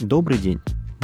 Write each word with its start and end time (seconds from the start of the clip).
Добрый 0.00 0.38
день! 0.38 0.60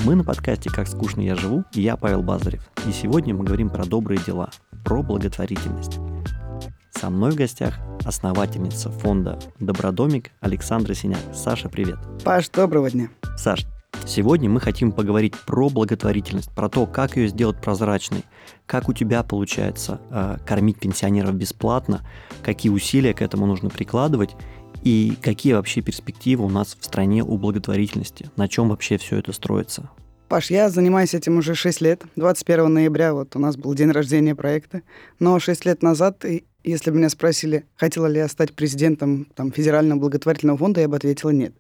Мы 0.07 0.15
на 0.15 0.25
подкасте 0.25 0.71
«Как 0.71 0.89
скучно 0.89 1.21
я 1.21 1.37
живу» 1.37 1.65
и 1.75 1.83
я 1.83 1.99
Павел 1.99 2.23
Базарев. 2.23 2.67
И 2.89 2.93
сегодня 2.93 3.35
мы 3.35 3.45
говорим 3.45 3.69
про 3.69 3.85
добрые 3.85 4.19
дела, 4.27 4.49
про 4.87 5.03
благотворительность. 5.03 5.99
Со 6.93 7.11
мной 7.11 7.33
в 7.33 7.35
гостях 7.35 7.75
основательница 8.07 8.91
фонда 8.91 9.39
«Добродомик» 9.61 10.31
Александра 10.41 10.95
Синяк. 10.95 11.21
Саша, 11.35 11.69
привет. 11.69 11.99
Паш, 12.25 12.49
доброго 12.49 12.91
дня. 12.91 13.11
Саш, 13.37 13.67
сегодня 14.07 14.49
мы 14.49 14.61
хотим 14.61 14.93
поговорить 14.93 15.35
про 15.45 15.69
благотворительность, 15.69 16.51
про 16.55 16.71
то, 16.71 16.87
как 16.87 17.19
ее 17.19 17.29
сделать 17.29 17.61
прозрачной, 17.61 18.25
как 18.65 18.89
у 18.89 18.95
тебя 18.95 19.23
получается 19.23 20.01
э, 20.11 20.39
кормить 20.47 20.81
пенсионеров 20.81 21.35
бесплатно, 21.35 22.01
какие 22.43 22.73
усилия 22.73 23.13
к 23.13 23.21
этому 23.21 23.45
нужно 23.45 23.69
прикладывать 23.69 24.35
и 24.87 25.19
какие 25.21 25.55
вообще 25.55 25.81
перспективы 25.81 26.45
у 26.45 26.49
нас 26.49 26.77
в 26.79 26.85
стране 26.85 27.25
у 27.25 27.37
благотворительности, 27.39 28.31
на 28.37 28.47
чем 28.47 28.69
вообще 28.69 28.99
все 28.99 29.17
это 29.17 29.33
строится. 29.33 29.91
Паш, 30.29 30.53
я 30.53 30.71
занимаюсь 30.71 31.13
этим 31.13 31.39
уже 31.39 31.57
6 31.57 31.81
лет. 31.81 32.05
21 32.15 32.73
ноября 32.73 33.13
вот 33.13 33.35
у 33.35 33.41
нас 33.41 33.57
был 33.57 33.75
день 33.75 33.91
рождения 33.91 34.37
проекта. 34.37 34.83
Но 35.19 35.41
6 35.41 35.65
лет 35.65 35.83
назад, 35.83 36.25
если 36.63 36.93
бы 36.93 36.99
меня 36.99 37.09
спросили, 37.09 37.65
хотела 37.75 38.07
ли 38.07 38.19
я 38.19 38.29
стать 38.29 38.55
президентом 38.55 39.27
там, 39.35 39.51
федерального 39.51 39.99
благотворительного 39.99 40.57
фонда, 40.57 40.83
я 40.83 40.89
бы 40.89 40.95
ответила 40.95 41.31
нет. 41.31 41.53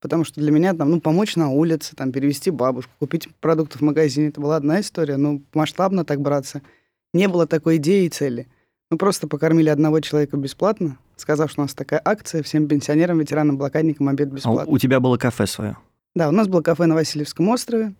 Потому 0.00 0.22
что 0.22 0.40
для 0.40 0.52
меня 0.52 0.72
там, 0.72 0.88
ну, 0.88 1.00
помочь 1.00 1.34
на 1.34 1.50
улице, 1.50 1.96
там, 1.96 2.12
перевести 2.12 2.52
бабушку, 2.52 2.92
купить 3.00 3.28
продукты 3.40 3.78
в 3.78 3.80
магазине, 3.80 4.28
это 4.28 4.40
была 4.40 4.54
одна 4.54 4.80
история. 4.80 5.16
Но 5.16 5.40
масштабно 5.52 6.04
так 6.04 6.20
браться 6.20 6.62
не 7.12 7.26
было 7.26 7.48
такой 7.48 7.78
идеи 7.78 8.06
и 8.06 8.08
цели. 8.08 8.46
Мы 8.88 8.98
просто 8.98 9.26
покормили 9.26 9.68
одного 9.68 9.98
человека 9.98 10.36
бесплатно, 10.36 10.96
сказав, 11.20 11.50
что 11.50 11.62
у 11.62 11.64
нас 11.64 11.74
такая 11.74 12.00
акция, 12.04 12.42
всем 12.42 12.68
пенсионерам, 12.68 13.18
ветеранам, 13.18 13.58
блокадникам 13.58 14.08
обед 14.08 14.32
бесплатно. 14.32 14.62
А 14.62 14.66
у 14.66 14.78
тебя 14.78 15.00
было 15.00 15.16
кафе 15.16 15.46
свое? 15.46 15.76
Да, 16.14 16.28
у 16.28 16.32
нас 16.32 16.48
было 16.48 16.62
кафе 16.62 16.86
на 16.86 16.94
Васильевском 16.94 17.48
острове. 17.48 17.94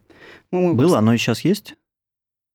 Мы, 0.50 0.74
было, 0.74 0.98
оно 0.98 1.14
и 1.14 1.18
сейчас 1.18 1.40
есть? 1.42 1.76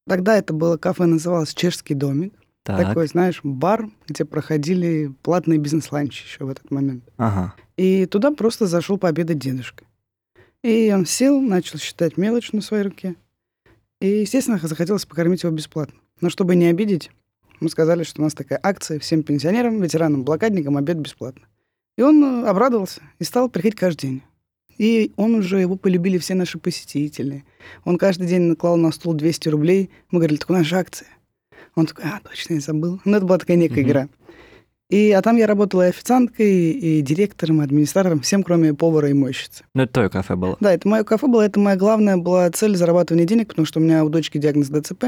Тогда 0.07 0.37
это 0.37 0.53
было 0.53 0.77
кафе, 0.77 1.05
называлось 1.05 1.53
«Чешский 1.53 1.93
домик». 1.93 2.33
Так. 2.63 2.79
Такой, 2.79 3.07
знаешь, 3.07 3.41
бар, 3.43 3.89
где 4.07 4.23
проходили 4.23 5.13
платные 5.21 5.59
бизнес-ланчи 5.59 6.23
еще 6.23 6.45
в 6.45 6.49
этот 6.49 6.71
момент. 6.71 7.03
Ага. 7.17 7.53
И 7.75 8.05
туда 8.05 8.31
просто 8.31 8.67
зашел 8.67 8.97
пообедать 8.97 9.37
дедушка. 9.37 9.83
И 10.63 10.91
он 10.93 11.05
сел, 11.05 11.41
начал 11.41 11.77
считать 11.77 12.15
мелочь 12.15 12.53
на 12.53 12.61
своей 12.61 12.83
руке. 12.83 13.15
И, 13.99 14.21
естественно, 14.21 14.57
захотелось 14.61 15.05
покормить 15.05 15.43
его 15.43 15.51
бесплатно. 15.51 15.99
Но 16.21 16.29
чтобы 16.29 16.55
не 16.55 16.67
обидеть, 16.67 17.11
мы 17.63 17.69
сказали, 17.69 18.03
что 18.03 18.21
у 18.21 18.23
нас 18.23 18.33
такая 18.33 18.59
акция 18.61 18.99
всем 18.99 19.23
пенсионерам, 19.23 19.81
ветеранам, 19.81 20.23
блокадникам 20.23 20.77
обед 20.77 20.97
бесплатно. 20.97 21.47
И 21.97 22.01
он 22.01 22.23
э, 22.23 22.47
обрадовался 22.47 23.01
и 23.19 23.23
стал 23.23 23.49
приходить 23.49 23.75
каждый 23.75 24.01
день. 24.01 24.23
И 24.77 25.13
он 25.15 25.35
уже, 25.35 25.59
его 25.59 25.75
полюбили 25.75 26.17
все 26.17 26.33
наши 26.33 26.57
посетители. 26.57 27.45
Он 27.85 27.97
каждый 27.97 28.27
день 28.27 28.41
наклал 28.41 28.75
на 28.75 28.91
стол 28.91 29.13
200 29.13 29.49
рублей. 29.49 29.89
Мы 30.11 30.19
говорили, 30.19 30.37
так 30.37 30.49
у 30.49 30.53
нас 30.53 30.65
же 30.65 30.77
акция. 30.77 31.07
Он 31.75 31.85
такой, 31.85 32.05
а, 32.05 32.19
точно, 32.23 32.55
я 32.55 32.59
забыл. 32.59 32.99
Ну, 33.05 33.17
это 33.17 33.25
была 33.25 33.37
такая 33.37 33.57
некая 33.57 33.81
mm-hmm. 33.81 33.87
игра. 33.87 34.09
И, 34.89 35.11
а 35.11 35.21
там 35.21 35.37
я 35.37 35.47
работала 35.47 35.85
и 35.85 35.89
официанткой, 35.89 36.71
и 36.71 37.01
директором, 37.01 37.61
и 37.61 37.63
администратором, 37.63 38.19
всем, 38.19 38.43
кроме 38.43 38.73
повара 38.73 39.09
и 39.09 39.13
мойщицы. 39.13 39.63
Ну, 39.73 39.83
это 39.83 39.93
твое 39.93 40.09
кафе 40.09 40.35
было? 40.35 40.57
Да, 40.59 40.73
это 40.73 40.87
мое 40.87 41.03
кафе 41.03 41.27
было. 41.27 41.41
Это 41.41 41.59
моя 41.59 41.77
главная 41.77 42.17
была 42.17 42.49
цель 42.51 42.75
зарабатывания 42.75 43.25
денег, 43.25 43.49
потому 43.49 43.65
что 43.65 43.79
у 43.79 43.83
меня 43.83 44.03
у 44.03 44.09
дочки 44.09 44.37
диагноз 44.37 44.67
ДЦП. 44.67 45.05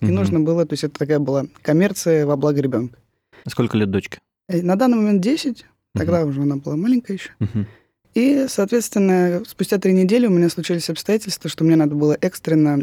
И 0.00 0.06
угу. 0.06 0.14
нужно 0.14 0.40
было, 0.40 0.64
то 0.66 0.72
есть 0.72 0.84
это 0.84 0.98
такая 0.98 1.18
была 1.18 1.46
коммерция 1.62 2.26
во 2.26 2.36
благо 2.36 2.60
ребенка. 2.60 2.98
Сколько 3.46 3.76
лет 3.76 3.90
дочке? 3.90 4.18
Э, 4.48 4.62
на 4.62 4.76
данный 4.76 4.96
момент 4.96 5.20
10, 5.20 5.66
тогда 5.94 6.22
угу. 6.22 6.30
уже 6.30 6.42
она 6.42 6.56
была 6.56 6.76
маленькая 6.76 7.14
еще. 7.14 7.30
Угу. 7.40 7.66
И, 8.14 8.46
соответственно, 8.48 9.42
спустя 9.46 9.78
три 9.78 9.92
недели 9.92 10.26
у 10.26 10.30
меня 10.30 10.48
случились 10.48 10.90
обстоятельства, 10.90 11.48
что 11.48 11.64
мне 11.64 11.76
надо 11.76 11.94
было 11.94 12.16
экстренно 12.20 12.80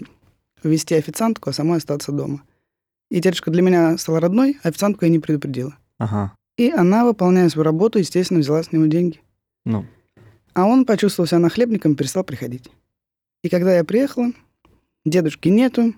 ввести 0.63 0.95
официантку, 0.95 1.49
а 1.49 1.53
самой 1.53 1.79
остаться 1.79 2.11
дома. 2.11 2.43
И 3.09 3.19
дедушка 3.19 3.51
для 3.51 3.61
меня 3.61 3.97
стала 3.97 4.19
родной, 4.19 4.57
а 4.63 4.69
официантку 4.69 5.05
я 5.05 5.11
не 5.11 5.19
предупредила. 5.19 5.75
Ага. 5.97 6.33
И 6.57 6.71
она, 6.71 7.05
выполняя 7.05 7.49
свою 7.49 7.65
работу, 7.65 7.99
естественно, 7.99 8.39
взяла 8.39 8.63
с 8.63 8.71
него 8.71 8.85
деньги. 8.85 9.21
Ну. 9.65 9.85
А 10.53 10.65
он 10.65 10.85
почувствовал 10.85 11.27
себя 11.27 11.39
нахлебником 11.39 11.93
и 11.93 11.95
перестал 11.95 12.23
приходить. 12.23 12.69
И 13.43 13.49
когда 13.49 13.75
я 13.75 13.83
приехала, 13.83 14.31
дедушки 15.05 15.49
нету, 15.49 15.93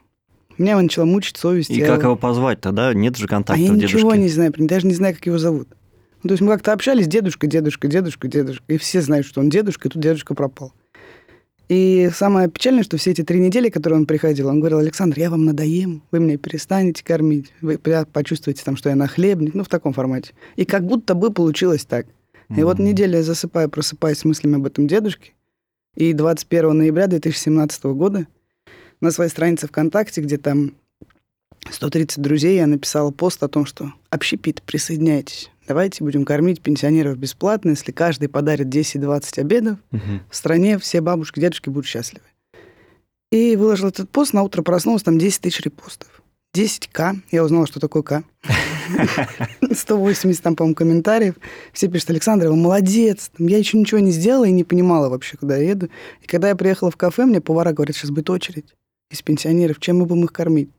меня 0.60 0.72
его 0.72 0.82
начала 0.82 1.06
мучить 1.06 1.38
совесть. 1.38 1.70
И 1.70 1.82
как 1.82 2.04
его 2.04 2.16
позвать 2.16 2.62
тогда? 2.62 2.94
Нет 2.94 3.18
же 3.18 3.28
контакта 3.28 3.54
а 3.54 3.58
я 3.58 3.70
дедушки. 3.74 3.96
ничего 3.96 4.16
не 4.16 4.30
знаю, 4.30 4.54
даже 4.58 4.88
не 4.88 4.94
знаю, 4.94 5.16
как 5.16 5.26
его 5.26 5.38
зовут. 5.38 5.70
Ну, 6.22 6.28
то 6.28 6.34
есть 6.34 6.42
мы 6.42 6.52
как-то 6.52 6.74
общались, 6.74 7.08
дедушка, 7.08 7.48
дедушка, 7.48 7.88
дедушка, 7.88 8.28
дедушка. 8.28 8.64
И 8.68 8.78
все 8.78 9.02
знают, 9.02 9.26
что 9.26 9.40
он 9.40 9.50
дедушка, 9.50 9.88
и 9.88 9.92
тут 9.92 10.02
дедушка 10.02 10.36
пропал. 10.36 10.74
И 11.70 12.10
самое 12.14 12.50
печальное, 12.50 12.84
что 12.84 12.98
все 12.98 13.12
эти 13.12 13.24
три 13.24 13.40
недели, 13.40 13.70
которые 13.70 14.00
он 14.00 14.06
приходил, 14.08 14.48
он 14.48 14.60
говорил, 14.60 14.80
Александр, 14.80 15.20
я 15.20 15.30
вам 15.30 15.46
надоем, 15.46 16.02
вы 16.12 16.20
меня 16.20 16.38
перестанете 16.38 17.04
кормить, 17.04 17.54
вы 17.62 17.78
почувствуете 17.78 18.64
там, 18.66 18.76
что 18.76 18.90
я 18.90 18.96
нахлебник, 18.96 19.54
ну, 19.54 19.64
в 19.64 19.70
таком 19.70 19.94
формате. 19.94 20.34
И 20.56 20.66
как 20.66 20.84
будто 20.84 21.14
бы 21.14 21.32
получилось 21.32 21.86
так. 21.86 22.08
И 22.56 22.64
вот 22.64 22.80
неделю 22.80 23.18
я 23.18 23.24
засыпаю, 23.24 23.70
просыпаюсь 23.70 24.18
с 24.18 24.26
мыслями 24.26 24.56
об 24.56 24.66
этом 24.66 24.88
дедушке. 24.88 25.34
И 25.96 26.14
21 26.14 26.78
ноября 26.78 27.06
2017 27.06 27.84
года 27.86 28.28
на 29.02 29.12
своей 29.12 29.30
странице 29.30 29.68
ВКонтакте, 29.68 30.22
где 30.22 30.38
там 30.38 30.74
130 31.70 32.22
друзей, 32.22 32.58
я 32.58 32.68
написала 32.68 33.12
пост 33.12 33.42
о 33.44 33.48
том, 33.48 33.66
что 33.66 33.94
общепит, 34.10 34.62
присоединяйтесь. 34.64 35.52
Давайте 35.68 36.04
будем 36.04 36.26
кормить 36.26 36.62
пенсионеров 36.62 37.18
бесплатно. 37.18 37.70
Если 37.70 37.92
каждый 37.92 38.28
подарит 38.28 38.68
10-20 38.68 39.40
обедов, 39.40 39.78
угу. 39.92 40.02
в 40.30 40.36
стране 40.36 40.80
все 40.80 41.02
бабушки, 41.02 41.40
дедушки 41.40 41.70
будут 41.70 41.86
счастливы. 41.86 42.26
И 43.32 43.56
выложил 43.56 43.90
этот 43.90 44.10
пост, 44.10 44.34
на 44.34 44.42
утро 44.42 44.64
проснулся, 44.64 45.06
там 45.06 45.20
10 45.20 45.42
тысяч 45.42 45.62
репостов. 45.62 46.10
10к. 46.56 47.18
Я 47.30 47.44
узнала, 47.44 47.68
что 47.68 47.80
такое 47.80 48.02
к. 48.02 48.24
180 49.72 50.42
там, 50.44 50.56
по-моему, 50.56 50.74
комментариев. 50.74 51.36
Все 51.72 51.88
пишут, 51.88 52.10
Александр, 52.10 52.48
вы 52.48 52.56
молодец. 52.56 53.30
Я 53.38 53.60
еще 53.60 53.78
ничего 53.78 54.00
не 54.00 54.10
сделала 54.10 54.46
и 54.46 54.52
не 54.52 54.64
понимала 54.64 55.10
вообще, 55.10 55.38
куда 55.38 55.58
я 55.58 55.70
еду. 55.70 55.90
И 56.24 56.26
когда 56.26 56.50
я 56.50 56.56
приехала 56.56 56.90
в 56.90 56.98
кафе, 56.98 57.26
мне 57.26 57.40
повара 57.40 57.72
говорят, 57.72 57.96
сейчас 57.96 58.10
будет 58.10 58.32
очередь 58.32 58.74
из 59.10 59.22
пенсионеров, 59.22 59.80
чем 59.80 60.00
мы 60.00 60.06
будем 60.06 60.26
их 60.26 60.34
кормить? 60.34 60.70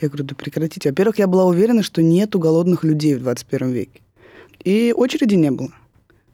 Я 0.00 0.08
говорю, 0.08 0.24
да 0.24 0.34
прекратите. 0.34 0.90
Во-первых, 0.90 1.18
я 1.18 1.26
была 1.26 1.44
уверена, 1.44 1.82
что 1.82 2.02
нету 2.02 2.38
голодных 2.38 2.84
людей 2.84 3.14
в 3.14 3.20
21 3.20 3.70
веке. 3.70 4.00
И 4.64 4.92
очереди 4.94 5.34
не 5.34 5.50
было. 5.50 5.70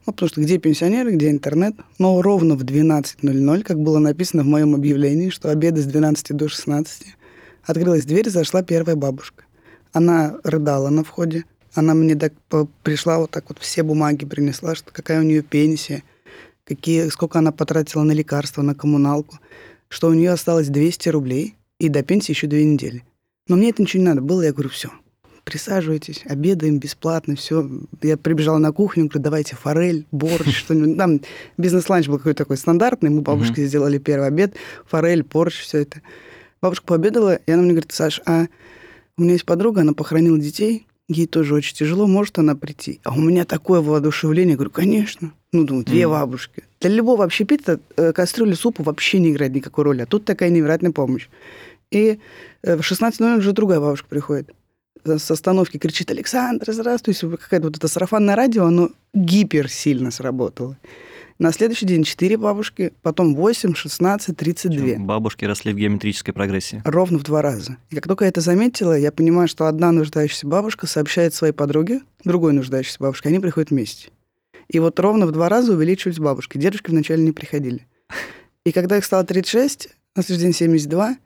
Ну, 0.05 0.13
потому 0.13 0.29
что 0.29 0.41
где 0.41 0.59
пенсионеры, 0.59 1.13
где 1.13 1.31
интернет. 1.31 1.77
Но 1.99 2.21
ровно 2.23 2.57
в 2.57 2.65
12.00, 2.65 3.63
как 3.63 3.79
было 3.79 3.99
написано 3.99 4.43
в 4.43 4.47
моем 4.47 4.75
объявлении, 4.75 5.29
что 5.29 5.51
обеды 5.51 5.83
с 5.83 5.85
12 5.85 6.35
до 6.35 6.49
16, 6.49 7.07
открылась 7.65 8.05
дверь, 8.05 8.29
зашла 8.31 8.63
первая 8.63 8.97
бабушка. 8.97 9.45
Она 9.93 10.39
рыдала 10.43 10.89
на 10.89 11.05
входе. 11.05 11.45
Она 11.75 11.95
мне 11.95 12.17
так 12.17 12.33
пришла 12.83 13.19
вот 13.19 13.31
так 13.31 13.45
вот 13.49 13.59
все 13.59 13.83
бумаги 13.83 14.25
принесла, 14.25 14.75
что 14.75 14.91
какая 14.91 15.21
у 15.21 15.23
нее 15.23 15.43
пенсия, 15.43 16.03
какие, 16.65 17.09
сколько 17.09 17.39
она 17.39 17.53
потратила 17.53 18.03
на 18.03 18.13
лекарства, 18.13 18.63
на 18.63 18.75
коммуналку 18.75 19.39
что 19.93 20.09
у 20.09 20.15
нее 20.15 20.31
осталось 20.31 20.69
200 20.69 21.11
рублей 21.11 21.55
и 21.79 21.91
до 21.91 22.03
пенсии 22.03 22.33
еще 22.33 22.47
две 22.47 22.65
недели. 22.65 23.05
Но 23.47 23.57
мне 23.57 23.71
это 23.71 23.83
ничего 23.83 24.03
не 24.03 24.09
надо 24.09 24.23
было, 24.23 24.41
я 24.41 24.53
говорю, 24.53 24.71
все, 24.71 24.91
присаживайтесь, 25.45 26.23
обедаем 26.25 26.79
бесплатно, 26.79 27.37
все. 27.37 27.69
Я 28.01 28.17
прибежала 28.17 28.57
на 28.57 28.73
кухню, 28.73 29.05
говорю, 29.05 29.23
давайте 29.23 29.55
форель, 29.55 30.07
борщ, 30.11 30.57
что-нибудь. 30.57 30.97
Там 30.97 31.21
бизнес-ланч 31.59 32.09
был 32.09 32.17
какой-то 32.17 32.45
такой 32.45 32.57
стандартный, 32.57 33.11
мы 33.11 33.21
бабушке 33.21 33.67
сделали 33.67 33.99
первый 33.99 34.29
обед, 34.29 34.55
форель, 34.87 35.25
борщ, 35.25 35.61
все 35.61 35.81
это. 35.81 36.01
Бабушка 36.63 36.87
пообедала, 36.87 37.35
и 37.35 37.51
она 37.51 37.63
мне 37.63 37.73
говорит, 37.73 37.93
Саш, 37.93 38.23
а 38.25 38.47
у 39.19 39.23
меня 39.23 39.33
есть 39.33 39.45
подруга, 39.45 39.83
она 39.83 39.93
похоронила 39.93 40.39
детей, 40.39 40.87
ей 41.09 41.27
тоже 41.27 41.55
очень 41.55 41.77
тяжело, 41.77 42.07
может 42.07 42.39
она 42.39 42.55
прийти? 42.55 43.01
А 43.05 43.13
у 43.13 43.21
меня 43.21 43.45
такое 43.45 43.83
воодушевление, 43.83 44.53
я 44.53 44.57
говорю, 44.57 44.71
конечно. 44.71 45.35
Ну, 45.53 45.65
думаю, 45.65 45.85
две 45.85 46.09
бабушки. 46.09 46.63
Для 46.83 46.91
любого 46.91 47.25
общепита 47.25 47.79
э, 47.97 48.13
кастрюля 48.13 48.57
супа 48.57 48.83
вообще 48.83 49.21
не 49.21 49.31
играет 49.31 49.55
никакой 49.55 49.85
роли, 49.85 50.03
а 50.03 50.07
тут 50.07 50.25
такая 50.25 50.51
невероятная 50.51 50.91
помощь. 50.91 51.29
И 51.93 52.19
э, 52.63 52.77
в 52.77 52.81
16.00 52.81 53.39
уже 53.39 53.53
другая 53.53 53.79
бабушка 53.79 54.09
приходит 54.09 54.51
с 55.05 55.31
остановки 55.31 55.79
кричит 55.79 56.11
«Александр, 56.11 56.73
здравствуйте!» 56.73 57.29
Какая-то 57.29 57.67
вот 57.67 57.77
это 57.77 57.89
сарафанное 57.89 58.37
радио, 58.37 58.67
оно 58.67 58.91
гипер 59.15 59.69
сильно 59.69 60.11
сработало. 60.11 60.77
На 61.39 61.53
следующий 61.53 61.87
день 61.87 62.05
4 62.05 62.37
бабушки, 62.37 62.93
потом 63.03 63.35
8, 63.35 63.75
16, 63.75 64.37
32. 64.37 64.87
Чем 64.87 65.07
бабушки 65.07 65.45
росли 65.45 65.73
в 65.73 65.77
геометрической 65.77 66.33
прогрессии. 66.33 66.83
Ровно 66.85 67.19
в 67.19 67.25
два 67.25 67.43
раза. 67.43 67.79
И 67.91 67.97
как 67.97 68.07
только 68.07 68.25
я 68.25 68.29
это 68.29 68.41
заметила, 68.41 68.97
я 68.97 69.11
понимаю, 69.11 69.49
что 69.49 69.67
одна 69.67 69.91
нуждающаяся 69.91 70.47
бабушка 70.47 70.87
сообщает 70.87 71.35
своей 71.35 71.53
подруге, 71.53 72.03
другой 72.23 72.53
нуждающейся 72.53 72.99
бабушке, 73.01 73.29
они 73.31 73.41
приходят 73.41 73.71
вместе. 73.71 74.11
И 74.73 74.79
вот 74.79 74.99
ровно 74.99 75.27
в 75.27 75.33
два 75.33 75.51
раза 75.51 75.75
увеличивались 75.75 76.19
бабушки. 76.19 76.57
Дедушки 76.57 76.91
вначале 76.91 77.23
не 77.23 77.33
приходили. 77.33 77.87
И 78.65 78.73
когда 78.73 78.97
их 78.97 79.05
стало 79.05 79.23
36, 79.23 79.91
на 80.17 80.23
следующий 80.23 80.47
день 80.47 80.55
72, 80.55 81.17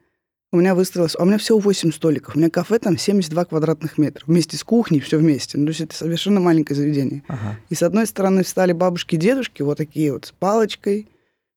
у 0.50 0.56
меня 0.56 0.75
выстроилось... 0.75 1.14
А 1.16 1.22
у 1.22 1.26
меня 1.26 1.38
всего 1.38 1.60
8 1.60 1.93
столиков. 1.93 2.34
У 2.34 2.38
меня 2.38 2.50
кафе 2.50 2.81
там 2.81 2.98
72 2.98 3.44
квадратных 3.44 3.98
метра. 3.98 4.25
Вместе 4.26 4.56
с 4.56 4.64
кухней, 4.64 4.98
все 4.98 5.19
вместе. 5.19 5.58
Ну, 5.58 5.66
то 5.66 5.70
есть 5.70 5.81
это 5.81 5.94
совершенно 5.94 6.40
маленькое 6.40 6.76
заведение. 6.76 7.22
Ага. 7.28 7.56
И 7.69 7.76
с 7.76 7.84
одной 7.84 8.06
стороны 8.06 8.43
встали 8.43 8.72
бабушки 8.72 9.14
и 9.14 9.19
дедушки, 9.19 9.62
вот 9.62 9.78
такие 9.78 10.12
вот, 10.12 10.26
с 10.26 10.32
палочкой, 10.32 11.08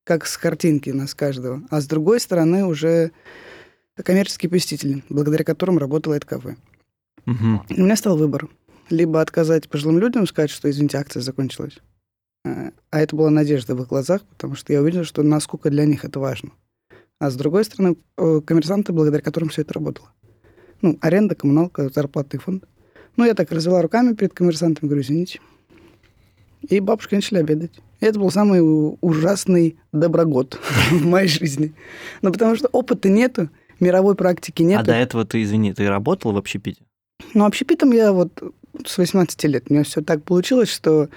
как 0.04 0.26
с 0.26 0.38
картинки 0.38 0.90
нас 0.90 1.14
каждого. 1.14 1.62
А 1.70 1.80
с 1.80 1.86
другой 1.88 2.20
стороны 2.20 2.66
уже 2.66 3.10
коммерческие 4.00 4.48
посетители, 4.48 5.02
благодаря 5.08 5.42
которым 5.42 5.78
работало 5.78 6.14
это 6.14 6.26
кафе. 6.26 6.56
Угу. 7.26 7.64
И 7.68 7.80
у 7.80 7.84
меня 7.84 7.96
стал 7.96 8.16
выбор. 8.16 8.48
Либо 8.90 9.20
отказать 9.20 9.68
пожилым 9.68 9.98
людям, 9.98 10.26
сказать, 10.26 10.50
что, 10.50 10.68
извините, 10.68 10.98
акция 10.98 11.22
закончилась. 11.22 11.78
А 12.44 12.72
а 12.90 13.00
это 13.00 13.14
была 13.14 13.30
надежда 13.30 13.74
в 13.74 13.82
их 13.82 13.88
глазах, 13.88 14.22
потому 14.22 14.56
что 14.56 14.72
я 14.72 14.82
увидел, 14.82 15.04
что 15.04 15.22
насколько 15.22 15.70
для 15.70 15.84
них 15.84 16.04
это 16.04 16.18
важно. 16.18 16.50
А 17.20 17.30
с 17.30 17.36
другой 17.36 17.64
стороны, 17.64 17.96
э, 18.16 18.40
коммерсанты, 18.44 18.92
благодаря 18.92 19.22
которым 19.22 19.50
все 19.50 19.62
это 19.62 19.74
работало. 19.74 20.10
Ну, 20.82 20.98
аренда, 21.00 21.34
коммуналка, 21.34 21.88
зарплатный 21.90 22.40
фонд. 22.40 22.64
Ну, 23.16 23.24
я 23.24 23.34
так 23.34 23.52
развела 23.52 23.82
руками 23.82 24.14
перед 24.14 24.32
коммерсантом, 24.32 24.88
говорю, 24.88 25.02
извините. 25.02 25.40
И 26.68 26.80
бабушки 26.80 27.14
начали 27.14 27.38
обедать. 27.38 27.78
И 28.00 28.06
это 28.06 28.18
был 28.18 28.30
самый 28.30 28.60
ужасный 29.00 29.78
доброгод 29.92 30.58
в 30.90 31.06
моей 31.06 31.28
жизни. 31.28 31.74
Ну, 32.22 32.32
потому 32.32 32.56
что 32.56 32.68
опыта 32.68 33.08
нету, 33.08 33.50
мировой 33.78 34.16
практики 34.16 34.62
А 34.62 34.66
нету. 34.66 34.86
до 34.86 34.94
этого 34.94 35.24
ты, 35.24 35.42
извини, 35.42 35.74
ты 35.74 35.88
работал 35.88 36.32
в 36.32 36.38
общепите? 36.38 36.82
Ну, 37.34 37.44
общепитом 37.44 37.92
я 37.92 38.12
вот 38.12 38.42
с 38.84 38.98
18 38.98 39.44
лет. 39.44 39.64
У 39.68 39.72
меня 39.74 39.84
все 39.84 40.00
так 40.02 40.22
получилось, 40.24 40.68
что 40.70 41.08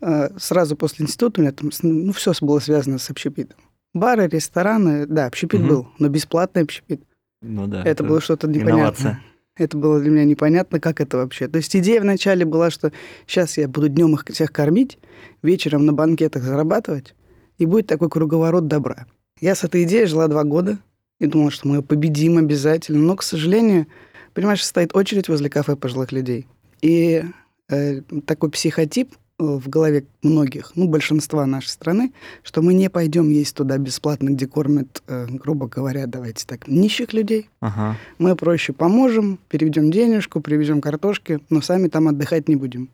э, 0.00 0.28
сразу 0.38 0.76
после 0.76 1.04
института 1.04 1.40
у 1.40 1.44
меня 1.44 1.52
там, 1.52 1.70
ну, 1.82 2.12
все 2.12 2.32
было 2.40 2.58
связано 2.58 2.98
с 2.98 3.10
общепитом. 3.10 3.58
Бары, 3.94 4.26
рестораны, 4.26 5.06
да, 5.06 5.26
общепит 5.26 5.60
Мгм. 5.60 5.68
был, 5.68 5.88
но 5.98 6.08
бесплатный 6.08 6.62
общепит. 6.62 7.02
Ну 7.42 7.66
да. 7.66 7.82
это, 7.84 8.04
было 8.04 8.20
что-то 8.20 8.46
непонятное. 8.46 8.74
инновация. 8.80 9.22
Это 9.56 9.76
было 9.76 10.00
для 10.00 10.10
меня 10.10 10.24
непонятно, 10.24 10.80
как 10.80 11.00
это 11.00 11.18
вообще. 11.18 11.46
То 11.46 11.58
есть 11.58 11.76
идея 11.76 12.00
вначале 12.00 12.46
была, 12.46 12.70
что 12.70 12.90
сейчас 13.26 13.58
я 13.58 13.68
буду 13.68 13.88
днем 13.90 14.14
их 14.14 14.24
всех 14.26 14.50
кормить, 14.50 14.98
вечером 15.42 15.84
на 15.84 15.92
банкетах 15.92 16.42
зарабатывать, 16.42 17.14
и 17.58 17.66
будет 17.66 17.86
такой 17.86 18.08
круговорот 18.08 18.66
добра. 18.66 19.06
Я 19.40 19.54
с 19.54 19.62
этой 19.64 19.82
идеей 19.82 20.06
жила 20.06 20.28
два 20.28 20.44
года 20.44 20.78
и 21.18 21.26
думала, 21.26 21.50
что 21.50 21.68
мы 21.68 21.76
ее 21.76 21.82
победим 21.82 22.38
обязательно. 22.38 23.00
Но, 23.00 23.16
к 23.16 23.22
сожалению, 23.22 23.88
понимаешь, 24.32 24.64
стоит 24.64 24.96
очередь 24.96 25.28
возле 25.28 25.50
кафе 25.50 25.76
пожилых 25.76 26.12
людей. 26.12 26.46
И 26.82 27.24
э, 27.70 28.00
такой 28.26 28.50
психотип 28.50 29.14
э, 29.14 29.44
в 29.44 29.68
голове 29.68 30.04
многих, 30.22 30.72
ну, 30.74 30.88
большинства 30.88 31.46
нашей 31.46 31.68
страны, 31.68 32.12
что 32.42 32.60
мы 32.60 32.74
не 32.74 32.90
пойдем 32.90 33.30
есть 33.30 33.56
туда 33.56 33.78
бесплатно, 33.78 34.30
где 34.30 34.46
кормят, 34.46 35.02
э, 35.06 35.26
грубо 35.30 35.68
говоря, 35.68 36.06
давайте 36.06 36.44
так, 36.46 36.68
нищих 36.68 37.12
людей. 37.12 37.48
Ага. 37.60 37.96
Мы 38.18 38.36
проще 38.36 38.72
поможем, 38.72 39.38
переведем 39.48 39.90
денежку, 39.90 40.40
привезем 40.40 40.80
картошки, 40.80 41.40
но 41.48 41.60
сами 41.60 41.88
там 41.88 42.08
отдыхать 42.08 42.48
не 42.48 42.56
будем. 42.56 42.90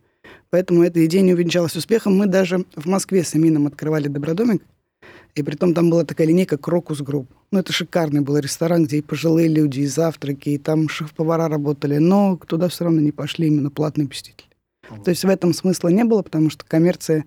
Поэтому 0.50 0.82
эта 0.82 1.04
идея 1.06 1.22
не 1.22 1.34
увенчалась 1.34 1.76
успехом. 1.76 2.16
Мы 2.16 2.26
даже 2.26 2.64
в 2.76 2.86
Москве 2.86 3.24
с 3.24 3.34
Амином 3.34 3.66
открывали 3.66 4.08
добродомик, 4.08 4.62
и 5.38 5.42
притом 5.42 5.74
там 5.74 5.90
была 5.90 6.04
такая 6.04 6.26
линейка 6.26 6.58
Крокус 6.58 7.00
Групп. 7.00 7.30
Ну, 7.50 7.58
это 7.58 7.72
шикарный 7.72 8.20
был 8.20 8.38
ресторан, 8.38 8.84
где 8.84 8.98
и 8.98 9.02
пожилые 9.02 9.48
люди, 9.48 9.80
и 9.80 9.86
завтраки, 9.86 10.50
и 10.50 10.58
там 10.58 10.88
шеф-повара 10.88 11.48
работали, 11.48 11.98
но 11.98 12.36
туда 12.36 12.68
все 12.68 12.84
равно 12.84 13.00
не 13.00 13.12
пошли 13.12 13.48
именно 13.48 13.70
платные 13.70 14.08
посетители. 14.08 14.48
То 15.04 15.10
есть 15.10 15.24
в 15.24 15.28
этом 15.28 15.52
смысла 15.52 15.88
не 15.88 16.04
было, 16.04 16.22
потому 16.22 16.50
что 16.50 16.64
коммерция, 16.64 17.24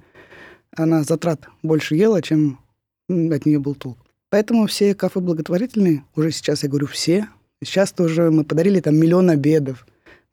она 0.75 1.03
затрат 1.03 1.47
больше 1.61 1.95
ела, 1.95 2.21
чем 2.21 2.59
от 3.07 3.45
нее 3.45 3.59
был 3.59 3.75
толк. 3.75 3.97
Поэтому 4.29 4.65
все 4.67 4.95
кафе 4.95 5.19
благотворительные, 5.19 6.03
уже 6.15 6.31
сейчас 6.31 6.63
я 6.63 6.69
говорю 6.69 6.87
все, 6.87 7.27
сейчас 7.63 7.91
тоже 7.91 8.31
мы 8.31 8.43
подарили 8.43 8.79
там 8.79 8.95
миллион 8.95 9.29
обедов, 9.29 9.85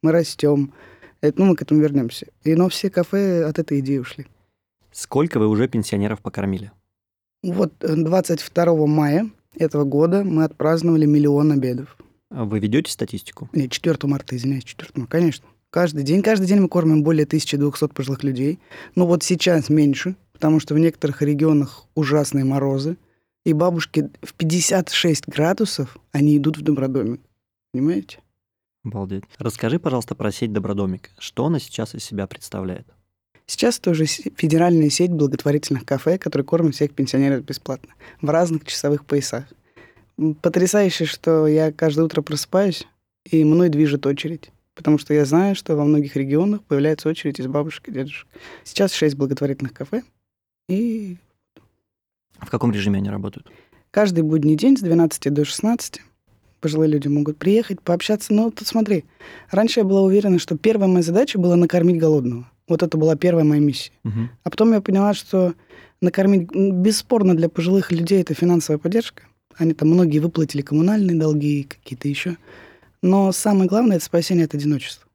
мы 0.02 0.12
растем. 0.12 0.72
Это, 1.20 1.40
ну, 1.40 1.46
мы 1.46 1.56
к 1.56 1.62
этому 1.62 1.80
вернемся. 1.80 2.28
И, 2.44 2.54
но 2.54 2.68
все 2.68 2.90
кафе 2.90 3.44
от 3.44 3.58
этой 3.58 3.80
идеи 3.80 3.98
ушли. 3.98 4.26
Сколько 4.92 5.40
вы 5.40 5.48
уже 5.48 5.66
пенсионеров 5.66 6.20
покормили? 6.20 6.70
Вот 7.42 7.72
э, 7.82 7.94
22 7.94 8.86
мая 8.86 9.30
этого 9.56 9.84
года 9.84 10.24
мы 10.24 10.44
отпраздновали 10.44 11.06
миллион 11.06 11.52
обедов. 11.52 11.96
А 12.30 12.44
Вы 12.44 12.58
ведете 12.58 12.90
статистику? 12.90 13.48
Нет, 13.52 13.70
4 13.70 13.96
марта, 14.02 14.36
извиняюсь, 14.36 14.64
4 14.64 14.90
марта, 14.94 15.10
конечно. 15.10 15.46
Каждый 15.70 16.02
день, 16.02 16.22
каждый 16.22 16.46
день 16.46 16.60
мы 16.60 16.68
кормим 16.68 17.02
более 17.02 17.24
1200 17.24 17.88
пожилых 17.88 18.22
людей. 18.24 18.58
Но 18.94 19.06
вот 19.06 19.22
сейчас 19.22 19.68
меньше, 19.68 20.16
потому 20.32 20.60
что 20.60 20.74
в 20.74 20.78
некоторых 20.78 21.22
регионах 21.22 21.86
ужасные 21.94 22.44
морозы. 22.44 22.96
И 23.44 23.52
бабушки 23.52 24.10
в 24.22 24.34
56 24.34 25.28
градусов, 25.28 25.96
они 26.12 26.36
идут 26.36 26.58
в 26.58 26.62
добродомик. 26.62 27.20
Понимаете? 27.72 28.18
Обалдеть. 28.84 29.24
Расскажи, 29.38 29.78
пожалуйста, 29.78 30.14
про 30.14 30.32
сеть 30.32 30.52
Добродомик. 30.52 31.10
Что 31.18 31.46
она 31.46 31.58
сейчас 31.58 31.94
из 31.94 32.04
себя 32.04 32.26
представляет? 32.26 32.86
Сейчас 33.48 33.78
тоже 33.80 34.04
федеральная 34.04 34.90
сеть 34.90 35.10
благотворительных 35.10 35.86
кафе, 35.86 36.18
которые 36.18 36.44
кормят 36.44 36.74
всех 36.74 36.92
пенсионеров 36.92 37.44
бесплатно 37.44 37.94
в 38.20 38.28
разных 38.28 38.66
часовых 38.66 39.06
поясах. 39.06 39.44
Потрясающе, 40.42 41.06
что 41.06 41.46
я 41.46 41.72
каждое 41.72 42.04
утро 42.04 42.20
просыпаюсь, 42.20 42.86
и 43.24 43.42
мной 43.44 43.70
движет 43.70 44.04
очередь. 44.04 44.50
Потому 44.74 44.98
что 44.98 45.14
я 45.14 45.24
знаю, 45.24 45.56
что 45.56 45.76
во 45.76 45.84
многих 45.84 46.14
регионах 46.14 46.62
появляется 46.64 47.08
очередь 47.08 47.40
из 47.40 47.46
бабушек 47.46 47.88
и 47.88 47.92
дедушек. 47.92 48.28
Сейчас 48.64 48.92
шесть 48.92 49.16
благотворительных 49.16 49.72
кафе, 49.72 50.02
и 50.68 51.16
В 52.38 52.50
каком 52.50 52.70
режиме 52.70 52.98
они 52.98 53.08
работают? 53.08 53.50
каждый 53.90 54.22
будний 54.22 54.56
день 54.56 54.76
с 54.76 54.80
12 54.80 55.32
до 55.32 55.46
16 55.46 56.02
пожилые 56.60 56.90
люди 56.90 57.08
могут 57.08 57.38
приехать, 57.38 57.80
пообщаться. 57.80 58.34
Но 58.34 58.50
тут 58.50 58.68
смотри, 58.68 59.04
раньше 59.50 59.80
я 59.80 59.84
была 59.84 60.02
уверена, 60.02 60.38
что 60.38 60.58
первая 60.58 60.88
моя 60.88 61.02
задача 61.02 61.38
была 61.38 61.56
накормить 61.56 61.98
голодного. 61.98 62.50
Вот 62.68 62.82
это 62.82 62.96
была 62.98 63.16
первая 63.16 63.44
моя 63.44 63.60
миссия. 63.60 63.92
Мгм. 64.04 64.30
А 64.44 64.50
потом 64.50 64.72
я 64.72 64.80
поняла, 64.80 65.14
что 65.14 65.54
накормить, 66.00 66.50
бесспорно, 66.52 67.34
для 67.34 67.48
пожилых 67.48 67.90
людей 67.92 68.20
это 68.20 68.34
финансовая 68.34 68.78
поддержка. 68.78 69.24
Они 69.56 69.74
там 69.74 69.88
многие 69.88 70.18
выплатили 70.18 70.62
коммунальные 70.62 71.18
долги, 71.18 71.64
какие-то 71.64 72.08
еще. 72.08 72.36
Но 73.02 73.32
самое 73.32 73.68
главное 73.68 73.96
это 73.96 74.04
спасение 74.04 74.44
от 74.44 74.54
одиночества. 74.54 75.08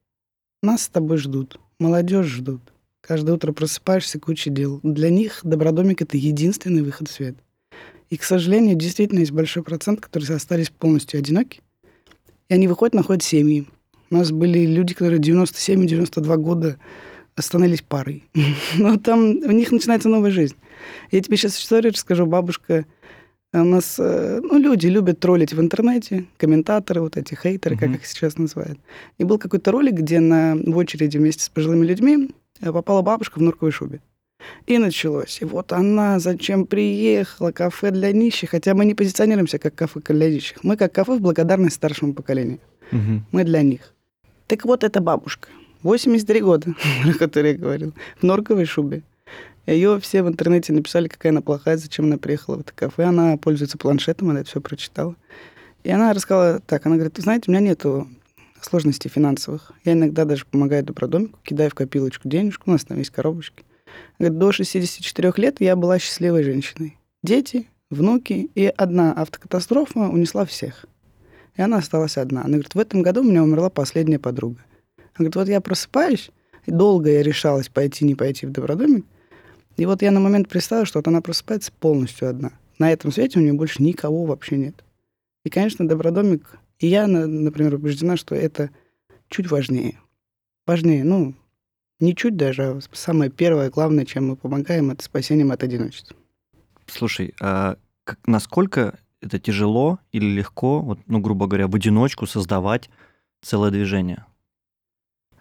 Нас 0.62 0.84
с 0.84 0.88
тобой 0.90 1.18
ждут, 1.18 1.60
молодежь 1.80 2.28
ждут. 2.28 2.62
Каждое 3.02 3.34
утро 3.34 3.52
просыпаешься, 3.52 4.20
куча 4.20 4.50
дел. 4.50 4.80
Для 4.82 5.10
них 5.10 5.42
добродомик 5.44 6.02
это 6.02 6.16
единственный 6.18 6.82
выход 6.82 7.10
в 7.10 7.12
свет. 7.12 7.36
И, 8.10 8.18
к 8.18 8.24
сожалению, 8.24 8.76
действительно 8.76 9.20
есть 9.20 9.32
большой 9.32 9.64
процент, 9.64 10.00
которые 10.00 10.36
остались 10.36 10.70
полностью 10.70 11.18
одиноки. 11.18 11.62
И 12.48 12.54
они 12.54 12.68
выходят, 12.68 12.94
находят 12.94 13.24
семьи. 13.24 13.68
У 14.10 14.16
нас 14.16 14.32
были 14.32 14.66
люди, 14.66 14.94
которые 14.94 15.20
97-92 15.20 16.38
года 16.38 16.78
становились 17.40 17.82
парой. 17.82 18.24
Но 18.78 18.98
там 18.98 19.30
у 19.30 19.52
них 19.52 19.72
начинается 19.72 20.10
новая 20.10 20.32
жизнь. 20.32 20.56
Я 21.12 21.22
тебе 21.22 21.38
сейчас 21.38 21.58
историю 21.58 21.94
расскажу. 21.94 22.26
Бабушка 22.26 22.86
у 23.54 23.64
нас, 23.64 23.98
э, 24.00 24.40
ну, 24.42 24.58
люди 24.58 24.88
любят 24.88 25.20
троллить 25.20 25.54
в 25.54 25.62
интернете, 25.62 26.26
комментаторы, 26.38 27.02
вот 27.02 27.18
эти 27.18 27.36
хейтеры, 27.36 27.78
как 27.78 27.90
их 27.92 28.06
сейчас 28.06 28.38
называют. 28.38 28.80
И 29.20 29.24
был 29.24 29.38
какой-то 29.38 29.72
ролик, 29.72 29.94
где 29.94 30.20
на, 30.20 30.56
в 30.56 30.76
очереди 30.76 31.18
вместе 31.18 31.44
с 31.44 31.50
пожилыми 31.50 31.86
людьми 31.86 32.32
э, 32.62 32.72
попала 32.72 33.04
бабушка 33.04 33.38
в 33.38 33.42
норковой 33.44 33.72
шубе. 33.72 34.00
И 34.66 34.78
началось. 34.78 35.42
И 35.42 35.46
вот 35.46 35.72
она 35.72 36.20
зачем 36.20 36.66
приехала, 36.66 37.52
кафе 37.52 37.92
для 37.92 38.12
нищих. 38.12 38.50
Хотя 38.50 38.74
мы 38.74 38.86
не 38.86 38.96
позиционируемся 38.96 39.60
как 39.60 39.76
кафе 39.76 40.02
для 40.10 40.30
нищих. 40.30 40.64
Мы 40.64 40.76
как 40.76 40.92
кафе 40.92 41.16
в 41.16 41.22
благодарность 41.22 41.76
старшему 41.76 42.14
поколению. 42.14 42.60
Мгм. 42.92 43.26
Мы 43.32 43.44
для 43.44 43.62
них. 43.62 43.94
Так 44.48 44.66
вот, 44.66 44.84
эта 44.84 45.00
бабушка, 45.00 45.50
83 45.84 46.42
года, 46.42 46.76
о 47.06 47.14
которой 47.18 47.52
я 47.52 47.58
говорил, 47.58 47.94
в 48.18 48.24
норковой 48.24 48.66
шубе. 48.66 49.04
Ее 49.66 50.00
все 50.00 50.24
в 50.24 50.28
интернете 50.28 50.74
написали, 50.74 51.08
какая 51.08 51.32
она 51.32 51.42
плохая, 51.42 51.78
зачем 51.78 52.06
она 52.06 52.18
приехала 52.18 52.58
в 52.58 52.62
это 52.62 52.74
кафе. 52.74 53.04
Она 53.04 53.38
пользуется 53.38 53.78
планшетом, 53.78 54.30
она 54.30 54.42
это 54.42 54.50
все 54.50 54.60
прочитала. 54.60 55.16
И 55.84 55.90
она 55.90 56.14
рассказала 56.14 56.60
так, 56.60 56.86
она 56.86 56.96
говорит, 56.96 57.18
«Вы 57.18 57.24
знаете, 57.24 57.46
у 57.48 57.52
меня 57.52 57.62
нету 57.62 58.08
сложностей 58.62 59.10
финансовых. 59.10 59.72
Я 59.84 59.94
иногда 59.94 60.26
даже 60.26 60.46
помогаю 60.46 60.84
добродомику, 60.84 61.40
кидаю 61.44 61.70
в 61.70 61.76
копилочку 61.76 62.28
денежку, 62.28 62.64
у 62.68 62.72
нас 62.72 62.86
там 62.86 62.98
есть 62.98 63.12
коробочки. 63.12 63.64
Говорит, 64.20 64.40
до 64.40 64.52
64 64.52 65.34
лет 65.38 65.58
я 65.60 65.76
была 65.76 66.00
счастливой 66.00 66.44
женщиной. 66.44 66.98
Дети, 67.24 67.68
внуки 67.90 68.50
и 68.56 68.66
одна 68.76 69.14
автокатастрофа 69.14 70.00
унесла 70.00 70.46
всех. 70.46 70.86
И 71.56 71.62
она 71.62 71.78
осталась 71.78 72.18
одна. 72.18 72.42
Она 72.42 72.54
говорит, 72.54 72.74
в 72.74 72.80
этом 72.80 73.02
году 73.02 73.22
у 73.22 73.26
меня 73.26 73.44
умерла 73.44 73.70
последняя 73.70 74.20
подруга. 74.20 74.58
Она 75.16 75.26
говорит, 75.30 75.36
вот 75.36 75.48
я 75.48 75.62
просыпаюсь, 75.62 76.32
и 76.66 76.72
долго 76.72 77.10
я 77.12 77.24
решалась 77.24 77.70
пойти, 77.70 78.06
не 78.06 78.16
пойти 78.16 78.46
в 78.46 78.52
добродомик. 78.52 79.06
И 79.78 79.86
вот 79.86 80.02
я 80.02 80.12
на 80.12 80.20
момент 80.20 80.50
представила, 80.50 80.86
что 80.86 81.00
вот 81.00 81.08
она 81.08 81.22
просыпается 81.22 81.72
полностью 81.72 82.30
одна. 82.30 82.52
На 82.80 82.92
этом 82.92 83.12
свете 83.12 83.40
у 83.40 83.42
нее 83.42 83.54
больше 83.54 83.82
никого 83.84 84.26
вообще 84.26 84.58
нет. 84.58 84.84
И, 85.46 85.50
конечно, 85.50 85.88
добродомик, 85.88 86.58
и 86.80 86.88
я, 86.88 87.08
на- 87.08 87.28
например, 87.28 87.76
убеждена, 87.76 88.18
что 88.18 88.36
это 88.36 88.70
чуть 89.30 89.50
важнее. 89.50 90.00
Важнее, 90.66 91.04
ну, 91.04 91.34
не 92.00 92.16
чуть 92.16 92.36
даже, 92.38 92.64
а 92.64 92.80
самое 92.94 93.30
первое, 93.30 93.70
главное, 93.70 94.06
чем 94.06 94.28
мы 94.28 94.36
помогаем, 94.36 94.92
это 94.92 95.04
спасением 95.04 95.52
от 95.52 95.64
одиночества. 95.64 96.16
Слушай, 96.88 97.34
а 97.42 97.78
как- 98.04 98.20
насколько 98.26 98.98
это 99.22 99.40
тяжело 99.40 100.00
или 100.12 100.26
легко, 100.26 100.82
вот, 100.82 101.00
ну, 101.08 101.20
грубо 101.20 101.48
говоря, 101.48 101.68
в 101.68 101.76
одиночку 101.76 102.26
создавать 102.26 102.90
целое 103.42 103.72
движение? 103.72 104.26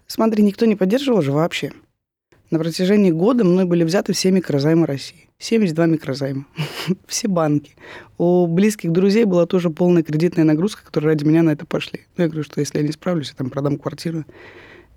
Смотри, 0.07 0.43
никто 0.43 0.65
не 0.65 0.75
поддерживал 0.75 1.21
же 1.21 1.31
вообще. 1.31 1.71
На 2.51 2.59
протяжении 2.59 3.09
года 3.09 3.43
мной 3.43 3.65
были 3.65 3.83
взяты 3.83 4.13
все 4.13 4.29
микрозаймы 4.29 4.85
России. 4.85 5.29
72 5.39 5.87
микрозайма. 5.87 6.45
все 7.07 7.27
банки. 7.27 7.75
У 8.19 8.45
близких 8.45 8.91
друзей 8.91 9.25
была 9.25 9.47
тоже 9.47 9.71
полная 9.71 10.03
кредитная 10.03 10.45
нагрузка, 10.45 10.85
которые 10.85 11.13
ради 11.13 11.23
меня 11.23 11.41
на 11.41 11.49
это 11.49 11.65
пошли. 11.65 12.01
Ну, 12.15 12.25
я 12.25 12.29
говорю, 12.29 12.43
что 12.43 12.59
если 12.59 12.77
я 12.77 12.85
не 12.85 12.91
справлюсь, 12.91 13.29
я 13.29 13.35
там 13.35 13.49
продам 13.49 13.77
квартиру. 13.77 14.23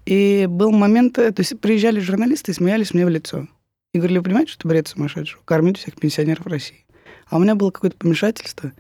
И 0.05 0.47
был 0.49 0.71
момент, 0.71 1.19
э, 1.19 1.33
то 1.33 1.41
есть 1.41 1.59
приезжали 1.59 1.99
журналисты 1.99 2.53
и 2.53 2.55
смеялись 2.55 2.93
мне 2.93 3.07
в 3.07 3.09
лицо. 3.09 3.49
И 3.95 3.99
говорили, 3.99 4.19
вы 4.19 4.25
понимаете, 4.25 4.53
что 4.53 4.69
бред 4.69 4.89
сумасшедший? 4.89 5.39
Кормить 5.47 5.79
всех 5.79 5.95
пенсионеров 5.97 6.47
России. 6.47 6.85
А 7.29 7.37
у 7.37 7.41
меня 7.41 7.55
было 7.55 7.71
какое-то 7.71 7.97
помешательство. 7.97 8.73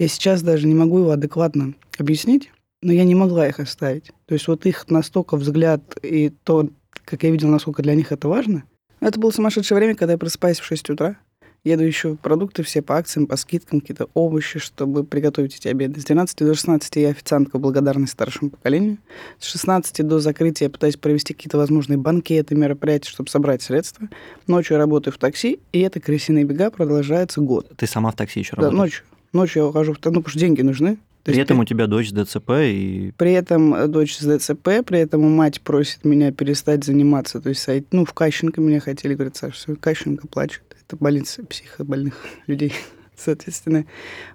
Я 0.00 0.08
сейчас 0.08 0.42
даже 0.42 0.66
не 0.66 0.74
могу 0.74 0.98
его 0.98 1.12
адекватно 1.12 1.74
объяснить, 1.98 2.50
но 2.82 2.92
я 2.92 3.04
не 3.04 3.14
могла 3.14 3.48
их 3.48 3.60
оставить. 3.60 4.10
То 4.26 4.34
есть 4.34 4.48
вот 4.48 4.66
их 4.66 4.88
настолько 4.90 5.36
взгляд 5.36 5.82
и 6.02 6.30
то, 6.30 6.68
как 7.04 7.22
я 7.22 7.30
видел, 7.30 7.48
насколько 7.48 7.82
для 7.82 7.94
них 7.94 8.12
это 8.12 8.28
важно. 8.28 8.64
Это 9.00 9.18
было 9.18 9.30
сумасшедшее 9.30 9.76
время, 9.78 9.94
когда 9.94 10.12
я 10.12 10.18
просыпаюсь 10.18 10.60
в 10.60 10.64
6 10.64 10.90
утра, 10.90 11.16
еду 11.64 11.84
еще 11.84 12.16
продукты 12.16 12.62
все 12.62 12.82
по 12.82 12.96
акциям, 12.96 13.26
по 13.26 13.36
скидкам, 13.36 13.80
какие-то 13.80 14.08
овощи, 14.14 14.58
чтобы 14.58 15.04
приготовить 15.04 15.56
эти 15.56 15.68
обеды. 15.68 16.00
С 16.00 16.04
12 16.04 16.38
до 16.38 16.54
16 16.54 16.96
я 16.96 17.10
официантка 17.10 17.58
благодарность 17.58 18.12
старшему 18.12 18.50
поколению. 18.50 18.98
С 19.38 19.46
16 19.46 20.06
до 20.06 20.18
закрытия 20.18 20.66
я 20.66 20.70
пытаюсь 20.70 20.96
провести 20.96 21.34
какие-то 21.34 21.58
возможные 21.58 21.98
банкеты, 21.98 22.54
мероприятия, 22.54 23.10
чтобы 23.10 23.30
собрать 23.30 23.62
средства. 23.62 24.08
Ночью 24.46 24.74
я 24.74 24.78
работаю 24.78 25.14
в 25.14 25.18
такси, 25.18 25.60
и 25.72 25.80
это 25.80 26.00
крысиные 26.00 26.44
бега 26.44 26.70
продолжается 26.70 27.40
год. 27.40 27.70
Ты 27.76 27.86
сама 27.86 28.10
в 28.10 28.16
такси 28.16 28.40
еще 28.40 28.56
Да, 28.56 28.62
работаешь? 28.62 28.78
ночью. 28.78 29.04
Ночью 29.32 29.62
я 29.62 29.68
ухожу 29.68 29.92
в... 29.94 29.96
Ну, 29.96 30.00
потому 30.02 30.28
что 30.28 30.38
деньги 30.38 30.62
нужны. 30.62 30.98
То 31.22 31.30
При 31.30 31.40
этом 31.40 31.60
у 31.60 31.64
тебя 31.64 31.86
дочь 31.86 32.10
с 32.10 32.12
ДЦП 32.12 32.50
и... 32.64 33.12
При 33.16 33.32
этом 33.32 33.74
э, 33.74 33.86
дочь 33.86 34.16
с 34.16 34.26
ДЦП, 34.26 34.84
при 34.84 34.98
этом 34.98 35.22
мать 35.30 35.60
просит 35.60 36.04
меня 36.04 36.32
перестать 36.32 36.82
заниматься. 36.82 37.40
То 37.40 37.50
есть, 37.50 37.68
ну, 37.92 38.04
в 38.04 38.12
Кащенко 38.12 38.60
меня 38.60 38.80
хотели, 38.80 39.14
говорят, 39.14 39.36
Саша, 39.36 39.54
все, 39.54 39.76
Кащенко 39.76 40.26
плачет. 40.26 40.62
Это 40.84 40.96
больница 40.96 41.44
психобольных 41.44 42.14
людей. 42.48 42.72
Соответственно, 43.16 43.86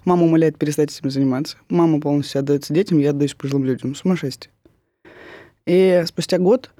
мама 0.06 0.24
умоляет 0.24 0.56
перестать 0.56 0.90
этим 0.90 1.10
заниматься. 1.10 1.58
Мама 1.68 2.00
полностью 2.00 2.38
отдается 2.38 2.72
детям, 2.72 2.98
я 2.98 3.10
отдаюсь 3.10 3.34
пожилым 3.34 3.64
людям. 3.64 3.94
Сумасшествие. 3.94 4.50
И 5.66 6.02
спустя 6.06 6.38
год 6.38 6.70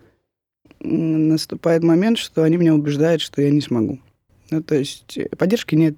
наступает 0.80 1.82
момент, 1.82 2.16
что 2.16 2.44
они 2.44 2.56
меня 2.56 2.74
убеждают, 2.74 3.20
что 3.20 3.42
я 3.42 3.50
не 3.50 3.60
смогу. 3.60 3.98
Ну, 4.50 4.62
то 4.62 4.74
есть 4.74 5.18
э, 5.18 5.28
поддержки 5.36 5.74
нет. 5.74 5.96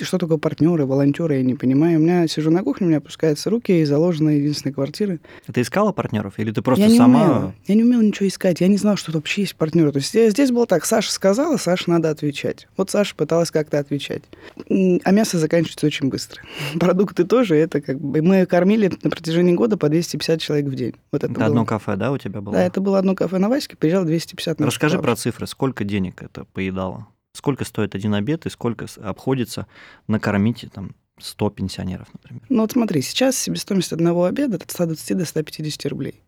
Что 0.00 0.18
такое 0.18 0.38
партнеры, 0.38 0.86
волонтеры, 0.86 1.36
я 1.36 1.42
не 1.42 1.54
понимаю. 1.54 1.98
У 1.98 2.02
меня 2.02 2.28
сижу 2.28 2.50
на 2.50 2.62
кухне, 2.62 2.86
у 2.86 2.88
меня 2.88 2.98
опускаются 2.98 3.50
руки, 3.50 3.72
и 3.80 3.84
заложена 3.84 4.30
единственная 4.30 4.72
квартира. 4.72 5.18
Ты 5.52 5.62
искала 5.62 5.92
партнеров? 5.92 6.34
Или 6.38 6.52
ты 6.52 6.62
просто 6.62 6.84
я 6.84 6.90
не 6.90 6.96
сама... 6.96 7.22
умела. 7.24 7.54
Я 7.66 7.74
не 7.74 7.82
умела 7.82 8.02
ничего 8.02 8.28
искать. 8.28 8.60
Я 8.60 8.68
не 8.68 8.76
знала, 8.76 8.96
что 8.96 9.10
вообще 9.12 9.42
есть 9.42 9.56
партнеры. 9.56 9.90
То 9.90 9.98
есть 9.98 10.14
я- 10.14 10.30
здесь 10.30 10.50
было 10.50 10.66
так, 10.66 10.84
Саша 10.84 11.10
сказала, 11.10 11.56
Саша 11.56 11.90
надо 11.90 12.10
отвечать. 12.10 12.68
Вот 12.76 12.90
Саша 12.90 13.14
пыталась 13.16 13.50
как-то 13.50 13.78
отвечать. 13.78 14.22
А 14.68 15.10
мясо 15.10 15.38
заканчивается 15.38 15.86
очень 15.86 16.08
быстро. 16.08 16.42
Продукты 16.78 17.24
тоже, 17.24 17.56
это 17.56 17.80
как 17.80 18.00
бы... 18.00 18.22
Мы 18.22 18.46
кормили 18.46 18.92
на 19.02 19.10
протяжении 19.10 19.54
года 19.54 19.76
по 19.76 19.88
250 19.88 20.40
человек 20.40 20.66
в 20.66 20.74
день. 20.74 20.94
Вот 21.10 21.24
это, 21.24 21.32
Это 21.32 21.34
было. 21.34 21.46
одно 21.46 21.64
кафе, 21.66 21.96
да, 21.96 22.12
у 22.12 22.18
тебя 22.18 22.40
было? 22.40 22.54
Да, 22.54 22.62
это 22.64 22.80
было 22.80 22.98
одно 22.98 23.14
кафе 23.14 23.38
на 23.38 23.48
Ваське, 23.48 23.76
приезжало 23.76 24.04
250 24.06 24.60
наших 24.60 24.72
Расскажи 24.72 24.98
про 25.00 25.16
цифры. 25.16 25.46
Сколько 25.46 25.84
денег 25.84 26.22
это 26.22 26.44
поедало? 26.52 27.08
Сколько 27.34 27.64
стоит 27.64 27.96
один 27.96 28.14
обед 28.14 28.46
и 28.46 28.48
сколько 28.48 28.86
обходится 29.02 29.66
накормить 30.06 30.64
там 30.72 30.94
100 31.18 31.50
пенсионеров, 31.50 32.06
например? 32.12 32.42
Ну 32.48 32.62
вот 32.62 32.72
смотри, 32.72 33.02
сейчас 33.02 33.36
себестоимость 33.36 33.92
одного 33.92 34.24
обеда 34.24 34.56
от 34.56 34.70
120 34.70 35.18
до 35.18 35.24
150 35.24 35.86
рублей. 35.86 36.22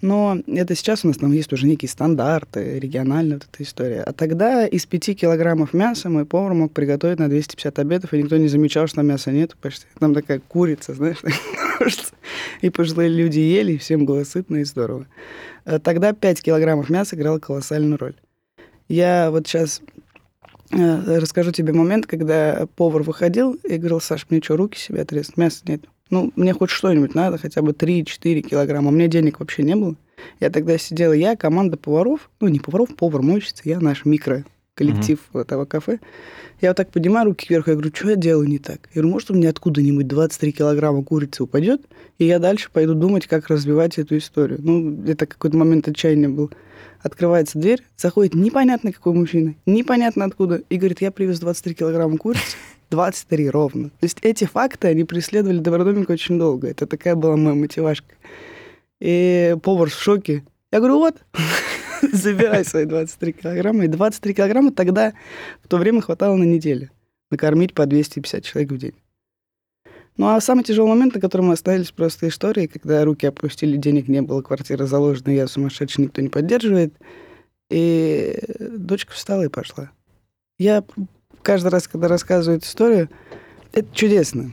Но 0.00 0.38
это 0.48 0.74
сейчас 0.74 1.04
у 1.04 1.08
нас 1.08 1.18
там 1.18 1.30
есть 1.30 1.52
уже 1.52 1.66
некие 1.66 1.88
стандарты, 1.88 2.80
региональная 2.80 3.36
вот 3.36 3.46
эта 3.52 3.62
история. 3.62 4.02
А 4.02 4.12
тогда 4.12 4.66
из 4.66 4.86
5 4.86 5.20
килограммов 5.20 5.72
мяса 5.72 6.08
мой 6.08 6.24
повар 6.24 6.54
мог 6.54 6.72
приготовить 6.72 7.20
на 7.20 7.28
250 7.28 7.78
обедов, 7.78 8.12
и 8.12 8.20
никто 8.20 8.36
не 8.36 8.48
замечал, 8.48 8.88
что 8.88 9.02
мяса 9.02 9.30
нет 9.30 9.54
почти. 9.60 9.86
Там 10.00 10.14
такая 10.14 10.40
курица, 10.40 10.94
знаешь, 10.94 11.18
и 12.60 12.70
пожилые 12.70 13.08
люди 13.08 13.38
ели, 13.38 13.74
и 13.74 13.78
всем 13.78 14.04
было 14.04 14.24
сытно 14.24 14.56
и 14.56 14.64
здорово. 14.64 15.06
А 15.64 15.78
Тогда 15.78 16.12
5 16.12 16.42
килограммов 16.42 16.90
мяса 16.90 17.14
играло 17.14 17.38
колоссальную 17.38 17.98
роль. 17.98 18.14
Я 18.88 19.30
вот 19.30 19.46
сейчас 19.46 19.82
Э, 19.82 19.99
Расскажу 20.70 21.52
тебе 21.52 21.72
момент, 21.72 22.06
когда 22.06 22.66
повар 22.76 23.02
выходил 23.02 23.54
и 23.64 23.76
говорил, 23.76 24.00
Саш, 24.00 24.26
мне 24.30 24.40
что, 24.40 24.56
руки 24.56 24.78
себе 24.78 25.02
отрезать? 25.02 25.36
Мяса 25.36 25.62
нет. 25.66 25.84
Ну, 26.10 26.32
мне 26.36 26.52
хоть 26.52 26.70
что-нибудь 26.70 27.14
надо, 27.14 27.38
хотя 27.38 27.62
бы 27.62 27.72
3-4 27.72 28.40
килограмма. 28.42 28.88
У 28.88 28.92
меня 28.92 29.08
денег 29.08 29.40
вообще 29.40 29.62
не 29.62 29.76
было. 29.76 29.96
Я 30.38 30.50
тогда 30.50 30.76
сидела, 30.78 31.12
я, 31.12 31.36
команда 31.36 31.76
поваров, 31.76 32.30
ну, 32.40 32.48
не 32.48 32.60
поваров, 32.60 32.94
повар, 32.94 33.22
мойщица, 33.22 33.62
я 33.64 33.80
наш 33.80 34.04
микро 34.04 34.44
коллектив 34.74 35.18
этого 35.34 35.64
кафе. 35.64 35.98
Я 36.60 36.70
вот 36.70 36.76
так 36.76 36.90
поднимаю 36.90 37.26
руки 37.26 37.46
кверху, 37.46 37.70
я 37.70 37.76
говорю, 37.76 37.94
что 37.94 38.10
я 38.10 38.16
делаю 38.16 38.48
не 38.48 38.58
так? 38.58 38.88
Я 38.94 39.00
говорю, 39.00 39.12
может, 39.12 39.30
у 39.30 39.34
меня 39.34 39.50
откуда-нибудь 39.50 40.06
23 40.06 40.52
килограмма 40.52 41.02
курицы 41.02 41.42
упадет, 41.42 41.82
и 42.18 42.24
я 42.24 42.38
дальше 42.38 42.70
пойду 42.72 42.94
думать, 42.94 43.26
как 43.26 43.48
развивать 43.48 43.98
эту 43.98 44.16
историю. 44.18 44.58
Ну, 44.62 45.04
это 45.06 45.26
какой-то 45.26 45.56
момент 45.56 45.88
отчаяния 45.88 46.28
был. 46.28 46.50
Открывается 47.02 47.58
дверь, 47.58 47.82
заходит 47.96 48.34
непонятно 48.34 48.92
какой 48.92 49.14
мужчина, 49.14 49.54
непонятно 49.64 50.26
откуда, 50.26 50.62
и 50.68 50.76
говорит, 50.76 51.00
я 51.00 51.10
привез 51.10 51.40
23 51.40 51.74
килограмма 51.74 52.18
курицы, 52.18 52.56
23 52.90 53.48
ровно. 53.48 53.88
То 53.88 54.04
есть 54.04 54.18
эти 54.22 54.44
факты, 54.44 54.88
они 54.88 55.04
преследовали 55.04 55.58
Добродомика 55.58 56.12
очень 56.12 56.38
долго. 56.38 56.68
Это 56.68 56.86
такая 56.86 57.14
была 57.14 57.36
моя 57.36 57.54
мотивашка. 57.54 58.14
И 59.00 59.56
повар 59.62 59.88
в 59.88 59.94
шоке. 59.94 60.44
Я 60.72 60.78
говорю, 60.78 60.98
вот, 60.98 61.16
забирай 62.12 62.64
свои 62.64 62.84
23 62.84 63.32
килограмма. 63.32 63.84
И 63.84 63.88
23 63.88 64.34
килограмма 64.34 64.72
тогда 64.72 65.12
в 65.62 65.68
то 65.68 65.78
время 65.78 66.00
хватало 66.00 66.36
на 66.36 66.44
неделю. 66.44 66.90
Накормить 67.30 67.74
по 67.74 67.86
250 67.86 68.44
человек 68.44 68.72
в 68.72 68.78
день. 68.78 68.94
Ну 70.16 70.28
а 70.28 70.40
самый 70.40 70.64
тяжелый 70.64 70.90
момент, 70.90 71.14
на 71.14 71.20
котором 71.20 71.46
мы 71.46 71.54
остановились 71.54 71.92
просто 71.92 72.28
истории, 72.28 72.66
когда 72.66 73.04
руки 73.04 73.26
опустили, 73.26 73.76
денег 73.76 74.08
не 74.08 74.20
было, 74.20 74.42
квартира 74.42 74.84
заложена, 74.84 75.30
я 75.30 75.46
сумасшедший, 75.46 76.04
никто 76.04 76.20
не 76.20 76.28
поддерживает. 76.28 76.94
И 77.70 78.38
дочка 78.58 79.12
встала 79.12 79.44
и 79.44 79.48
пошла. 79.48 79.90
Я 80.58 80.84
каждый 81.42 81.68
раз, 81.68 81.88
когда 81.88 82.08
рассказываю 82.08 82.58
эту 82.58 82.66
историю, 82.66 83.08
это 83.72 83.88
чудесно. 83.94 84.52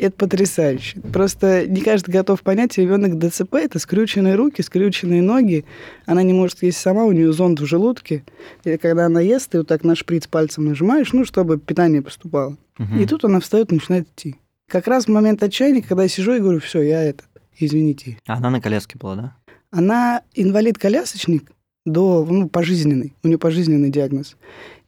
Это 0.00 0.16
потрясающе. 0.16 0.98
Просто 1.12 1.66
не 1.68 1.82
каждый 1.82 2.10
готов 2.10 2.40
понять, 2.40 2.78
ребенок 2.78 3.18
ДЦП 3.18 3.56
это 3.56 3.78
скрюченные 3.78 4.34
руки, 4.34 4.62
скрюченные 4.62 5.20
ноги. 5.20 5.66
Она 6.06 6.22
не 6.22 6.32
может 6.32 6.62
есть 6.62 6.78
сама, 6.78 7.04
у 7.04 7.12
нее 7.12 7.30
зонд 7.34 7.60
в 7.60 7.66
желудке. 7.66 8.24
И 8.64 8.78
когда 8.78 9.06
она 9.06 9.20
ест, 9.20 9.50
ты 9.50 9.58
вот 9.58 9.68
так 9.68 9.84
на 9.84 9.94
шприц 9.94 10.26
пальцем 10.26 10.64
нажимаешь, 10.64 11.12
ну, 11.12 11.26
чтобы 11.26 11.58
питание 11.58 12.00
поступало. 12.00 12.56
Мгм. 12.78 12.98
И 12.98 13.04
тут 13.04 13.26
она 13.26 13.40
встает 13.40 13.72
и 13.72 13.74
начинает 13.74 14.08
идти. 14.08 14.36
Как 14.68 14.86
раз 14.86 15.04
в 15.04 15.08
момент 15.08 15.42
отчаяния, 15.42 15.82
когда 15.82 16.04
я 16.04 16.08
сижу 16.08 16.32
и 16.32 16.40
говорю, 16.40 16.60
все, 16.60 16.80
я 16.80 17.02
этот, 17.02 17.28
извините. 17.58 18.16
А 18.26 18.34
она 18.34 18.48
на 18.48 18.62
коляске 18.62 18.98
была, 18.98 19.16
да? 19.16 19.36
Она 19.70 20.22
инвалид-колясочник 20.34 21.52
до, 21.84 22.24
ну, 22.24 22.48
пожизненный. 22.48 23.14
У 23.22 23.28
нее 23.28 23.36
пожизненный 23.36 23.90
диагноз. 23.90 24.38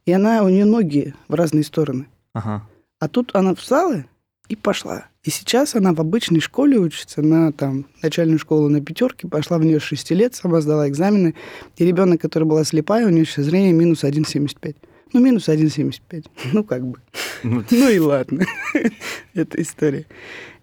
И 0.07 0.13
она, 0.13 0.43
у 0.43 0.49
нее 0.49 0.65
ноги 0.65 1.15
в 1.29 1.35
разные 1.35 1.65
стороны. 1.65 2.07
Ага. 2.33 2.67
А 2.99 3.09
тут 3.09 3.33
она 3.35 3.55
встала 3.55 4.05
и 4.53 4.57
пошла. 4.57 5.07
И 5.25 5.31
сейчас 5.31 5.75
она 5.75 5.95
в 5.95 6.01
обычной 6.01 6.41
школе 6.41 6.77
учится, 6.77 7.23
на 7.23 7.53
там, 7.53 7.87
начальную 8.03 8.39
школу 8.39 8.69
на 8.69 8.83
пятерке, 8.83 9.27
пошла 9.27 9.57
в 9.57 9.65
нее 9.65 9.81
с 9.81 9.83
6 9.85 10.11
лет, 10.11 10.35
сама 10.35 10.61
сдала 10.61 10.87
экзамены. 10.91 11.35
И 11.77 11.87
ребенок, 11.87 12.21
который 12.21 12.45
была 12.45 12.63
слепая, 12.65 13.07
у 13.07 13.09
нее 13.09 13.25
сейчас 13.25 13.47
зрение 13.47 13.73
минус 13.73 14.05
1,75. 14.05 14.77
Ну, 15.15 15.21
минус 15.21 15.49
1,75. 15.49 16.27
Ну, 16.53 16.65
как 16.65 16.87
бы. 16.87 16.99
Ну, 17.43 17.65
Ну 17.71 17.89
и 17.89 17.99
ладно. 17.99 18.45
Это 19.35 19.63
история. 19.63 20.05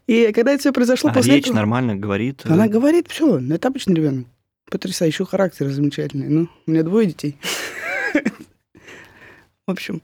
И 0.05 0.31
когда 0.33 0.51
это 0.53 0.59
все 0.59 0.71
произошло 0.73 1.09
а 1.09 1.13
после 1.13 1.35
речь 1.35 1.45
этого... 1.45 1.57
нормально 1.57 1.95
говорит? 1.95 2.41
э, 2.43 2.53
Она 2.53 2.67
говорит, 2.67 3.07
все, 3.09 3.39
это 3.39 3.67
обычный 3.67 3.93
ребенок. 3.95 4.27
Потрясающий 4.69 5.23
характер, 5.23 5.69
замечательный. 5.69 6.27
Ну, 6.27 6.47
у 6.67 6.71
меня 6.71 6.81
двое 6.83 7.07
детей. 7.07 7.37
В 9.67 9.71
общем. 9.71 10.01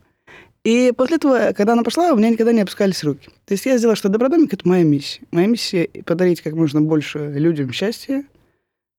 И 0.66 0.92
после 0.96 1.18
этого, 1.18 1.52
когда 1.52 1.74
она 1.74 1.84
пошла, 1.84 2.12
у 2.12 2.16
меня 2.16 2.28
никогда 2.28 2.50
не 2.50 2.62
опускались 2.62 3.04
руки. 3.04 3.28
То 3.44 3.54
есть 3.54 3.64
я 3.66 3.78
сделала, 3.78 3.94
что 3.94 4.08
Добродомик– 4.08 4.52
это 4.52 4.66
моя 4.66 4.82
миссия. 4.82 5.22
Моя 5.30 5.46
миссия– 5.46 5.88
подарить 6.04 6.40
как 6.40 6.54
можно 6.54 6.80
больше 6.80 7.30
людям 7.34 7.70
счастья, 7.70 8.24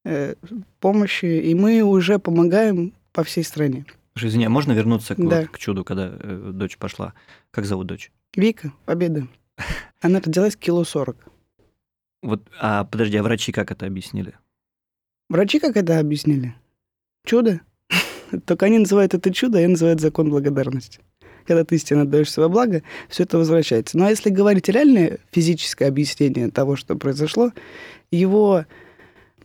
э, 0.06 0.36
помощи, 0.80 1.26
и 1.26 1.54
мы 1.56 1.82
уже 1.82 2.20
помогаем 2.20 2.94
по 3.12 3.26
всей 3.26 3.44
стране. 3.44 3.86
Слушай, 4.14 4.30
Извини, 4.30 4.46
а 4.46 4.50
можно 4.50 4.72
вернуться 4.72 5.14
к, 5.14 5.18
вот 5.18 5.30
Да. 5.30 5.46
к 5.46 5.60
чуду, 5.60 5.84
когда 5.84 6.10
э, 6.18 6.52
дочь 6.54 6.78
пошла? 6.78 7.14
Как 7.52 7.66
зовут 7.66 7.88
дочь? 7.88 8.14
Вика, 8.34 8.72
победа. 8.86 9.28
Она 10.00 10.22
родилась 10.22 10.56
кило 10.56 10.86
сорок. 10.86 11.18
Вот, 12.24 12.48
а 12.62 12.86
подожди, 12.86 13.18
а 13.18 13.24
врачи 13.24 13.52
как 13.52 13.72
это 13.72 13.86
объяснили? 13.88 14.36
Врачи 15.28 15.60
как 15.60 15.76
это 15.76 16.00
объяснили? 16.00 16.56
Чудо. 17.26 17.60
Только 18.46 18.68
они 18.68 18.80
называют 18.80 19.14
это 19.14 19.34
чудо, 19.34 19.58
а 19.58 19.62
я 19.62 19.68
называю 19.68 19.96
это 19.96 20.04
закон 20.04 20.30
благодарности. 20.30 21.02
Когда 21.48 21.64
ты 21.64 21.76
истинно 21.76 22.02
отдаешь 22.02 22.30
свое 22.30 22.50
благо, 22.50 22.84
все 23.10 23.24
это 23.24 23.38
возвращается. 23.38 23.98
Ну 23.98 24.06
а 24.06 24.10
если 24.10 24.30
говорить 24.30 24.68
реальное 24.68 25.20
физическое 25.32 25.88
объяснение 25.88 26.52
того, 26.52 26.76
что 26.76 26.96
произошло, 26.96 27.54
его, 28.12 28.66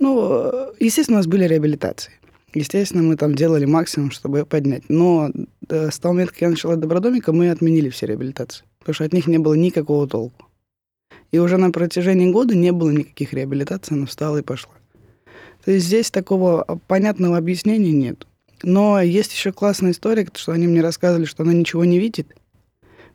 ну, 0.01 0.73
естественно, 0.81 1.19
у 1.19 1.21
нас 1.21 1.29
были 1.29 1.45
реабилитации. 1.45 2.13
Естественно, 2.55 3.03
мы 3.03 3.17
там 3.17 3.35
делали 3.35 3.65
максимум, 3.65 4.11
чтобы 4.11 4.39
ее 4.39 4.47
поднять. 4.47 4.83
Но 4.89 5.31
э, 5.69 5.91
с 5.91 5.99
того 5.99 6.13
момента, 6.13 6.35
как 6.35 6.43
я 6.43 6.51
начала 6.51 6.77
добродомика, 6.77 7.33
мы 7.33 7.51
отменили 7.51 7.89
все 7.89 8.07
реабилитации, 8.07 8.65
потому 8.81 8.95
что 8.95 9.05
от 9.05 9.13
них 9.13 9.27
не 9.27 9.39
было 9.39 9.55
никакого 9.55 10.07
толку. 10.07 10.49
И 11.31 11.39
уже 11.39 11.57
на 11.57 11.71
протяжении 11.71 12.31
года 12.31 12.55
не 12.55 12.73
было 12.73 12.91
никаких 12.91 13.33
реабилитаций, 13.33 13.97
она 13.97 14.07
встала 14.07 14.39
и 14.39 14.43
пошла. 14.43 14.73
То 15.65 15.71
есть 15.71 15.87
здесь 15.87 16.11
такого 16.11 16.81
понятного 16.89 17.39
объяснения 17.39 17.93
нет. 17.93 18.27
Но 18.63 19.01
есть 19.01 19.33
еще 19.33 19.53
классная 19.53 19.91
история, 19.91 20.29
что 20.35 20.53
они 20.53 20.67
мне 20.67 20.81
рассказывали, 20.81 21.25
что 21.25 21.43
она 21.43 21.53
ничего 21.53 21.85
не 21.85 21.99
видит, 21.99 22.35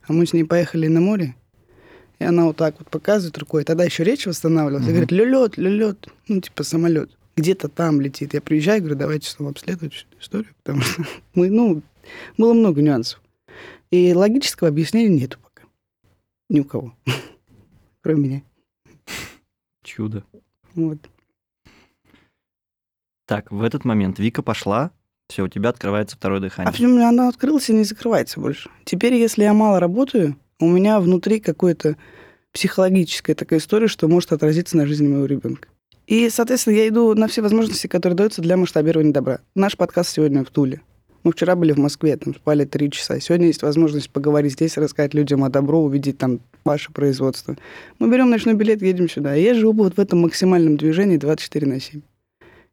а 0.06 0.12
мы 0.12 0.26
с 0.26 0.32
ней 0.32 0.44
поехали 0.44 0.88
на 0.88 1.00
море, 1.00 1.34
и 2.18 2.24
она 2.24 2.46
вот 2.46 2.56
так 2.56 2.78
вот 2.78 2.90
показывает 2.90 3.38
рукой. 3.38 3.64
Тогда 3.64 3.84
еще 3.84 4.04
речь 4.04 4.26
восстанавливалась. 4.26 4.84
Угу. 4.84 4.90
И 4.90 4.92
говорит, 4.92 5.12
лёлёт, 5.12 5.56
лёлёт, 5.56 6.08
ну, 6.26 6.40
типа 6.40 6.64
самолет. 6.64 7.10
Где-то 7.36 7.68
там 7.68 8.00
летит. 8.00 8.34
Я 8.34 8.40
приезжаю, 8.40 8.80
говорю, 8.80 8.96
давайте 8.96 9.28
снова 9.30 9.52
обследовать 9.52 10.06
историю, 10.20 10.52
потому 10.62 10.82
что 10.82 11.04
мы, 11.34 11.50
ну, 11.50 11.82
было 12.36 12.52
много 12.52 12.82
нюансов. 12.82 13.22
И 13.90 14.12
логического 14.12 14.68
объяснения 14.68 15.08
нету 15.08 15.38
пока. 15.42 15.66
Ни 16.50 16.60
у 16.60 16.64
кого. 16.64 16.94
Кроме 18.02 18.28
меня. 18.28 18.42
Чудо. 19.84 20.24
Вот. 20.74 20.98
Так, 23.26 23.52
в 23.52 23.62
этот 23.62 23.84
момент 23.84 24.18
Вика 24.18 24.42
пошла, 24.42 24.90
все, 25.28 25.44
у 25.44 25.48
тебя 25.48 25.68
открывается 25.70 26.16
второе 26.16 26.40
дыхание. 26.40 26.68
А 26.68 26.72
почему 26.72 27.06
она 27.06 27.28
открылась 27.28 27.68
и 27.68 27.74
не 27.74 27.84
закрывается 27.84 28.40
больше? 28.40 28.70
Теперь, 28.84 29.14
если 29.14 29.42
я 29.42 29.52
мало 29.52 29.78
работаю, 29.78 30.36
у 30.58 30.66
меня 30.66 31.00
внутри 31.00 31.38
какое-то 31.38 31.96
психологическая 32.52 33.36
такая 33.36 33.58
история, 33.58 33.88
что 33.88 34.08
может 34.08 34.32
отразиться 34.32 34.76
на 34.76 34.86
жизни 34.86 35.06
моего 35.06 35.26
ребенка. 35.26 35.68
И, 36.06 36.30
соответственно, 36.30 36.76
я 36.76 36.88
иду 36.88 37.14
на 37.14 37.28
все 37.28 37.42
возможности, 37.42 37.86
которые 37.86 38.16
даются 38.16 38.40
для 38.40 38.56
масштабирования 38.56 39.12
добра. 39.12 39.40
Наш 39.54 39.76
подкаст 39.76 40.10
сегодня 40.10 40.42
в 40.42 40.50
Туле. 40.50 40.80
Мы 41.24 41.32
вчера 41.32 41.56
были 41.56 41.72
в 41.72 41.78
Москве, 41.78 42.16
там 42.16 42.34
спали 42.34 42.64
три 42.64 42.90
часа. 42.90 43.20
Сегодня 43.20 43.48
есть 43.48 43.60
возможность 43.62 44.08
поговорить 44.08 44.54
здесь, 44.54 44.78
рассказать 44.78 45.12
людям 45.12 45.44
о 45.44 45.50
добро, 45.50 45.82
увидеть 45.82 46.16
там 46.16 46.40
ваше 46.64 46.90
производство. 46.90 47.54
Мы 47.98 48.10
берем 48.10 48.30
ночной 48.30 48.54
билет, 48.54 48.80
едем 48.80 49.10
сюда. 49.10 49.34
Я 49.34 49.52
живу 49.52 49.72
вот 49.72 49.96
в 49.96 50.00
этом 50.00 50.20
максимальном 50.20 50.78
движении 50.78 51.18
24 51.18 51.66
на 51.66 51.80
7. 51.80 52.00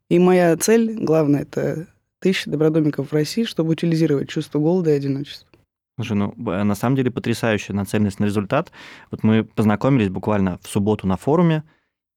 И 0.07 0.19
моя 0.19 0.55
цель, 0.55 0.93
главное, 0.93 1.41
это 1.41 1.87
тысячи 2.25 2.49
добродомиков 2.49 3.11
в 3.11 3.13
России, 3.13 3.43
чтобы 3.43 3.73
утилизировать 3.73 4.29
чувство 4.29 4.57
голода 4.57 4.89
и 4.89 4.97
одиночества. 4.97 5.47
Слушай, 5.95 6.17
ну, 6.17 6.33
на 6.35 6.73
самом 6.73 6.95
деле 6.95 7.11
потрясающая 7.11 7.75
нацеленность 7.75 8.19
на 8.19 8.25
результат. 8.25 8.71
Вот 9.11 9.21
мы 9.21 9.43
познакомились 9.43 10.09
буквально 10.09 10.57
в 10.63 10.67
субботу 10.67 11.05
на 11.05 11.17
форуме, 11.17 11.63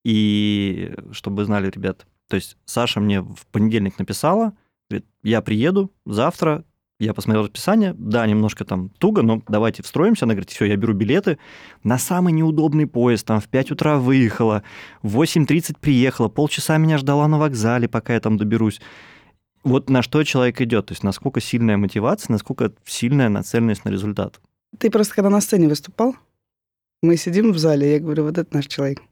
и 0.03 0.95
чтобы 1.11 1.45
знали, 1.45 1.69
ребят, 1.69 2.07
то 2.27 2.37
есть 2.37 2.57
Саша 2.65 2.99
мне 2.99 3.21
в 3.21 3.45
понедельник 3.51 3.99
написала, 3.99 4.53
говорит, 4.89 5.05
я 5.21 5.43
приеду 5.43 5.91
завтра, 6.07 6.65
я 6.99 7.13
посмотрел 7.13 7.43
расписание, 7.43 7.93
да, 7.95 8.25
немножко 8.25 8.65
там 8.65 8.89
туго, 8.89 9.21
но 9.21 9.43
давайте 9.47 9.83
встроимся. 9.83 10.25
Она 10.25 10.33
говорит, 10.33 10.49
все, 10.49 10.65
я 10.65 10.75
беру 10.75 10.93
билеты 10.93 11.37
на 11.83 11.99
самый 11.99 12.33
неудобный 12.33 12.87
поезд, 12.87 13.27
там 13.27 13.39
в 13.39 13.47
5 13.47 13.71
утра 13.71 13.99
выехала, 13.99 14.63
в 15.03 15.21
8.30 15.21 15.77
приехала, 15.79 16.29
полчаса 16.29 16.77
меня 16.79 16.97
ждала 16.97 17.27
на 17.27 17.37
вокзале, 17.37 17.87
пока 17.87 18.15
я 18.15 18.19
там 18.19 18.37
доберусь. 18.37 18.81
Вот 19.63 19.89
на 19.89 20.01
что 20.01 20.23
человек 20.23 20.61
идет, 20.61 20.87
то 20.87 20.93
есть 20.93 21.03
насколько 21.03 21.41
сильная 21.41 21.77
мотивация, 21.77 22.31
насколько 22.31 22.71
сильная 22.85 23.29
нацеленность 23.29 23.85
на 23.85 23.89
результат. 23.89 24.39
Ты 24.77 24.89
просто 24.89 25.15
когда 25.15 25.29
на 25.29 25.41
сцене 25.41 25.67
выступал, 25.67 26.15
мы 27.01 27.17
сидим 27.17 27.51
в 27.51 27.57
зале, 27.57 27.93
я 27.93 27.99
говорю, 27.99 28.23
вот 28.23 28.37
это 28.37 28.55
наш 28.55 28.67
человек. 28.67 29.01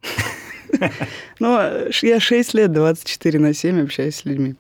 Ну, 1.40 1.58
я 2.02 2.20
6 2.20 2.54
лет, 2.56 2.72
24 2.74 3.40
на 3.40 3.54
7 3.54 3.84
общаюсь 3.84 4.16
с 4.16 4.26
людьми. 4.26 4.56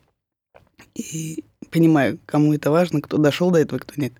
И 0.95 1.43
понимаю, 1.69 2.19
кому 2.25 2.53
это 2.53 2.71
важно, 2.71 3.01
кто 3.01 3.17
дошел 3.17 3.51
до 3.51 3.59
этого, 3.59 3.79
кто 3.79 3.93
нет. 3.99 4.13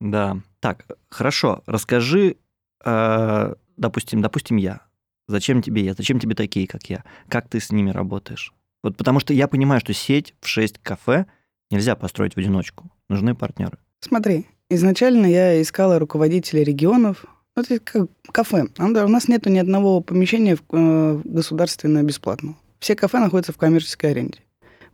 Да. 0.00 0.38
Так, 0.60 0.84
хорошо. 1.08 1.62
Расскажи, 1.66 2.36
э, 2.84 3.54
допустим, 3.76 4.20
допустим, 4.20 4.56
я. 4.56 4.82
Зачем 5.28 5.62
тебе 5.62 5.82
я? 5.82 5.94
Зачем 5.94 6.20
тебе 6.20 6.34
такие, 6.34 6.66
как 6.66 6.84
я? 6.90 7.04
Как 7.28 7.48
ты 7.48 7.60
с 7.60 7.70
ними 7.70 7.90
работаешь? 7.90 8.52
Вот 8.88 8.96
потому 8.96 9.20
что 9.20 9.34
я 9.34 9.48
понимаю, 9.48 9.82
что 9.82 9.92
сеть 9.92 10.34
в 10.40 10.48
6 10.48 10.78
кафе 10.78 11.26
нельзя 11.70 11.94
построить 11.94 12.36
в 12.36 12.38
одиночку. 12.38 12.90
Нужны 13.10 13.34
партнеры. 13.34 13.76
Смотри, 14.00 14.46
изначально 14.70 15.26
я 15.26 15.60
искала 15.60 15.98
руководителей 15.98 16.64
регионов. 16.64 17.26
Ну, 17.54 17.62
это 17.62 17.80
как 17.80 18.08
кафе. 18.32 18.68
У 18.78 18.86
нас 18.86 19.28
нет 19.28 19.44
ни 19.44 19.58
одного 19.58 20.00
помещения 20.00 20.56
э, 20.72 21.20
государственно 21.22 22.02
бесплатного. 22.02 22.56
Все 22.78 22.94
кафе 22.94 23.18
находятся 23.18 23.52
в 23.52 23.58
коммерческой 23.58 24.12
аренде. 24.12 24.38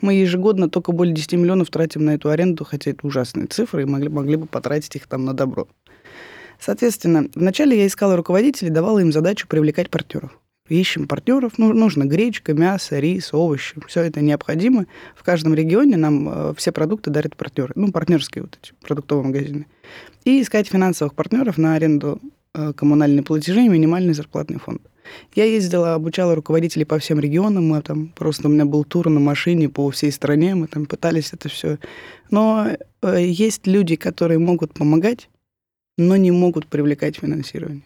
Мы 0.01 0.15
ежегодно 0.15 0.69
только 0.69 0.91
более 0.91 1.15
10 1.15 1.35
миллионов 1.35 1.71
тратим 1.71 2.05
на 2.05 2.15
эту 2.15 2.31
аренду, 2.31 2.65
хотя 2.65 2.91
это 2.91 3.07
ужасные 3.07 3.47
цифры, 3.47 3.83
и 3.83 3.87
могли, 3.87 4.09
могли 4.09 4.35
бы 4.35 4.47
потратить 4.47 4.97
их 4.97 5.07
там 5.07 5.25
на 5.25 5.35
добро. 5.35 5.69
Соответственно, 6.59 7.29
вначале 7.37 7.79
я 7.79 7.87
искала 7.87 8.17
руководителей, 8.17 8.71
давала 8.71 8.99
им 8.99 9.13
задачу 9.13 9.47
привлекать 9.47 9.89
партнеров 9.89 10.37
ищем 10.69 11.07
партнеров. 11.07 11.55
Ну, 11.59 11.73
нужно 11.73 12.05
гречка, 12.05 12.55
мясо, 12.55 12.99
рис, 12.99 13.35
овощи. 13.35 13.77
Все 13.87 14.03
это 14.03 14.21
необходимо. 14.21 14.87
В 15.15 15.23
каждом 15.23 15.55
регионе 15.55 15.97
нам 15.97 16.29
э, 16.29 16.55
все 16.57 16.73
продукты 16.73 17.11
дарят 17.11 17.37
партнеры. 17.37 17.73
Ну, 17.77 17.93
партнерские 17.93 18.43
вот 18.43 18.59
эти 18.63 18.73
продуктовые 18.81 19.27
магазины. 19.27 19.67
И 20.25 20.41
искать 20.41 20.69
финансовых 20.69 21.15
партнеров 21.15 21.59
на 21.59 21.75
аренду 21.75 22.19
э, 22.55 22.73
коммунальные 22.73 23.23
платежи 23.23 23.63
и 23.63 23.69
минимальный 23.69 24.15
зарплатный 24.15 24.59
фонд. 24.59 24.81
Я 25.35 25.45
ездила, 25.45 25.95
обучала 25.95 26.35
руководителей 26.35 26.87
по 26.87 26.99
всем 26.99 27.21
регионам. 27.21 27.69
Мы 27.69 27.83
там 27.83 28.09
просто 28.09 28.49
у 28.49 28.51
меня 28.51 28.65
был 28.65 28.85
тур 28.85 29.11
на 29.11 29.21
машине 29.21 29.69
по 29.69 29.91
всей 29.91 30.11
стране. 30.13 30.55
Мы 30.55 30.67
там 30.67 30.87
пытались 30.87 31.35
это 31.35 31.51
все. 31.51 31.79
Но 32.31 32.69
э, 33.03 33.23
есть 33.23 33.67
люди, 33.67 33.97
которые 33.97 34.39
могут 34.39 34.73
помогать, 34.73 35.29
но 35.99 36.17
не 36.17 36.31
могут 36.31 36.69
привлекать 36.69 37.17
финансирование 37.17 37.83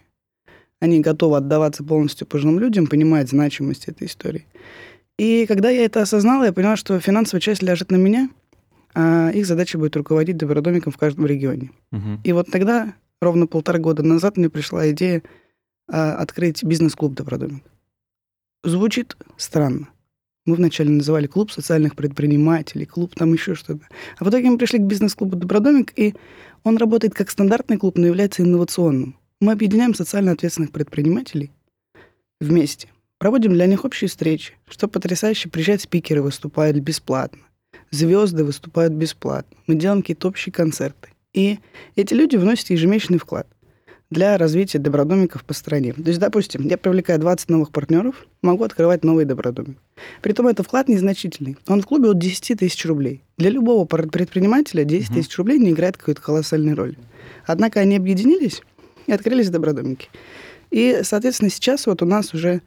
они 0.81 1.01
готовы 1.01 1.37
отдаваться 1.37 1.83
полностью 1.85 2.27
пожилым 2.27 2.59
людям, 2.59 2.87
понимают 2.87 3.29
значимость 3.29 3.89
этой 3.89 4.07
истории. 4.07 4.47
И 5.19 5.47
когда 5.47 5.71
я 5.71 5.85
это 5.85 6.03
осознала, 6.03 6.45
я 6.45 6.53
поняла, 6.53 6.77
что 6.77 7.01
финансовая 7.01 7.41
часть 7.41 7.63
ляжет 7.63 7.91
на 7.91 7.97
меня, 7.97 8.31
а 8.95 9.31
их 9.31 9.47
задача 9.47 9.79
будет 9.79 9.97
руководить 9.97 10.37
добродомиком 10.37 10.93
в 10.93 10.97
каждом 10.97 11.27
регионе. 11.27 11.73
Угу. 11.93 12.21
И 12.25 12.33
вот 12.33 12.51
тогда, 12.51 12.95
ровно 13.21 13.47
полтора 13.47 13.79
года 13.79 14.03
назад, 14.03 14.37
мне 14.37 14.49
пришла 14.49 14.91
идея 14.91 15.23
а, 15.91 16.15
открыть 16.15 16.63
бизнес-клуб 16.63 17.15
«Добродомик». 17.15 17.65
Звучит 18.65 19.17
странно. 19.37 19.89
Мы 20.47 20.55
вначале 20.55 20.91
называли 20.91 21.27
клуб 21.27 21.51
социальных 21.51 21.95
предпринимателей, 21.95 22.87
клуб 22.87 23.15
там 23.15 23.33
еще 23.33 23.55
что-то. 23.55 23.87
А 24.19 24.25
в 24.25 24.31
итоге 24.31 24.51
мы 24.51 24.59
пришли 24.59 24.79
к 24.79 24.83
бизнес-клубу 24.83 25.37
«Добродомик», 25.37 25.93
и 25.97 26.15
он 26.65 26.77
работает 26.77 27.15
как 27.15 27.31
стандартный 27.31 27.77
клуб, 27.77 27.99
но 27.99 28.07
является 28.07 28.43
инновационным. 28.43 29.17
Мы 29.41 29.53
объединяем 29.53 29.95
социально 29.95 30.33
ответственных 30.33 30.73
предпринимателей 30.73 31.53
вместе. 32.41 32.89
Проводим 33.19 33.53
для 33.53 33.67
них 33.67 33.85
общие 33.85 34.09
встречи. 34.09 34.55
Что 34.69 34.89
потрясающе, 34.89 35.49
приезжают 35.49 35.81
спикеры, 35.81 36.23
выступают 36.23 36.77
бесплатно. 36.79 37.43
Звезды 37.93 38.43
выступают 38.43 38.95
бесплатно. 38.95 39.57
Мы 39.69 39.77
делаем 39.77 40.03
какие-то 40.03 40.27
общие 40.27 40.53
концерты. 40.53 41.11
И 41.35 41.61
эти 41.95 42.15
люди 42.15 42.35
вносят 42.35 42.71
ежемесячный 42.71 43.19
вклад 43.19 43.47
для 44.11 44.39
развития 44.39 44.79
добродомиков 44.79 45.45
по 45.45 45.55
стране. 45.55 45.93
То 45.93 46.03
есть, 46.09 46.19
допустим, 46.19 46.67
я 46.67 46.77
привлекаю 46.77 47.21
20 47.21 47.49
новых 47.49 47.71
партнеров, 47.71 48.27
могу 48.43 48.65
открывать 48.65 49.05
новый 49.05 49.25
добродомик. 49.25 49.79
Притом 50.21 50.49
это 50.49 50.65
вклад 50.65 50.89
незначительный. 50.89 51.57
Он 51.69 51.81
в 51.83 51.87
клубе 51.87 52.11
от 52.11 52.19
10 52.19 52.59
тысяч 52.59 52.85
рублей. 52.87 53.23
Для 53.37 53.51
любого 53.51 53.85
предпринимателя 53.85 54.83
10 54.83 55.15
тысяч 55.15 55.37
рублей 55.39 55.61
не 55.61 55.71
играет 55.71 55.97
какой-то 55.97 56.23
колоссальной 56.23 56.75
роли. 56.75 56.97
Однако 57.47 57.79
они 57.79 57.97
объединились 57.97 58.63
и 59.09 59.13
открылись 59.13 59.51
добродомики. 59.51 60.09
И, 60.71 61.01
соответственно, 61.03 61.51
сейчас 61.51 61.87
вот 61.87 62.03
у 62.03 62.07
нас 62.07 62.35
уже 62.35 62.61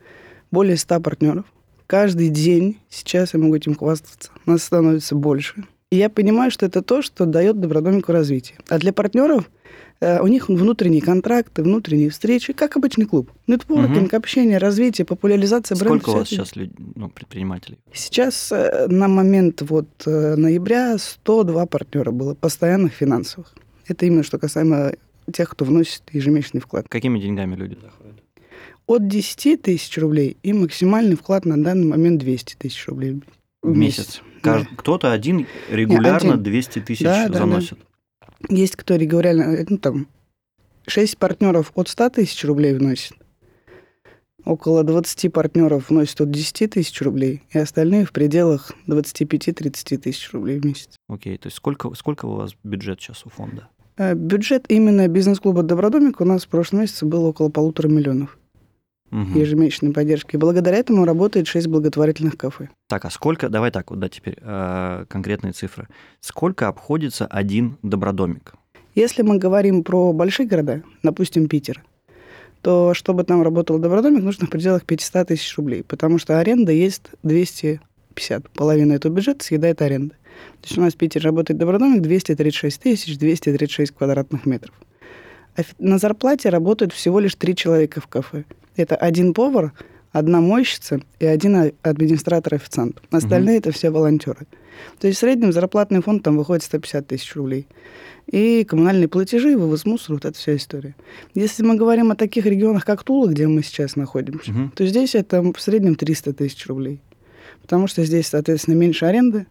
более 0.50 0.76
100 0.76 1.00
партнеров. 1.00 1.46
Каждый 1.88 2.30
день 2.30 2.80
сейчас 2.90 3.34
я 3.34 3.40
могу 3.40 3.56
этим 3.56 3.76
хвастаться. 3.76 4.32
Нас 4.46 4.64
становится 4.64 5.16
больше. 5.16 5.66
И 5.92 5.98
я 5.98 6.10
понимаю, 6.10 6.52
что 6.52 6.66
это 6.66 6.82
то, 6.82 7.02
что 7.02 7.26
дает 7.26 7.60
добродомику 7.60 8.12
развитие. 8.12 8.58
А 8.70 8.80
для 8.80 8.94
партнеров 8.94 9.52
э, 10.00 10.22
у 10.22 10.28
них 10.28 10.48
внутренние 10.48 11.02
контракты, 11.02 11.64
внутренние 11.64 12.10
встречи, 12.10 12.54
как 12.54 12.78
обычный 12.78 13.06
клуб. 13.06 13.30
Нетворкинг, 13.48 14.08
угу. 14.08 14.16
общение, 14.16 14.58
развитие, 14.58 15.06
популяризация 15.06 15.76
бренда. 15.76 16.00
Сколько 16.00 16.16
у 16.16 16.20
вас 16.20 16.30
сейчас 16.30 16.56
людей, 16.56 16.74
ну, 16.96 17.10
предпринимателей? 17.10 17.78
Сейчас 17.94 18.52
э, 18.54 18.88
на 18.88 19.10
момент 19.10 19.62
вот 19.64 19.90
э, 20.06 20.36
ноября 20.38 20.98
102 20.98 21.66
партнера 21.66 22.12
было, 22.12 22.36
постоянных 22.36 22.94
финансовых. 22.94 23.54
Это 23.86 24.06
именно 24.06 24.24
что 24.24 24.40
касаемо 24.40 24.94
тех, 25.32 25.50
кто 25.50 25.66
вносит 25.66 26.04
ежемесячный 26.12 26.62
вклад. 26.62 26.88
Какими 26.90 27.20
деньгами 27.20 27.56
люди 27.56 27.78
заходят? 27.82 28.24
От 28.88 29.08
10 29.08 29.62
тысяч 29.62 29.98
рублей 29.98 30.38
и 30.44 30.54
максимальный 30.54 31.16
вклад 31.16 31.46
на 31.46 31.62
данный 31.62 31.88
момент 31.88 32.20
200 32.20 32.56
тысяч 32.56 32.88
рублей 32.88 33.22
в 33.62 33.78
месяц. 33.78 34.22
Да. 34.44 34.66
Кто-то 34.78 35.12
один 35.12 35.48
регулярно 35.70 36.34
один. 36.34 36.44
200 36.44 36.80
тысяч 36.80 37.04
да, 37.04 37.28
заносит. 37.30 37.78
Да, 37.80 38.28
да. 38.50 38.56
Есть 38.56 38.76
кто 38.76 38.96
регулярно, 38.96 39.66
ну 39.70 39.78
там, 39.78 40.08
6 40.88 41.18
партнеров 41.18 41.72
от 41.76 41.88
100 41.88 42.10
тысяч 42.10 42.44
рублей 42.44 42.74
вносит. 42.74 43.14
Около 44.44 44.84
20 44.84 45.32
партнеров 45.32 45.90
вносят 45.90 46.22
от 46.22 46.32
10 46.32 46.72
тысяч 46.72 47.00
рублей, 47.02 47.44
и 47.52 47.60
остальные 47.60 48.06
в 48.06 48.12
пределах 48.12 48.72
25-30 48.88 49.98
тысяч 49.98 50.32
рублей 50.34 50.60
в 50.60 50.66
месяц. 50.66 50.96
Окей, 51.08 51.38
то 51.38 51.48
есть 51.48 51.58
сколько, 51.58 51.94
сколько 51.94 52.26
у 52.26 52.36
вас 52.36 52.56
бюджет 52.64 53.00
сейчас 53.00 53.24
у 53.26 53.30
фонда? 53.30 53.70
Э, 53.98 54.14
бюджет 54.16 54.66
именно 54.70 55.08
бизнес-клуба 55.08 55.64
«Добродомик» 55.64 56.22
у 56.22 56.26
нас 56.26 56.46
в 56.46 56.48
прошлом 56.48 56.82
месяце 56.82 57.06
был 57.06 57.26
около 57.26 57.50
полутора 57.50 57.88
миллионов 57.88 58.38
Мгм. 59.10 59.38
ежемесячной 59.38 59.92
поддержки. 59.92 60.36
И 60.36 60.40
благодаря 60.40 60.78
этому 60.78 61.04
работает 61.06 61.48
6 61.48 61.68
благотворительных 61.68 62.38
кафе. 62.38 62.70
Так, 62.88 63.04
а 63.06 63.10
сколько, 63.10 63.50
давай 63.50 63.70
так 63.72 63.90
вот, 63.92 64.00
да, 64.00 64.08
теперь 64.08 64.38
э, 64.42 65.06
конкретные 65.10 65.52
цифры. 65.52 65.88
Сколько 66.22 66.70
обходится 66.70 67.26
один 67.26 67.78
добродомик? 67.84 68.54
Если 68.96 69.22
мы 69.22 69.38
говорим 69.38 69.84
про 69.84 70.14
большие 70.14 70.48
города, 70.48 70.82
допустим, 71.04 71.48
Питер, 71.48 71.84
то 72.62 72.94
чтобы 72.94 73.24
там 73.26 73.42
работал 73.42 73.80
добродомик, 73.80 74.24
нужно 74.24 74.48
в 74.48 74.50
пределах 74.50 74.86
500 74.86 75.28
тысяч 75.28 75.58
рублей, 75.58 75.84
потому 75.84 76.18
что 76.18 76.40
аренда 76.40 76.72
есть 76.72 77.04
250. 77.24 78.50
Половина 78.52 78.94
этого 78.94 79.12
бюджета 79.14 79.44
съедает 79.44 79.82
аренда. 79.82 80.16
То 80.62 80.68
есть 80.68 80.78
у 80.78 80.82
нас 80.82 80.94
в 80.94 80.98
Питере 80.98 81.26
работает 81.26 81.60
добродомик 81.60 82.02
236 82.02 82.80
тысяч 82.82 83.18
236 83.18 83.92
квадратных 83.94 84.46
метров. 84.46 84.74
А 85.58 85.62
на 85.80 85.98
зарплате 85.98 86.50
работают 86.50 86.94
всего 86.94 87.20
лишь 87.20 87.36
три 87.36 87.56
человека 87.56 88.00
в 88.00 88.08
кафе. 88.08 88.46
Это 88.76 88.96
один 88.96 89.34
повар, 89.34 89.74
одна 90.12 90.40
мойщица 90.40 91.02
и 91.20 91.26
один 91.26 91.56
а- 91.56 91.72
администратор-официант. 91.82 93.02
Остальные 93.12 93.58
это 93.58 93.72
все 93.72 93.90
волонтеры. 93.90 94.48
То 95.00 95.08
есть 95.08 95.18
в 95.18 95.22
среднем 95.22 95.52
зарплатный 95.52 96.02
фонд 96.02 96.24
там 96.24 96.38
выходит 96.38 96.64
150 96.64 97.08
тысяч 97.08 97.36
рублей. 97.36 97.68
И 98.28 98.64
коммунальные 98.64 99.08
платежи, 99.10 99.58
вывоз 99.58 99.86
мусора, 99.86 100.16
вот 100.16 100.26
эта 100.26 100.38
вся 100.38 100.56
история. 100.56 100.96
Если 101.34 101.64
мы 101.64 101.76
говорим 101.76 102.12
о 102.12 102.16
таких 102.16 102.46
регионах, 102.46 102.86
как 102.86 103.04
Тула, 103.04 103.28
где 103.28 103.48
мы 103.48 103.62
сейчас 103.64 103.96
находимся, 103.96 104.52
Мгм. 104.52 104.72
то 104.76 104.86
здесь 104.86 105.16
это 105.16 105.42
в 105.42 105.60
среднем 105.60 105.96
300 105.96 106.34
тысяч 106.34 106.66
рублей. 106.68 107.02
Потому 107.62 107.88
что 107.88 108.04
здесь, 108.06 108.28
соответственно, 108.28 108.76
меньше 108.76 109.06
аренды, 109.06 109.48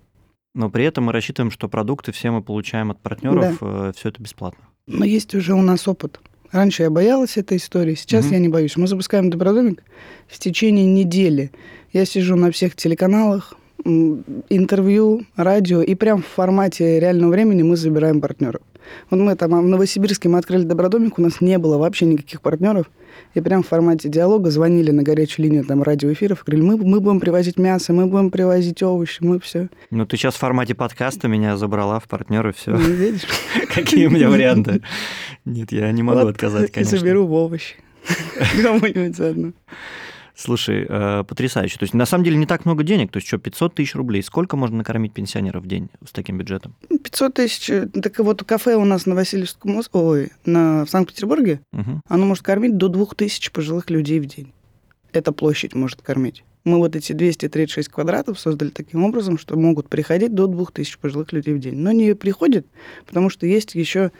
Но 0.54 0.68
при 0.70 0.84
этом 0.84 1.04
мы 1.04 1.12
рассчитываем, 1.12 1.50
что 1.50 1.68
продукты 1.68 2.12
все 2.12 2.30
мы 2.30 2.42
получаем 2.42 2.90
от 2.90 3.00
партнеров, 3.00 3.56
все 3.96 4.08
это 4.08 4.20
бесплатно. 4.22 4.64
но 4.86 5.04
есть 5.04 5.34
уже 5.34 5.54
у 5.54 5.62
нас 5.62 5.86
опыт. 5.86 6.20
Раньше 6.50 6.82
я 6.82 6.90
боялась 6.90 7.36
этой 7.36 7.58
истории, 7.58 7.94
сейчас 7.94 8.24
Мгм. 8.24 8.34
я 8.34 8.38
не 8.40 8.48
боюсь. 8.48 8.76
Мы 8.76 8.88
запускаем 8.88 9.30
Добродомик 9.30 9.84
в 10.26 10.36
течение 10.40 10.84
недели. 10.84 11.52
Я 11.92 12.04
сижу 12.04 12.34
на 12.34 12.50
всех 12.50 12.74
телеканалах, 12.74 13.54
интервью, 13.84 15.22
радио, 15.36 15.82
и 15.82 15.94
прям 15.94 16.22
в 16.22 16.26
формате 16.26 17.00
реального 17.00 17.30
времени 17.30 17.62
мы 17.62 17.76
забираем 17.76 18.20
партнеров. 18.20 18.62
Вот 19.10 19.20
мы 19.20 19.34
там 19.36 19.54
а, 19.54 19.60
в 19.60 19.66
Новосибирске 19.66 20.28
мы 20.28 20.38
открыли 20.38 20.64
Добродомик, 20.64 21.18
у 21.18 21.22
нас 21.22 21.40
не 21.40 21.58
было 21.58 21.78
вообще 21.78 22.06
никаких 22.06 22.40
партнеров. 22.40 22.86
И 23.34 23.40
прям 23.40 23.62
в 23.62 23.68
формате 23.68 24.08
диалога 24.08 24.50
звонили 24.50 24.90
на 24.90 25.02
горячую 25.02 25.46
линию 25.46 25.64
там 25.64 25.82
радиоэфиров, 25.82 26.42
говорили, 26.44 26.64
мы, 26.64 26.76
мы 26.76 27.00
будем 27.00 27.20
привозить 27.20 27.58
мясо, 27.58 27.92
мы 27.92 28.06
будем 28.06 28.30
привозить 28.30 28.82
овощи, 28.82 29.18
мы 29.20 29.38
все. 29.38 29.68
Ну, 29.90 30.06
ты 30.06 30.16
сейчас 30.16 30.34
в 30.34 30.38
формате 30.38 30.74
подкаста 30.74 31.28
меня 31.28 31.56
забрала 31.56 32.00
в 32.00 32.08
партнеры, 32.08 32.52
все. 32.52 32.74
Видишь? 32.74 33.26
Какие 33.74 34.06
у 34.06 34.10
меня 34.10 34.28
варианты? 34.28 34.82
Нет, 35.44 35.70
я 35.70 35.90
не 35.92 36.02
могу 36.02 36.26
отказать, 36.26 36.72
конечно. 36.72 36.98
заберу 36.98 37.26
в 37.26 37.32
овощи. 37.32 37.76
Кому-нибудь 38.62 39.16
заодно. 39.16 39.52
Слушай, 40.40 40.86
э, 40.88 41.24
потрясающе. 41.28 41.76
То 41.78 41.82
есть, 41.84 41.92
на 41.92 42.06
самом 42.06 42.24
деле, 42.24 42.36
не 42.36 42.46
так 42.46 42.64
много 42.64 42.82
денег. 42.82 43.12
То 43.12 43.18
есть, 43.18 43.28
что, 43.28 43.36
500 43.36 43.74
тысяч 43.74 43.94
рублей. 43.94 44.22
Сколько 44.22 44.56
можно 44.56 44.78
накормить 44.78 45.12
пенсионеров 45.12 45.64
в 45.64 45.66
день 45.66 45.90
с 46.06 46.12
таким 46.12 46.38
бюджетом? 46.38 46.74
500 46.88 47.34
тысяч. 47.34 47.68
э, 47.68 47.86
Так 47.88 48.18
вот 48.20 48.42
кафе 48.44 48.76
у 48.76 48.84
нас 48.86 49.04
на 49.04 49.14
Васильевском 49.14 49.76
ос- 49.76 49.90
ой, 49.92 50.30
на, 50.46 50.86
в 50.86 50.90
Санкт-Петербурге, 50.90 51.60
Мгм. 51.72 52.00
оно 52.08 52.24
может 52.26 52.42
кормить 52.42 52.78
до 52.78 52.88
2000 52.88 53.50
пожилых 53.52 53.90
людей 53.90 54.18
в 54.18 54.24
день. 54.26 54.52
Эта 55.12 55.32
площадь 55.32 55.74
может 55.74 56.00
кормить. 56.00 56.42
Мы 56.64 56.78
вот 56.78 56.94
эти 56.96 57.12
236 57.12 57.88
квадратов 57.88 58.38
создали 58.38 58.70
таким 58.70 59.04
образом, 59.04 59.38
что 59.38 59.56
могут 59.58 59.88
приходить 59.88 60.34
до 60.34 60.46
2000 60.46 60.98
пожилых 60.98 61.32
людей 61.32 61.52
в 61.54 61.58
день. 61.58 61.74
Но 61.76 61.92
не 61.92 62.14
приходят, 62.14 62.66
потому 63.06 63.28
что 63.30 63.46
есть 63.46 63.74
еще 63.74 64.10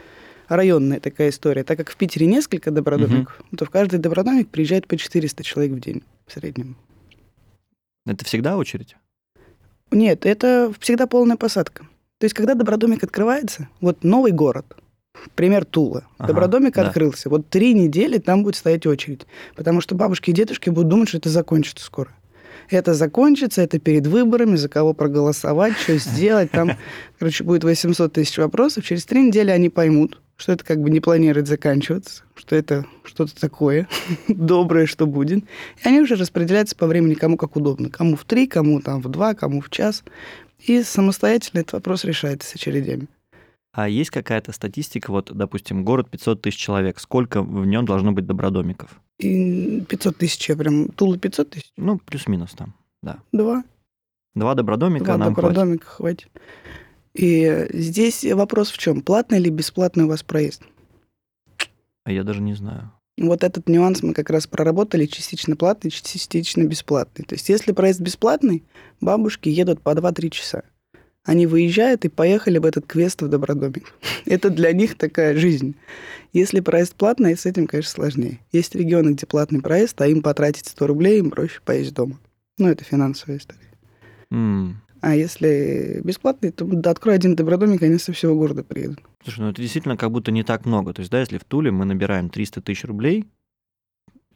районная 0.56 1.00
такая 1.00 1.30
история. 1.30 1.64
Так 1.64 1.78
как 1.78 1.90
в 1.90 1.96
Питере 1.96 2.26
несколько 2.26 2.70
добродомиков, 2.70 3.40
то 3.56 3.64
в 3.64 3.70
каждый 3.70 3.98
добродомик 3.98 4.48
приезжает 4.48 4.86
по 4.86 4.96
400 4.96 5.42
человек 5.42 5.72
в 5.72 5.80
день 5.80 6.02
в 6.26 6.32
среднем. 6.32 6.76
Это 8.06 8.24
всегда 8.24 8.56
очередь? 8.56 8.96
Нет, 9.90 10.26
это 10.26 10.72
всегда 10.78 11.06
полная 11.06 11.36
посадка. 11.36 11.86
То 12.18 12.24
есть, 12.24 12.34
когда 12.34 12.54
Добродомик 12.54 13.02
открывается, 13.02 13.68
вот 13.80 14.04
новый 14.04 14.32
город, 14.32 14.76
пример 15.34 15.64
Тула, 15.64 16.04
Ага, 16.18 16.28
Добродомик 16.28 16.74
да. 16.74 16.86
открылся, 16.86 17.30
вот 17.30 17.48
три 17.48 17.72
недели 17.72 18.18
там 18.18 18.42
будет 18.42 18.56
стоять 18.56 18.86
очередь, 18.86 19.26
потому 19.56 19.80
что 19.80 19.94
бабушки 19.94 20.30
и 20.30 20.34
дедушки 20.34 20.68
будут 20.70 20.88
думать, 20.88 21.08
что 21.08 21.18
это 21.18 21.30
закончится 21.30 21.84
скоро. 21.84 22.10
Это 22.68 22.94
закончится, 22.94 23.62
это 23.62 23.78
перед 23.78 24.06
выборами, 24.06 24.54
за 24.56 24.68
кого 24.68 24.92
проголосовать, 24.92 25.76
что 25.78 25.96
сделать. 25.98 26.50
Там, 26.52 26.72
короче, 27.18 27.42
будет 27.42 27.64
800 27.64 28.12
тысяч 28.12 28.38
вопросов. 28.38 28.84
Через 28.84 29.04
три 29.06 29.22
недели 29.22 29.50
они 29.50 29.70
поймут, 29.70 30.20
что 30.40 30.52
это 30.52 30.64
как 30.64 30.80
бы 30.80 30.88
не 30.88 31.00
планирует 31.00 31.46
заканчиваться, 31.46 32.22
что 32.34 32.56
это 32.56 32.86
что-то 33.04 33.38
такое 33.38 33.86
доброе, 34.28 34.86
что 34.86 35.06
будет. 35.06 35.44
И 35.44 35.88
они 35.88 36.00
уже 36.00 36.16
распределяются 36.16 36.74
по 36.74 36.86
времени 36.86 37.12
кому 37.12 37.36
как 37.36 37.56
удобно. 37.56 37.90
Кому 37.90 38.16
в 38.16 38.24
три, 38.24 38.46
кому 38.46 38.80
там 38.80 39.02
в 39.02 39.08
два, 39.08 39.34
кому 39.34 39.60
в 39.60 39.68
час. 39.68 40.02
И 40.58 40.82
самостоятельно 40.82 41.60
этот 41.60 41.74
вопрос 41.74 42.04
решается 42.04 42.48
с 42.48 42.54
очередями. 42.54 43.06
А 43.72 43.88
есть 43.88 44.10
какая-то 44.10 44.52
статистика, 44.52 45.10
вот, 45.10 45.30
допустим, 45.32 45.84
город 45.84 46.08
500 46.10 46.40
тысяч 46.40 46.56
человек, 46.58 46.98
сколько 46.98 47.42
в 47.42 47.66
нем 47.66 47.84
должно 47.84 48.12
быть 48.12 48.26
добродомиков? 48.26 48.98
И 49.18 49.82
500 49.82 50.16
тысяч, 50.16 50.48
я 50.48 50.56
прям... 50.56 50.88
Тула 50.88 51.18
500 51.18 51.50
тысяч? 51.50 51.70
Ну, 51.76 51.98
плюс-минус 51.98 52.52
там. 52.52 52.74
Два. 53.32 53.62
Два 54.34 54.54
добродомика 54.54 55.04
Два 55.04 55.16
нам 55.18 55.34
хватит. 55.34 55.48
добродомика 55.54 55.86
хватит. 55.86 56.28
И 57.14 57.66
здесь 57.72 58.24
вопрос 58.24 58.70
в 58.70 58.78
чем? 58.78 59.02
Платный 59.02 59.38
или 59.38 59.50
бесплатный 59.50 60.04
у 60.04 60.08
вас 60.08 60.22
проезд? 60.22 60.62
А 62.04 62.12
я 62.12 62.22
даже 62.22 62.40
не 62.40 62.54
знаю. 62.54 62.92
Вот 63.18 63.44
этот 63.44 63.68
нюанс 63.68 64.02
мы 64.02 64.14
как 64.14 64.30
раз 64.30 64.46
проработали, 64.46 65.04
частично 65.06 65.54
платный, 65.54 65.90
частично 65.90 66.62
бесплатный. 66.62 67.24
То 67.24 67.34
есть 67.34 67.48
если 67.48 67.72
проезд 67.72 68.00
бесплатный, 68.00 68.64
бабушки 69.00 69.48
едут 69.48 69.82
по 69.82 69.90
2-3 69.90 70.30
часа. 70.30 70.62
Они 71.22 71.46
выезжают 71.46 72.06
и 72.06 72.08
поехали 72.08 72.58
в 72.58 72.64
этот 72.64 72.86
квест 72.86 73.20
в 73.20 73.28
Добродомик. 73.28 73.92
Это 74.24 74.48
для 74.48 74.72
них 74.72 74.96
такая 74.96 75.36
жизнь. 75.36 75.76
Если 76.32 76.60
проезд 76.60 76.94
платный, 76.94 77.36
с 77.36 77.44
этим, 77.44 77.66
конечно, 77.66 77.90
сложнее. 77.90 78.40
Есть 78.52 78.74
регионы, 78.74 79.10
где 79.10 79.26
платный 79.26 79.60
проезд, 79.60 80.00
а 80.00 80.06
им 80.06 80.22
потратить 80.22 80.66
100 80.66 80.86
рублей, 80.86 81.18
им 81.18 81.30
проще 81.30 81.60
поесть 81.62 81.92
дома. 81.92 82.18
Ну, 82.56 82.68
это 82.68 82.84
финансовая 82.84 83.36
история. 83.36 83.60
М. 84.30 84.80
А 85.00 85.14
если 85.14 86.00
бесплатный, 86.04 86.50
то 86.50 86.64
да, 86.64 86.90
открой 86.90 87.14
один 87.14 87.34
Добродомик, 87.34 87.82
они 87.82 87.98
со 87.98 88.12
всего 88.12 88.34
города 88.34 88.62
приедут. 88.62 89.00
Слушай, 89.24 89.40
ну 89.40 89.50
это 89.50 89.62
действительно 89.62 89.96
как 89.96 90.10
будто 90.10 90.30
не 90.30 90.42
так 90.42 90.66
много. 90.66 90.92
То 90.92 91.00
есть, 91.00 91.10
да, 91.10 91.20
если 91.20 91.38
в 91.38 91.44
Туле 91.44 91.70
мы 91.70 91.84
набираем 91.84 92.28
300 92.28 92.60
тысяч 92.60 92.84
рублей, 92.84 93.26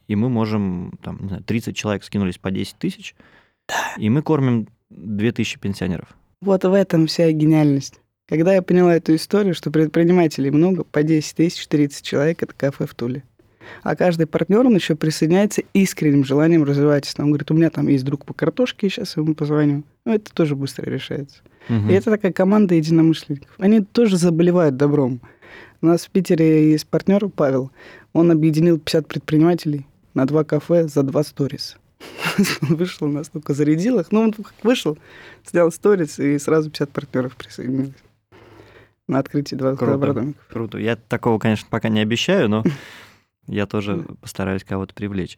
и 0.07 0.15
мы 0.15 0.29
можем, 0.29 0.97
там, 1.03 1.19
не 1.21 1.27
знаю, 1.27 1.43
30 1.43 1.75
человек 1.75 2.03
скинулись 2.03 2.37
по 2.37 2.51
10 2.51 2.75
тысяч, 2.77 3.15
и 3.97 4.09
мы 4.09 4.21
кормим 4.21 4.67
2000 4.89 5.59
пенсионеров. 5.59 6.09
Вот 6.41 6.63
в 6.63 6.73
этом 6.73 7.07
вся 7.07 7.31
гениальность. 7.31 8.01
Когда 8.27 8.53
я 8.53 8.61
поняла 8.61 8.95
эту 8.95 9.15
историю, 9.15 9.53
что 9.53 9.71
предпринимателей 9.71 10.49
много, 10.49 10.83
по 10.83 11.03
10 11.03 11.35
тысяч, 11.35 11.67
30 11.67 12.03
человек, 12.03 12.41
это 12.41 12.53
кафе 12.55 12.87
в 12.87 12.95
Туле. 12.95 13.23
А 13.83 13.95
каждый 13.95 14.27
партнер, 14.27 14.65
он 14.65 14.75
еще 14.75 14.95
присоединяется 14.95 15.63
искренним 15.73 16.23
желанием 16.23 16.63
развиваться. 16.63 17.13
Он 17.19 17.29
говорит, 17.29 17.51
у 17.51 17.53
меня 17.53 17.69
там 17.69 17.87
есть 17.87 18.03
друг 18.05 18.25
по 18.25 18.33
картошке, 18.33 18.89
сейчас 18.89 19.17
ему 19.17 19.35
позвоню. 19.35 19.83
Ну, 20.05 20.13
это 20.13 20.33
тоже 20.33 20.55
быстро 20.55 20.89
решается. 20.89 21.41
Мгм. 21.69 21.89
И 21.89 21.93
это 21.93 22.11
такая 22.11 22.31
команда 22.31 22.75
единомышленников. 22.75 23.49
Они 23.57 23.81
тоже 23.81 24.17
заболевают 24.17 24.77
добром. 24.77 25.19
У 25.81 25.87
нас 25.87 26.05
в 26.05 26.09
Питере 26.09 26.71
есть 26.71 26.87
партнер 26.87 27.27
Павел. 27.29 27.71
Он 28.13 28.31
объединил 28.31 28.79
50 28.79 29.07
предпринимателей 29.07 29.85
на 30.13 30.25
два 30.25 30.43
кафе 30.43 30.87
за 30.87 31.03
два 31.03 31.23
сторис. 31.23 31.77
Он 32.61 32.75
вышел, 32.75 33.07
настолько 33.07 33.53
зарядил 33.53 33.99
их. 33.99 34.11
Ну, 34.11 34.21
он 34.21 34.35
вышел, 34.63 34.97
снял 35.43 35.71
сторис, 35.71 36.19
и 36.19 36.37
сразу 36.37 36.69
50 36.69 36.89
партнеров 36.91 37.35
присоединились 37.35 37.93
на 39.07 39.19
открытие 39.19 39.57
два 39.57 39.75
Круто. 39.75 39.93
добродомиков. 39.93 40.43
Круто. 40.49 40.77
Я 40.77 40.95
такого, 40.95 41.39
конечно, 41.39 41.67
пока 41.69 41.89
не 41.89 41.99
обещаю, 41.99 42.49
но 42.49 42.63
я 43.47 43.65
тоже 43.65 44.05
постараюсь 44.21 44.63
кого-то 44.63 44.93
привлечь. 44.93 45.37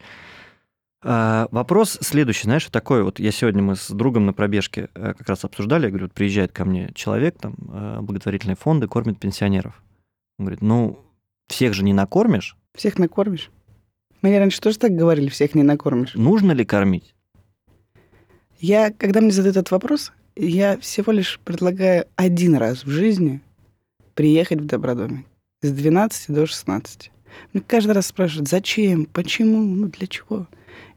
А, 1.02 1.48
Вопрос 1.50 1.98
следующий, 2.00 2.44
знаешь, 2.44 2.66
такой 2.66 3.02
вот. 3.02 3.20
Я 3.20 3.30
сегодня 3.30 3.62
мы 3.62 3.76
с 3.76 3.90
другом 3.90 4.26
на 4.26 4.32
пробежке 4.32 4.88
э, 4.94 5.14
как 5.16 5.28
раз 5.28 5.44
обсуждали, 5.44 5.84
я 5.84 5.90
говорю, 5.90 6.06
вот 6.06 6.14
приезжает 6.14 6.52
ко 6.52 6.64
мне 6.64 6.90
человек, 6.94 7.38
там, 7.38 7.54
э, 7.72 8.00
благотворительные 8.00 8.56
фонды 8.56 8.88
кормят 8.88 9.20
пенсионеров. 9.20 9.82
Он 10.38 10.46
говорит, 10.46 10.62
ну, 10.62 10.98
всех 11.46 11.74
же 11.74 11.84
не 11.84 11.92
накормишь, 11.92 12.56
Всех 12.74 12.98
накормишь? 12.98 13.50
Мне 14.22 14.38
раньше 14.38 14.60
тоже 14.60 14.78
так 14.78 14.92
говорили, 14.92 15.28
всех 15.28 15.54
не 15.54 15.62
накормишь. 15.62 16.14
нужно 16.14 16.52
ли 16.52 16.64
кормить? 16.64 17.14
Я, 18.60 18.92
когда 18.92 19.20
мне 19.20 19.30
задают 19.30 19.56
этот 19.56 19.70
вопрос, 19.70 20.12
я 20.36 20.78
всего 20.78 21.12
лишь 21.12 21.40
предлагаю 21.44 22.06
один 22.16 22.56
раз 22.56 22.84
в 22.84 22.90
жизни 22.90 23.40
приехать 24.14 24.60
в 24.60 24.66
Добродомик 24.66 25.26
с 25.62 25.70
12 25.72 26.34
до 26.34 26.46
16. 26.46 27.10
Мне 27.52 27.62
каждый 27.66 27.92
раз 27.92 28.06
спрашивают, 28.06 28.48
зачем, 28.48 29.06
почему, 29.06 29.62
ну 29.62 29.88
для 29.88 30.06
чего. 30.06 30.46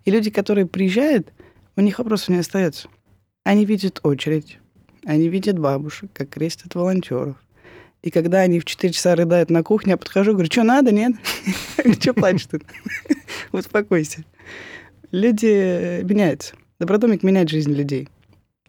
И 0.06 0.12
люди, 0.12 0.30
которые 0.30 0.66
приезжают, 0.66 1.32
у 1.76 1.82
них 1.82 2.00
вопросов 2.00 2.30
не 2.30 2.38
остается. 2.38 2.88
Они 3.44 3.66
видят 3.66 4.00
очередь, 4.04 4.60
они 5.06 5.30
видят 5.30 5.58
бабушек, 5.58 6.12
как 6.14 6.30
крестят 6.30 6.76
волонтеров. 6.76 7.36
И 8.02 8.10
когда 8.10 8.40
они 8.42 8.60
в 8.60 8.66
4 8.66 8.94
часа 8.94 9.16
рыдают 9.16 9.50
на 9.50 9.64
кухне, 9.64 9.92
я 9.92 9.98
подхожу, 9.98 10.34
говорю, 10.34 10.52
что 10.52 10.64
надо, 10.64 10.92
нет? 10.92 11.14
Что 12.00 12.14
плачешь 12.14 12.48
тут? 12.48 12.64
Успокойся. 13.52 14.24
Люди 15.12 16.02
меняются. 16.02 16.56
Добродомик 16.80 17.22
меняет 17.22 17.50
жизнь 17.50 17.72
людей. 17.72 18.10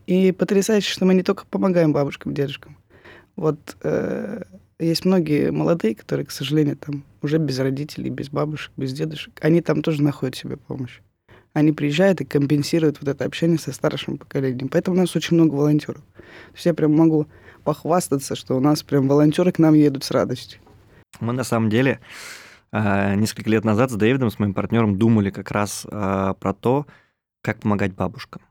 И 0.06 0.32
потрясающе, 0.32 0.92
что 0.92 1.06
мы 1.06 1.14
не 1.14 1.22
только 1.22 1.46
помогаем 1.46 1.92
бабушкам, 1.92 2.34
дедушкам. 2.34 2.76
Вот 3.36 3.76
э, 3.82 4.42
есть 4.84 5.04
многие 5.04 5.50
молодые, 5.50 5.94
которые, 5.94 6.26
к 6.26 6.30
сожалению, 6.30 6.76
там 6.76 7.04
уже 7.22 7.38
без 7.38 7.58
родителей, 7.58 8.10
без 8.10 8.28
бабушек, 8.28 8.72
без 8.76 8.92
дедушек. 8.92 9.32
Они 9.40 9.60
там 9.60 9.82
тоже 9.82 10.02
находят 10.02 10.36
себе 10.36 10.56
помощь. 10.56 11.00
Они 11.52 11.72
приезжают 11.72 12.20
и 12.20 12.24
компенсируют 12.24 12.98
вот 13.00 13.08
это 13.08 13.24
общение 13.24 13.58
со 13.58 13.72
старшим 13.72 14.16
поколением. 14.16 14.68
Поэтому 14.68 14.96
у 14.96 15.00
нас 15.00 15.14
очень 15.14 15.36
много 15.36 15.54
волонтеров. 15.54 16.02
То 16.16 16.54
есть 16.54 16.66
я 16.66 16.74
прям 16.74 16.94
могу 16.94 17.26
похвастаться, 17.62 18.34
что 18.34 18.56
у 18.56 18.60
нас 18.60 18.82
прям 18.82 19.08
волонтеры 19.08 19.52
к 19.52 19.58
нам 19.58 19.74
едут 19.74 20.04
с 20.04 20.10
радостью. 20.10 20.60
Мы 21.20 21.32
на 21.32 21.44
самом 21.44 21.68
деле 21.68 22.00
э, 22.72 23.14
несколько 23.16 23.50
лет 23.50 23.64
назад 23.64 23.90
с 23.90 23.94
Дэвидом, 23.94 24.30
с 24.30 24.38
моим 24.38 24.54
партнером, 24.54 24.98
думали 24.98 25.30
как 25.30 25.50
раз 25.50 25.86
э, 25.90 26.34
про 26.40 26.54
то, 26.54 26.86
как 27.42 27.60
помогать 27.60 27.94
бабушкам. 27.94 28.42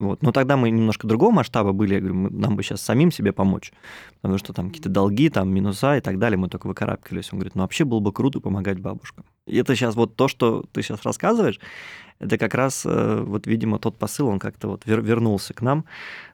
Вот. 0.00 0.22
Но 0.22 0.30
тогда 0.30 0.56
мы 0.56 0.70
немножко 0.70 1.08
другого 1.08 1.32
масштаба 1.32 1.72
были. 1.72 1.94
Я 1.94 2.00
говорю, 2.00 2.30
нам 2.30 2.54
бы 2.54 2.62
сейчас 2.62 2.80
самим 2.80 3.10
себе 3.10 3.32
помочь. 3.32 3.72
Потому 4.20 4.38
что 4.38 4.52
там 4.52 4.68
какие-то 4.68 4.88
долги, 4.88 5.28
там 5.28 5.50
минуса 5.50 5.96
и 5.96 6.00
так 6.00 6.18
далее, 6.18 6.38
мы 6.38 6.48
только 6.48 6.68
выкарабкались. 6.68 7.32
Он 7.32 7.40
говорит, 7.40 7.56
ну 7.56 7.62
вообще 7.62 7.84
было 7.84 7.98
бы 7.98 8.12
круто 8.12 8.40
помогать 8.40 8.78
бабушкам. 8.78 9.24
И 9.46 9.56
это 9.56 9.74
сейчас 9.74 9.96
вот 9.96 10.14
то, 10.14 10.28
что 10.28 10.64
ты 10.72 10.82
сейчас 10.82 11.02
рассказываешь, 11.02 11.58
это 12.20 12.38
как 12.38 12.54
раз, 12.54 12.84
э, 12.86 13.22
вот, 13.24 13.46
видимо, 13.46 13.78
тот 13.78 13.98
посыл, 13.98 14.28
он 14.28 14.38
как-то 14.38 14.68
вот 14.68 14.82
вернулся 14.86 15.54
к 15.54 15.62
нам, 15.62 15.84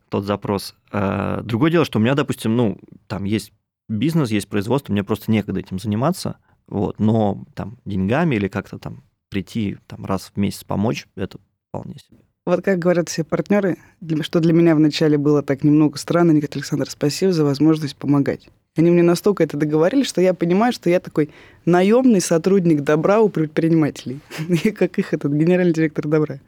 тот 0.09 0.24
запрос. 0.24 0.74
Э, 0.92 1.40
другое 1.42 1.70
дело, 1.70 1.85
что 1.85 1.98
у 1.98 2.03
меня, 2.03 2.14
допустим, 2.14 2.57
ну, 2.57 2.79
там 3.07 3.24
есть 3.24 3.53
бизнес, 3.88 4.31
есть 4.31 4.48
производство, 4.48 4.92
мне 4.92 5.05
просто 5.05 5.31
некогда 5.31 5.61
этим 5.61 5.79
заниматься, 5.79 6.38
вот, 6.66 6.98
но 6.98 7.44
там 7.55 7.79
деньгами 7.85 8.37
или 8.37 8.48
как-то 8.48 8.79
там 8.79 9.05
прийти 9.29 9.79
там 9.87 10.05
раз 10.05 10.33
в 10.35 10.38
месяц 10.38 10.64
помочь, 10.64 11.07
это 11.16 11.38
вполне 11.68 11.98
себе. 11.98 12.20
Вот 12.46 12.62
как 12.62 12.78
говорят 12.78 13.09
все 13.09 13.24
партнеры, 13.24 13.78
что 14.20 14.40
для 14.40 14.52
меня 14.52 14.74
вначале 14.74 15.16
было 15.16 15.42
так 15.42 15.64
немного 15.64 15.96
странно, 15.96 16.30
они 16.30 16.40
говорят, 16.40 16.57
Александр, 16.57 16.90
спасибо 16.90 17.33
за 17.33 17.42
возможность 17.42 17.96
помогать. 17.96 18.48
Они 18.76 18.90
мне 18.90 19.02
настолько 19.02 19.44
это 19.44 19.57
договорили, 19.57 20.02
что 20.02 20.20
я 20.20 20.35
понимаю, 20.35 20.72
что 20.72 20.90
я 20.90 21.00
такой 21.00 21.30
наемный 21.64 22.20
сотрудник 22.20 22.83
добра 22.83 23.20
у 23.20 23.28
предпринимателей. 23.28 24.20
И 24.64 24.72
как 24.72 24.98
их 24.98 25.14
этот 25.14 25.33
генеральный 25.33 25.72
директор 25.72 26.07
добра. 26.07 26.40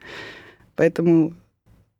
Поэтому 0.75 1.33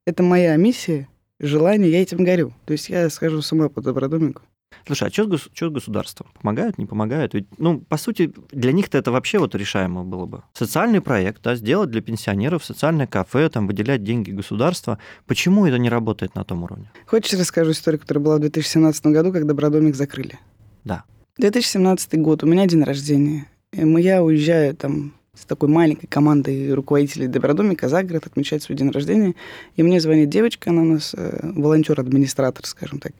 это 0.05 0.21
моя 0.21 0.55
миссия, 0.57 1.07
желание, 1.39 1.89
я 1.89 2.01
этим 2.01 2.23
горю. 2.23 2.53
То 2.65 2.73
есть 2.73 2.89
я 2.89 3.09
схожу 3.09 3.41
с 3.41 3.51
ума 3.51 3.69
по 3.69 3.81
добродомику. 3.81 4.41
Слушай, 4.85 5.07
а 5.07 5.11
что 5.11 5.37
с, 5.37 5.49
что 5.53 5.69
с 5.69 5.73
государством? 5.73 6.27
Помогают, 6.41 6.77
не 6.77 6.85
помогают? 6.85 7.33
Ведь, 7.33 7.47
ну, 7.57 7.79
по 7.79 7.97
сути, 7.97 8.33
для 8.51 8.71
них-то 8.71 8.97
это 8.97 9.11
вообще 9.11 9.39
вот 9.39 9.55
решаемо 9.55 10.03
было 10.03 10.25
бы. 10.25 10.43
Социальный 10.53 11.01
проект, 11.01 11.41
да, 11.43 11.55
сделать 11.55 11.89
для 11.89 12.01
пенсионеров 12.01 12.63
социальное 12.63 13.07
кафе, 13.07 13.49
там, 13.49 13.67
выделять 13.67 14.03
деньги 14.03 14.31
государства. 14.31 14.97
Почему 15.25 15.65
это 15.65 15.77
не 15.77 15.89
работает 15.89 16.35
на 16.35 16.43
том 16.43 16.63
уровне? 16.63 16.91
Хочешь, 17.05 17.39
расскажу 17.39 17.71
историю, 17.71 17.99
которая 17.99 18.23
была 18.23 18.35
в 18.37 18.39
2017 18.39 19.05
году, 19.07 19.31
когда 19.31 19.47
Добродомик 19.47 19.95
закрыли? 19.95 20.39
Да. 20.83 21.03
2017 21.37 22.19
год, 22.19 22.43
у 22.43 22.47
меня 22.47 22.65
день 22.65 22.83
рождения. 22.83 23.47
И 23.71 23.81
я 24.01 24.23
уезжаю 24.23 24.75
там 24.75 25.13
с 25.37 25.45
такой 25.45 25.69
маленькой 25.69 26.07
командой 26.07 26.73
руководителей 26.73 27.27
Добродомика 27.27 27.89
за 27.89 28.03
город 28.03 28.25
отмечать 28.25 28.63
свой 28.63 28.77
день 28.77 28.89
рождения. 28.89 29.35
И 29.75 29.83
мне 29.83 30.01
звонит 30.01 30.29
девочка, 30.29 30.71
она 30.71 30.81
у 30.81 30.85
нас 30.85 31.13
э, 31.15 31.39
волонтер-администратор, 31.43 32.65
скажем 32.65 32.99
так. 32.99 33.13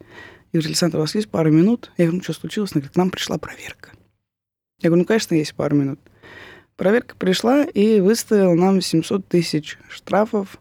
И 0.51 0.57
говорит, 0.57 0.67
Александр, 0.67 0.97
у 0.97 1.01
вас 1.01 1.15
есть 1.15 1.29
пару 1.29 1.51
минут? 1.51 1.91
Я 1.97 2.05
говорю, 2.05 2.17
ну 2.17 2.23
что 2.23 2.33
случилось? 2.33 2.71
Она 2.71 2.81
говорит, 2.81 2.93
к 2.93 2.97
нам 2.97 3.10
пришла 3.10 3.38
проверка. 3.38 3.91
Я 4.79 4.89
говорю, 4.89 5.01
ну, 5.03 5.07
конечно, 5.07 5.36
есть 5.36 5.55
пару 5.55 5.75
минут. 5.75 5.99
Проверка 6.75 7.15
пришла 7.15 7.63
и 7.63 7.99
выставила 7.99 8.53
нам 8.53 8.81
700 8.81 9.27
тысяч 9.27 9.79
штрафов 9.89 10.60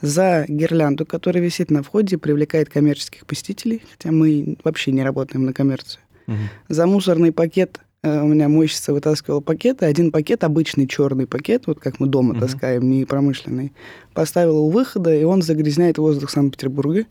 за 0.00 0.46
гирлянду, 0.48 1.04
которая 1.04 1.42
висит 1.42 1.70
на 1.70 1.82
входе, 1.82 2.16
привлекает 2.16 2.70
коммерческих 2.70 3.26
посетителей, 3.26 3.82
хотя 3.90 4.10
мы 4.10 4.56
вообще 4.64 4.92
не 4.92 5.02
работаем 5.02 5.44
на 5.44 5.52
коммерцию. 5.52 6.02
Угу. 6.26 6.36
За 6.68 6.86
мусорный 6.86 7.32
пакет 7.32 7.80
э, 8.02 8.22
у 8.22 8.26
меня 8.28 8.48
мощница 8.48 8.94
вытаскивала 8.94 9.40
пакеты. 9.40 9.86
Один 9.86 10.10
пакет, 10.10 10.44
обычный 10.44 10.86
черный 10.86 11.26
пакет, 11.26 11.66
вот 11.66 11.80
как 11.80 12.00
мы 12.00 12.06
дома 12.06 12.32
угу. 12.32 12.40
таскаем, 12.40 12.88
не 12.88 13.04
промышленный, 13.04 13.72
поставила 14.14 14.58
у 14.58 14.70
выхода, 14.70 15.14
и 15.14 15.24
он 15.24 15.42
загрязняет 15.42 15.98
воздух 15.98 16.30
Санкт-Петербурга. 16.30 17.04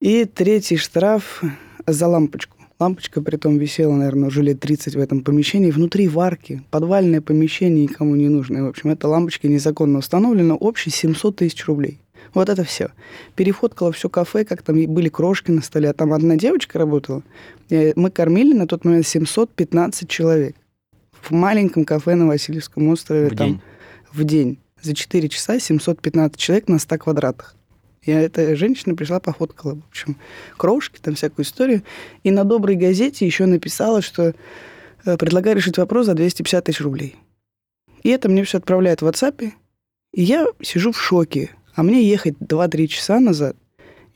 И 0.00 0.26
третий 0.26 0.76
штраф 0.76 1.42
за 1.84 2.06
лампочку. 2.06 2.56
Лампочка 2.78 3.20
при 3.20 3.36
том 3.36 3.58
висела, 3.58 3.96
наверное, 3.96 4.28
уже 4.28 4.42
лет 4.42 4.60
30 4.60 4.94
в 4.94 5.00
этом 5.00 5.24
помещении. 5.24 5.72
Внутри 5.72 6.06
варки, 6.06 6.62
подвальное 6.70 7.20
помещение 7.20 7.82
никому 7.82 8.14
не 8.14 8.28
нужно. 8.28 8.62
в 8.62 8.68
общем, 8.68 8.90
эта 8.90 9.08
лампочка 9.08 9.48
незаконно 9.48 9.98
установлена. 9.98 10.54
Общий 10.54 10.90
700 10.90 11.34
тысяч 11.34 11.66
рублей. 11.66 11.98
Вот 12.32 12.48
это 12.48 12.62
все. 12.62 12.90
Перефоткала 13.34 13.90
все 13.90 14.08
кафе, 14.08 14.44
как 14.44 14.62
там 14.62 14.80
были 14.86 15.08
крошки 15.08 15.50
на 15.50 15.62
столе. 15.62 15.90
А 15.90 15.92
там 15.94 16.12
одна 16.12 16.36
девочка 16.36 16.78
работала. 16.78 17.24
Мы 17.68 18.10
кормили 18.12 18.52
на 18.52 18.68
тот 18.68 18.84
момент 18.84 19.04
715 19.04 20.08
человек. 20.08 20.54
В 21.20 21.32
маленьком 21.32 21.84
кафе 21.84 22.14
на 22.14 22.28
Васильевском 22.28 22.86
острове. 22.86 23.30
В 23.30 23.36
там, 23.36 23.48
день? 23.48 23.60
В 24.12 24.22
день. 24.22 24.58
За 24.80 24.94
4 24.94 25.28
часа 25.28 25.58
715 25.58 26.36
человек 26.36 26.68
на 26.68 26.78
100 26.78 26.98
квадратах. 26.98 27.56
И 28.02 28.10
эта 28.10 28.56
женщина 28.56 28.94
пришла, 28.94 29.20
пофоткала, 29.20 29.74
в 29.74 29.88
общем, 29.88 30.16
крошки, 30.56 30.98
там 31.00 31.14
всякую 31.14 31.44
историю. 31.44 31.82
И 32.22 32.30
на 32.30 32.44
доброй 32.44 32.76
газете 32.76 33.26
еще 33.26 33.46
написала, 33.46 34.02
что 34.02 34.34
э, 35.04 35.16
предлагаю 35.16 35.56
решить 35.56 35.78
вопрос 35.78 36.06
за 36.06 36.14
250 36.14 36.64
тысяч 36.64 36.80
рублей. 36.80 37.16
И 38.02 38.10
это 38.10 38.28
мне 38.28 38.44
все 38.44 38.58
отправляют 38.58 39.02
в 39.02 39.06
WhatsApp. 39.06 39.52
И 40.12 40.22
я 40.22 40.46
сижу 40.62 40.92
в 40.92 41.00
шоке. 41.00 41.50
А 41.74 41.82
мне 41.82 42.02
ехать 42.02 42.34
2-3 42.40 42.86
часа 42.86 43.20
назад. 43.20 43.56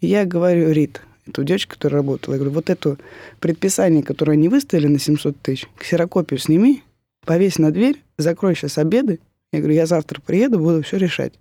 И 0.01 0.07
я 0.07 0.25
говорю, 0.25 0.71
Рит, 0.71 1.03
эту 1.27 1.45
девочку, 1.45 1.75
которая 1.75 2.03
работала, 2.03 2.35
я 2.35 2.39
говорю, 2.39 2.55
вот 2.55 2.71
это 2.71 2.97
предписание, 3.41 4.03
которое 4.03 4.33
они 4.33 4.49
выставили 4.49 4.89
на 4.89 4.99
700 4.99 5.41
тысяч, 5.41 5.69
ксерокопию 5.79 6.39
сними, 6.39 6.83
повесь 7.25 7.59
на 7.59 7.71
дверь, 7.71 8.03
закрой 8.19 8.55
сейчас 8.55 8.79
обеды. 8.79 9.21
Я 9.53 9.61
говорю, 9.61 9.75
я 9.75 9.87
завтра 9.87 10.21
приеду, 10.21 10.59
буду 10.59 10.83
все 10.83 10.97
решать. 10.97 11.35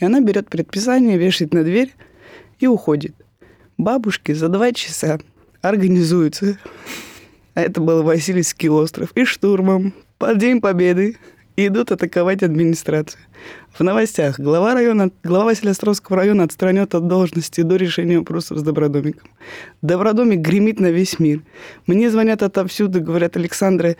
И 0.00 0.04
она 0.04 0.20
берет 0.20 0.48
предписание, 0.48 1.18
вешает 1.18 1.54
на 1.54 1.62
дверь 1.62 1.94
и 2.58 2.66
уходит. 2.66 3.14
Бабушки 3.78 4.32
за 4.32 4.48
два 4.48 4.72
часа 4.72 5.20
организуются. 5.60 6.58
А 7.54 7.62
это 7.62 7.80
был 7.80 8.02
Васильевский 8.02 8.68
остров. 8.68 9.10
И 9.14 9.24
штурмом 9.24 9.94
под 10.18 10.38
День 10.38 10.60
Победы 10.60 11.16
идут 11.56 11.92
атаковать 11.92 12.42
администрацию. 12.42 13.20
В 13.72 13.82
новостях 13.82 14.40
глава, 14.40 14.74
района, 14.74 15.10
глава 15.22 15.46
Василиостровского 15.46 16.16
района 16.16 16.44
отстранен 16.44 16.82
от 16.82 17.06
должности 17.06 17.60
до 17.62 17.76
решения 17.76 18.18
вопросов 18.18 18.58
с 18.58 18.62
Добродомиком. 18.62 19.30
Добродомик 19.82 20.40
гремит 20.40 20.80
на 20.80 20.90
весь 20.90 21.18
мир. 21.18 21.42
Мне 21.86 22.10
звонят 22.10 22.42
отовсюду, 22.42 23.02
говорят, 23.02 23.36
Александра, 23.36 23.96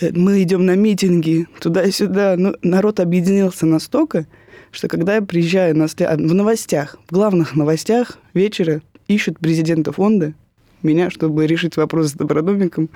э, 0.00 0.10
мы 0.12 0.42
идем 0.42 0.66
на 0.66 0.76
митинги 0.76 1.46
туда-сюда. 1.60 2.36
Но 2.36 2.54
народ 2.62 3.00
объединился 3.00 3.66
настолько, 3.66 4.26
что 4.70 4.88
когда 4.88 5.16
я 5.16 5.22
приезжаю 5.22 5.76
на 5.76 5.88
след... 5.88 6.08
в 6.18 6.34
новостях, 6.34 6.96
в 7.08 7.12
главных 7.12 7.56
новостях 7.56 8.18
вечера 8.34 8.82
ищут 9.08 9.38
президента 9.38 9.92
фонда, 9.92 10.34
меня, 10.82 11.10
чтобы 11.10 11.46
решить 11.46 11.76
вопрос 11.76 12.10
с 12.10 12.12
добродомиком. 12.12 12.88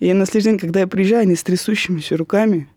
И 0.00 0.12
на 0.12 0.26
следующий 0.26 0.50
день, 0.50 0.58
когда 0.58 0.80
я 0.80 0.86
приезжаю, 0.86 1.22
они 1.22 1.34
с 1.34 1.42
трясущимися 1.42 2.16
руками, 2.16 2.68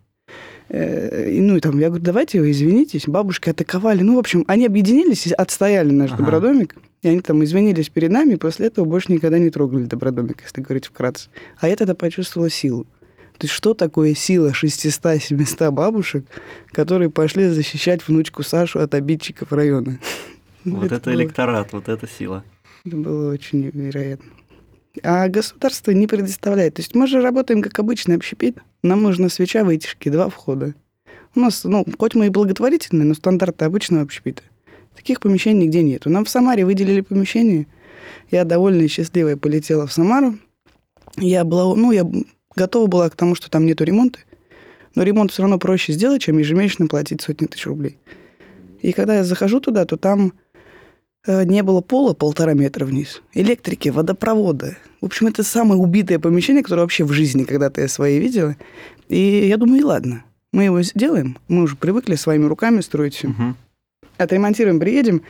э, 0.70 1.40
ну, 1.40 1.58
и 1.58 1.60
там, 1.60 1.80
я 1.80 1.90
говорю, 1.90 2.04
давайте 2.04 2.40
вы 2.40 2.52
извинитесь, 2.52 3.06
бабушки 3.06 3.50
атаковали. 3.50 4.02
Ну, 4.02 4.16
в 4.16 4.20
общем, 4.20 4.44
они 4.48 4.66
объединились 4.66 5.28
и 5.28 5.34
отстояли 5.34 5.92
наш 5.92 6.12
ага. 6.12 6.24
добродомик. 6.24 6.76
И 7.04 7.08
они 7.08 7.22
там 7.22 7.44
извинились 7.44 7.90
перед 7.90 8.12
нами, 8.12 8.34
и 8.34 8.38
после 8.38 8.68
этого 8.68 8.86
больше 8.86 9.12
никогда 9.12 9.40
не 9.40 9.50
трогали 9.50 9.86
добродомик, 9.86 10.42
если 10.44 10.62
говорить 10.62 10.86
вкратце. 10.86 11.30
А 11.60 11.68
я 11.68 11.76
тогда 11.76 11.96
почувствовала 11.96 12.50
силу. 12.50 12.86
То 13.42 13.46
есть 13.46 13.56
что 13.56 13.74
такое 13.74 14.14
сила 14.14 14.52
600-700 14.52 15.72
бабушек, 15.72 16.28
которые 16.72 17.10
пошли 17.10 17.48
защищать 17.48 18.08
внучку 18.08 18.44
Сашу 18.44 18.80
от 18.82 18.94
обидчиков 18.94 19.52
района? 19.52 20.00
Вот 20.64 20.86
это, 20.86 20.98
это 20.98 21.10
было... 21.10 21.16
электорат, 21.16 21.74
вот 21.74 21.90
это 21.90 22.08
сила. 22.08 22.44
Это 22.86 22.96
было 22.96 23.34
очень 23.34 23.72
невероятно. 23.74 24.30
А 25.02 25.28
государство 25.28 25.90
не 25.90 26.06
предоставляет. 26.06 26.76
То 26.76 26.84
есть 26.84 26.94
мы 26.94 27.08
же 27.08 27.20
работаем 27.20 27.64
как 27.64 27.80
обычный 27.80 28.16
общепит. 28.16 28.60
Нам 28.84 29.02
нужна 29.02 29.30
свеча, 29.30 29.64
вытяжки, 29.64 30.10
два 30.10 30.30
входа. 30.30 30.76
У 31.34 31.40
нас, 31.40 31.64
ну, 31.64 31.84
хоть 31.98 32.14
мы 32.14 32.28
и 32.28 32.30
благотворительные, 32.30 33.06
но 33.08 33.16
стандарты 33.16 33.66
обычного 33.66 34.04
общепита. 34.04 34.44
Таких 34.96 35.20
помещений 35.20 35.66
нигде 35.66 35.82
нету. 35.82 36.12
Нам 36.12 36.26
в 36.26 36.30
Самаре 36.30 36.64
выделили 36.64 37.02
помещение. 37.02 37.66
Я 38.30 38.46
довольно 38.46 38.88
счастливая 38.88 39.36
полетела 39.36 39.88
в 39.88 39.94
Самару. 39.94 40.38
Я 41.18 41.44
была, 41.44 41.76
ну, 41.76 41.92
я 41.92 42.08
готова 42.56 42.88
была 42.88 43.10
к 43.10 43.16
тому, 43.16 43.36
что 43.36 43.50
там 43.50 43.66
нету 43.66 43.84
ремонта. 43.84 44.20
Но 44.96 45.04
ремонт 45.04 45.32
все 45.32 45.44
равно 45.44 45.58
проще 45.58 45.94
сделать, 45.94 46.22
чем 46.22 46.38
ежемесячно 46.38 46.88
платить 46.88 47.22
сотни 47.22 47.46
тысяч 47.46 47.66
рублей. 47.66 47.98
И 48.82 48.92
когда 48.92 49.16
я 49.16 49.24
захожу 49.24 49.60
туда, 49.60 49.86
то 49.86 49.96
там 49.96 50.34
э, 51.26 51.44
не 51.46 51.64
было 51.64 51.82
пола 51.82 52.14
полтора 52.14 52.54
метра 52.54 52.86
вниз, 52.86 53.22
электрики, 53.34 53.90
водопровода. 53.90 54.78
В 55.00 55.06
общем, 55.06 55.28
это 55.28 55.44
самое 55.44 55.80
убитое 55.80 56.20
помещение, 56.20 56.64
которое 56.64 56.82
вообще 56.82 57.04
в 57.04 57.12
жизни 57.14 57.44
когда-то 57.44 57.82
я 57.82 57.88
свои 57.88 58.20
видела. 58.20 58.56
И 59.08 59.48
я 59.48 59.58
думаю, 59.58 59.82
и 59.82 59.84
ладно, 59.84 60.26
мы 60.52 60.64
его 60.66 60.82
сделаем. 60.82 61.38
Мы 61.48 61.64
уже 61.64 61.76
привыкли 61.76 62.16
своими 62.16 62.46
руками 62.46 62.82
строить 62.82 63.16
все. 63.16 63.30
Мгм. 63.30 63.56
Отремонтируем, 64.18 64.80
приедем. 64.80 65.22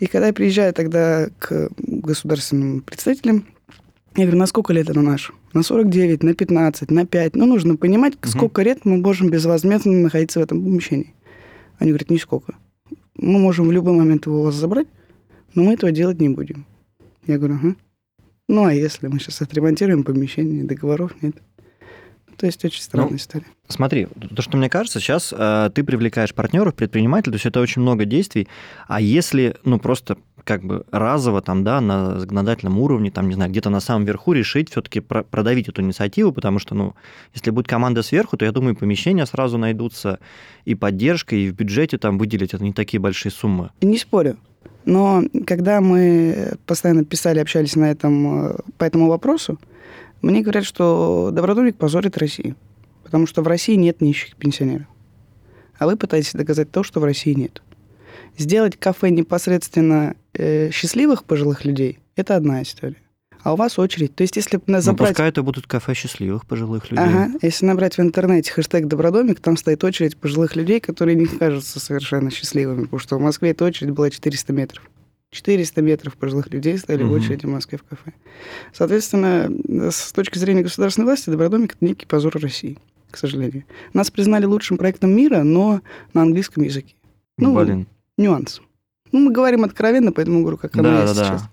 И 0.00 0.06
когда 0.06 0.28
я 0.28 0.32
приезжаю 0.32 0.72
тогда 0.72 1.28
к 1.38 1.70
государственным 1.78 2.80
представителям, 2.80 3.46
я 4.16 4.24
говорю, 4.24 4.38
на 4.38 4.46
сколько 4.46 4.72
лет 4.72 4.90
это 4.90 5.00
наш? 5.00 5.32
На 5.54 5.62
49, 5.62 6.22
на 6.22 6.34
15, 6.34 6.90
на 6.90 7.06
5. 7.06 7.36
Ну, 7.36 7.46
нужно 7.46 7.76
понимать, 7.76 8.14
Мгм. 8.14 8.28
сколько 8.30 8.62
лет 8.62 8.84
мы 8.84 8.96
можем 8.98 9.30
безвозмездно 9.30 9.92
находиться 9.92 10.40
в 10.40 10.42
этом 10.42 10.62
помещении. 10.62 11.14
Они 11.78 11.90
говорят, 11.90 12.10
нисколько. 12.10 12.54
Мы 13.16 13.38
можем 13.38 13.68
в 13.68 13.72
любой 13.72 13.94
момент 13.94 14.26
его 14.26 14.40
у 14.40 14.44
вас 14.44 14.54
забрать, 14.54 14.86
но 15.54 15.62
мы 15.64 15.74
этого 15.74 15.92
делать 15.92 16.20
не 16.20 16.28
будем. 16.28 16.64
Я 17.26 17.38
говорю, 17.38 17.54
ага. 17.54 17.76
Ну, 18.48 18.64
а 18.64 18.72
если 18.74 19.06
мы 19.06 19.18
сейчас 19.18 19.40
отремонтируем 19.42 20.02
помещение, 20.04 20.64
договоров 20.64 21.12
нет? 21.22 21.36
То 22.36 22.46
есть 22.46 22.64
очень 22.64 22.82
странная 22.82 23.10
Ну, 23.10 23.16
история. 23.16 23.46
Смотри, 23.68 24.08
то, 24.34 24.42
что 24.42 24.56
мне 24.56 24.68
кажется, 24.68 24.98
сейчас 24.98 25.32
э, 25.36 25.70
ты 25.74 25.84
привлекаешь 25.84 26.34
партнеров, 26.34 26.74
предпринимателей, 26.74 27.32
то 27.32 27.36
есть 27.36 27.46
это 27.46 27.60
очень 27.60 27.82
много 27.82 28.04
действий. 28.04 28.48
А 28.88 29.00
если, 29.00 29.54
ну, 29.64 29.78
просто 29.78 30.16
как 30.44 30.64
бы 30.64 30.84
разово 30.90 31.42
там, 31.42 31.64
да, 31.64 31.80
на 31.80 32.18
законодательном 32.20 32.78
уровне, 32.78 33.10
там, 33.10 33.28
не 33.28 33.34
знаю, 33.34 33.50
где-то 33.50 33.70
на 33.70 33.80
самом 33.80 34.04
верху 34.04 34.32
решить 34.32 34.70
все-таки 34.70 35.00
продавить 35.00 35.68
эту 35.68 35.82
инициативу, 35.82 36.32
потому 36.32 36.58
что, 36.58 36.74
ну, 36.74 36.94
если 37.34 37.50
будет 37.50 37.68
команда 37.68 38.02
сверху, 38.02 38.36
то, 38.36 38.44
я 38.44 38.52
думаю, 38.52 38.76
помещения 38.76 39.26
сразу 39.26 39.58
найдутся, 39.58 40.18
и 40.64 40.74
поддержка, 40.74 41.36
и 41.36 41.50
в 41.50 41.54
бюджете 41.54 41.98
там 41.98 42.18
выделить 42.18 42.54
это 42.54 42.62
не 42.62 42.72
такие 42.72 43.00
большие 43.00 43.32
суммы. 43.32 43.70
Не 43.80 43.98
спорю. 43.98 44.36
Но 44.84 45.22
когда 45.46 45.80
мы 45.80 46.54
постоянно 46.66 47.04
писали, 47.04 47.38
общались 47.38 47.76
на 47.76 47.90
этом, 47.90 48.46
э, 48.46 48.56
по 48.78 48.84
этому 48.84 49.08
вопросу, 49.08 49.58
мне 50.22 50.42
говорят, 50.42 50.64
что 50.64 51.30
Добродомик 51.32 51.76
позорит 51.76 52.16
Россию. 52.18 52.56
Потому 53.04 53.26
что 53.26 53.42
в 53.42 53.46
России 53.46 53.74
нет 53.74 54.00
нищих 54.00 54.36
пенсионеров. 54.36 54.86
А 55.78 55.86
вы 55.86 55.96
пытаетесь 55.96 56.32
доказать 56.32 56.70
то, 56.70 56.82
что 56.82 57.00
в 57.00 57.04
России 57.04 57.32
нет. 57.32 57.62
Сделать 58.38 58.76
кафе 58.78 59.10
непосредственно 59.10 60.14
э, 60.34 60.70
счастливых 60.70 61.24
пожилых 61.24 61.64
людей– 61.64 61.98
это 62.16 62.36
одна 62.36 62.62
история. 62.62 62.96
А 63.42 63.54
у 63.54 63.56
вас 63.56 63.78
очередь. 63.78 64.14
То 64.14 64.22
есть, 64.22 64.36
если 64.36 64.56
б 64.56 64.62
на- 64.68 64.80
Ну, 64.84 64.94
пускай 64.96 65.28
это 65.28 65.42
будут 65.42 65.66
кафе 65.66 65.94
счастливых 65.94 66.46
пожилых 66.46 66.90
людей. 66.90 67.04
Ага, 67.04 67.30
если 67.42 67.66
набрать 67.66 67.98
в 67.98 68.00
интернете 68.00 68.52
хэштег 68.52 68.86
«Добродомик», 68.86 69.40
там 69.40 69.56
стоит 69.56 69.82
очередь 69.82 70.16
пожилых 70.16 70.54
людей, 70.54 70.78
которые 70.80 71.16
не 71.16 71.26
кажутся 71.26 71.80
совершенно 71.80 72.30
счастливыми, 72.30 72.84
потому 72.84 73.00
что 73.00 73.16
в 73.16 73.20
Москве 73.20 73.50
эта 73.50 73.64
очередь 73.64 73.90
была 73.90 74.10
400 74.10 74.52
метров. 74.52 74.88
400 75.30 75.82
метров 75.82 76.16
пожилых 76.16 76.50
людей 76.52 76.78
стояли 76.78 77.02
в 77.02 77.06
Мгм. 77.06 77.14
очереди 77.16 77.46
в 77.46 77.48
Москве 77.48 77.78
в 77.78 77.82
кафе. 77.84 78.12
Соответственно, 78.72 79.50
с 79.90 80.12
точки 80.12 80.38
зрения 80.38 80.62
государственной 80.62 81.06
власти, 81.06 81.28
«Добродомик»— 81.30 81.72
это 81.74 81.84
некий 81.84 82.06
позор 82.06 82.36
России, 82.38 82.78
к 83.10 83.16
сожалению. 83.16 83.64
Нас 83.92 84.10
признали 84.10 84.44
лучшим 84.44 84.76
проектом 84.78 85.10
мира, 85.16 85.42
но 85.42 85.80
на 86.14 86.22
английском 86.22 86.62
языке. 86.62 86.94
Ну, 87.38 87.58
Блин. 87.58 87.86
Нюанс. 88.18 88.60
Ну, 89.10 89.20
мы 89.20 89.30
говорим 89.32 89.64
откровенно, 89.64 90.12
поэтому 90.12 90.40
говорю, 90.40 90.56
как 90.56 90.74
оно 90.74 90.84
Да, 90.84 91.02
есть 91.02 91.14
да, 91.14 91.20
да. 91.20 91.38
сейчас. 91.38 91.48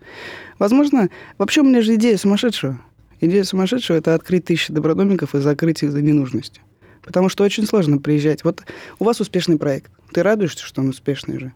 Возможно, 0.59 1.09
вообще 1.37 1.61
у 1.61 1.65
меня 1.65 1.81
же 1.81 1.95
идея 1.95 2.17
сумасшедшего. 2.17 2.79
Идея 3.21 3.43
сумасшедшего– 3.43 3.97
это 3.97 4.13
открыть 4.15 4.45
тысячи 4.45 4.71
добродомиков 4.71 5.35
и 5.35 5.39
закрыть 5.39 5.83
их 5.83 5.91
за 5.91 6.01
ненужностью. 6.01 6.63
Потому 7.01 7.27
что 7.29 7.43
очень 7.43 7.65
сложно 7.65 7.97
приезжать. 7.97 8.43
Вот 8.43 8.63
у 8.99 9.03
вас 9.05 9.19
успешный 9.19 9.57
проект. 9.57 9.91
Ты 10.13 10.23
радуешься, 10.23 10.65
что 10.65 10.81
он 10.81 10.89
успешный 10.89 11.39
же? 11.39 11.53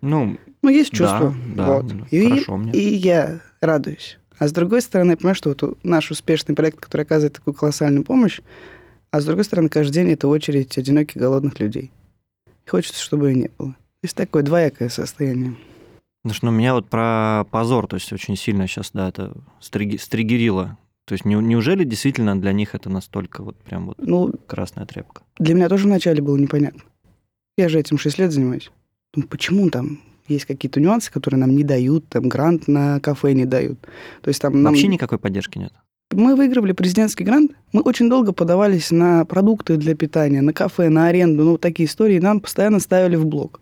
Ну, 0.00 0.38
Ну, 0.62 0.68
есть 0.70 0.90
Да, 0.92 0.96
чувство. 0.96 1.34
да, 1.54 1.66
вот. 1.72 1.92
ну, 1.92 2.06
и, 2.10 2.28
хорошо 2.28 2.56
мне. 2.56 2.72
и 2.72 2.94
я 2.94 3.40
радуюсь. 3.60 4.18
А 4.38 4.48
с 4.48 4.52
другой 4.52 4.80
стороны, 4.82 5.12
я 5.12 5.16
понимаю, 5.16 5.34
что 5.34 5.50
вот 5.50 5.78
наш 5.82 6.10
успешный 6.10 6.54
проект, 6.54 6.80
который 6.80 7.02
оказывает 7.02 7.34
такую 7.34 7.54
колоссальную 7.54 8.04
помощь, 8.04 8.40
а 9.10 9.20
с 9.20 9.24
другой 9.24 9.44
стороны, 9.44 9.68
каждый 9.68 9.92
день 9.94 10.10
это 10.12 10.28
очередь 10.28 10.76
одиноких 10.78 11.16
голодных 11.20 11.60
людей. 11.60 11.90
И 12.66 12.68
хочется, 12.70 13.00
чтобы 13.02 13.28
ее 13.30 13.34
не 13.36 13.50
было. 13.58 13.76
Есть 14.02 14.16
такое 14.16 14.42
двоякое 14.42 14.88
состояние. 14.88 15.54
Потому 16.22 16.34
что 16.36 16.46
ну, 16.46 16.52
меня 16.52 16.74
вот 16.74 16.88
про 16.88 17.44
позор, 17.50 17.86
то 17.86 17.96
есть 17.96 18.12
очень 18.12 18.36
сильно 18.36 18.66
сейчас, 18.66 18.90
да, 18.92 19.08
это 19.08 19.32
стриги- 19.60 19.96
стригерило. 19.98 20.76
То 21.04 21.14
есть 21.14 21.24
не- 21.24 21.34
неужели 21.34 21.84
действительно 21.84 22.40
для 22.40 22.52
них 22.52 22.74
это 22.74 22.88
настолько 22.90 23.42
вот 23.42 23.56
прям 23.58 23.86
вот 23.86 23.96
Ну, 23.98 24.32
красная 24.46 24.86
тряпка? 24.86 25.22
Для 25.38 25.54
меня 25.54 25.68
тоже 25.68 25.86
вначале 25.86 26.22
было 26.22 26.36
непонятно. 26.36 26.82
Я 27.56 27.68
же 27.68 27.78
этим 27.78 27.98
6 27.98 28.18
лет 28.18 28.32
занимаюсь. 28.32 28.70
Думаю, 29.14 29.28
почему 29.28 29.68
там 29.70 30.00
есть 30.28 30.46
какие-то 30.46 30.80
нюансы, 30.80 31.12
которые 31.12 31.40
нам 31.40 31.54
не 31.54 31.64
дают, 31.64 32.08
там 32.08 32.28
грант 32.28 32.68
на 32.68 33.00
кафе 33.00 33.32
не 33.34 33.44
дают. 33.44 33.80
То 34.22 34.28
есть 34.28 34.40
там 34.40 34.62
нам... 34.62 34.72
Вообще 34.72 34.88
никакой 34.88 35.18
поддержки 35.18 35.58
нет. 35.58 35.72
Мы 36.12 36.36
выигрывали 36.36 36.72
президентский 36.72 37.24
грант, 37.24 37.52
мы 37.72 37.80
очень 37.80 38.08
долго 38.08 38.32
подавались 38.32 38.90
на 38.90 39.24
продукты 39.24 39.76
для 39.76 39.94
питания, 39.94 40.42
на 40.42 40.52
кафе, 40.52 40.88
на 40.88 41.06
аренду, 41.08 41.42
ну, 41.44 41.50
вот 41.52 41.60
такие 41.62 41.88
истории 41.88 42.18
нам 42.20 42.40
постоянно 42.40 42.80
ставили 42.80 43.16
в 43.16 43.26
блок. 43.26 43.61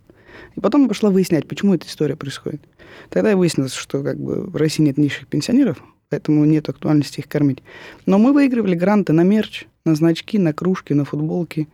И 0.57 0.61
потом 0.61 0.89
пошла 0.89 1.11
выяснять, 1.11 1.47
почему 1.49 1.75
эта 1.75 1.87
история 1.87 2.17
происходит. 2.17 2.63
Тогда 3.09 3.33
и 3.33 3.35
выяснилось, 3.35 3.75
что 3.75 4.03
как 4.03 4.19
бы 4.19 4.47
в 4.47 4.57
России 4.57 4.83
нет 4.83 4.99
низших 4.99 5.29
пенсионеров, 5.29 5.83
поэтому 6.09 6.45
нет 6.45 6.69
актуальности 6.69 7.21
их 7.21 7.29
кормить. 7.29 7.63
Но 8.07 8.19
мы 8.19 8.33
выигрывали 8.33 8.75
гранты 8.75 9.13
на 9.13 9.23
мерч, 9.23 9.67
на 9.85 9.95
значки, 9.95 10.39
на 10.39 10.53
кружки, 10.53 10.93
на 10.93 11.05
футболки 11.05 11.69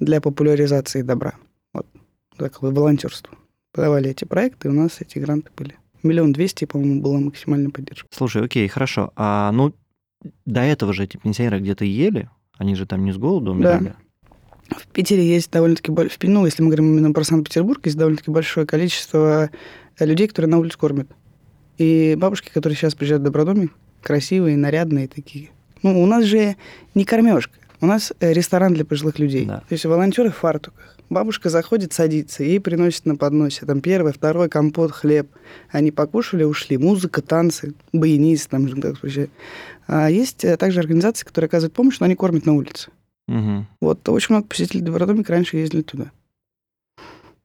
для 0.00 0.20
популяризации 0.20 1.02
добра. 1.02 1.34
Вот 1.72 1.86
такое 2.36 2.72
волонтерство. 2.72 3.36
Подавали 3.72 4.10
эти 4.10 4.24
проекты, 4.24 4.68
и 4.68 4.70
у 4.70 4.74
нас 4.74 5.00
эти 5.00 5.18
гранты 5.18 5.50
были. 5.56 5.76
Миллион 6.02 6.32
двести, 6.32 6.64
по-моему, 6.64 7.00
была 7.00 7.20
максимальная 7.20 7.70
поддержка. 7.70 8.08
Слушай, 8.10 8.44
окей, 8.44 8.66
хорошо. 8.68 9.12
А 9.16 9.52
ну 9.52 9.72
до 10.44 10.60
этого 10.60 10.92
же 10.92 11.04
эти 11.04 11.16
пенсионеры 11.16 11.60
где-то 11.60 11.84
ели, 11.84 12.28
они 12.58 12.74
же 12.74 12.86
там 12.86 13.04
не 13.04 13.12
с 13.12 13.16
голоду 13.16 13.52
умирали. 13.52 13.94
В 14.78 14.86
Питере 14.88 15.26
есть 15.26 15.50
довольно-таки. 15.50 15.92
Ну, 16.22 16.44
если 16.44 16.62
мы 16.62 16.68
говорим 16.68 16.92
именно 16.92 17.12
про 17.12 17.24
Санкт-Петербург, 17.24 17.80
есть 17.84 17.96
довольно-таки 17.96 18.30
большое 18.30 18.66
количество 18.66 19.50
э, 19.98 20.06
людей, 20.06 20.28
которые 20.28 20.50
на 20.50 20.58
улице 20.58 20.78
кормят. 20.78 21.08
И 21.78 22.14
бабушки, 22.18 22.50
которые 22.52 22.76
сейчас 22.76 22.94
приезжают 22.94 23.22
в 23.22 23.24
Добродомик, 23.24 23.72
красивые, 24.02 24.56
нарядные 24.56 25.08
такие. 25.08 25.50
Ну, 25.82 26.02
у 26.02 26.06
нас 26.06 26.24
же 26.24 26.56
не 26.94 27.04
кормежка. 27.04 27.54
У 27.80 27.86
нас 27.86 28.12
э, 28.20 28.32
ресторан 28.32 28.74
для 28.74 28.84
пожилых 28.84 29.18
людей. 29.18 29.44
Да. 29.44 29.58
То 29.60 29.72
есть 29.72 29.84
волонтеры 29.84 30.30
в 30.30 30.36
фартуках. 30.36 30.96
Бабушка 31.10 31.50
заходит, 31.50 31.92
садится, 31.92 32.42
ей 32.44 32.60
приносят 32.60 33.04
на 33.04 33.16
подносе 33.16 33.66
там 33.66 33.80
первый, 33.80 34.12
второй 34.12 34.48
компот, 34.48 34.92
хлеб. 34.92 35.28
Они 35.70 35.90
покушали, 35.90 36.44
ушли. 36.44 36.78
Музыка, 36.78 37.20
танцы, 37.20 37.74
баянист 37.92 38.48
там 38.48 38.66
вообще. 38.66 39.28
А 39.86 40.08
есть 40.10 40.44
э, 40.44 40.56
также 40.56 40.80
организации, 40.80 41.26
которые 41.26 41.48
оказывают 41.48 41.74
помощь, 41.74 41.98
но 41.98 42.06
они 42.06 42.14
кормят 42.14 42.46
на 42.46 42.54
улице. 42.54 42.90
Мгм. 43.28 43.66
Вот 43.80 44.08
очень 44.08 44.34
много 44.34 44.48
посетителей 44.48 44.82
Добродомика 44.82 45.32
раньше 45.32 45.56
ездили 45.56 45.82
туда. 45.82 46.10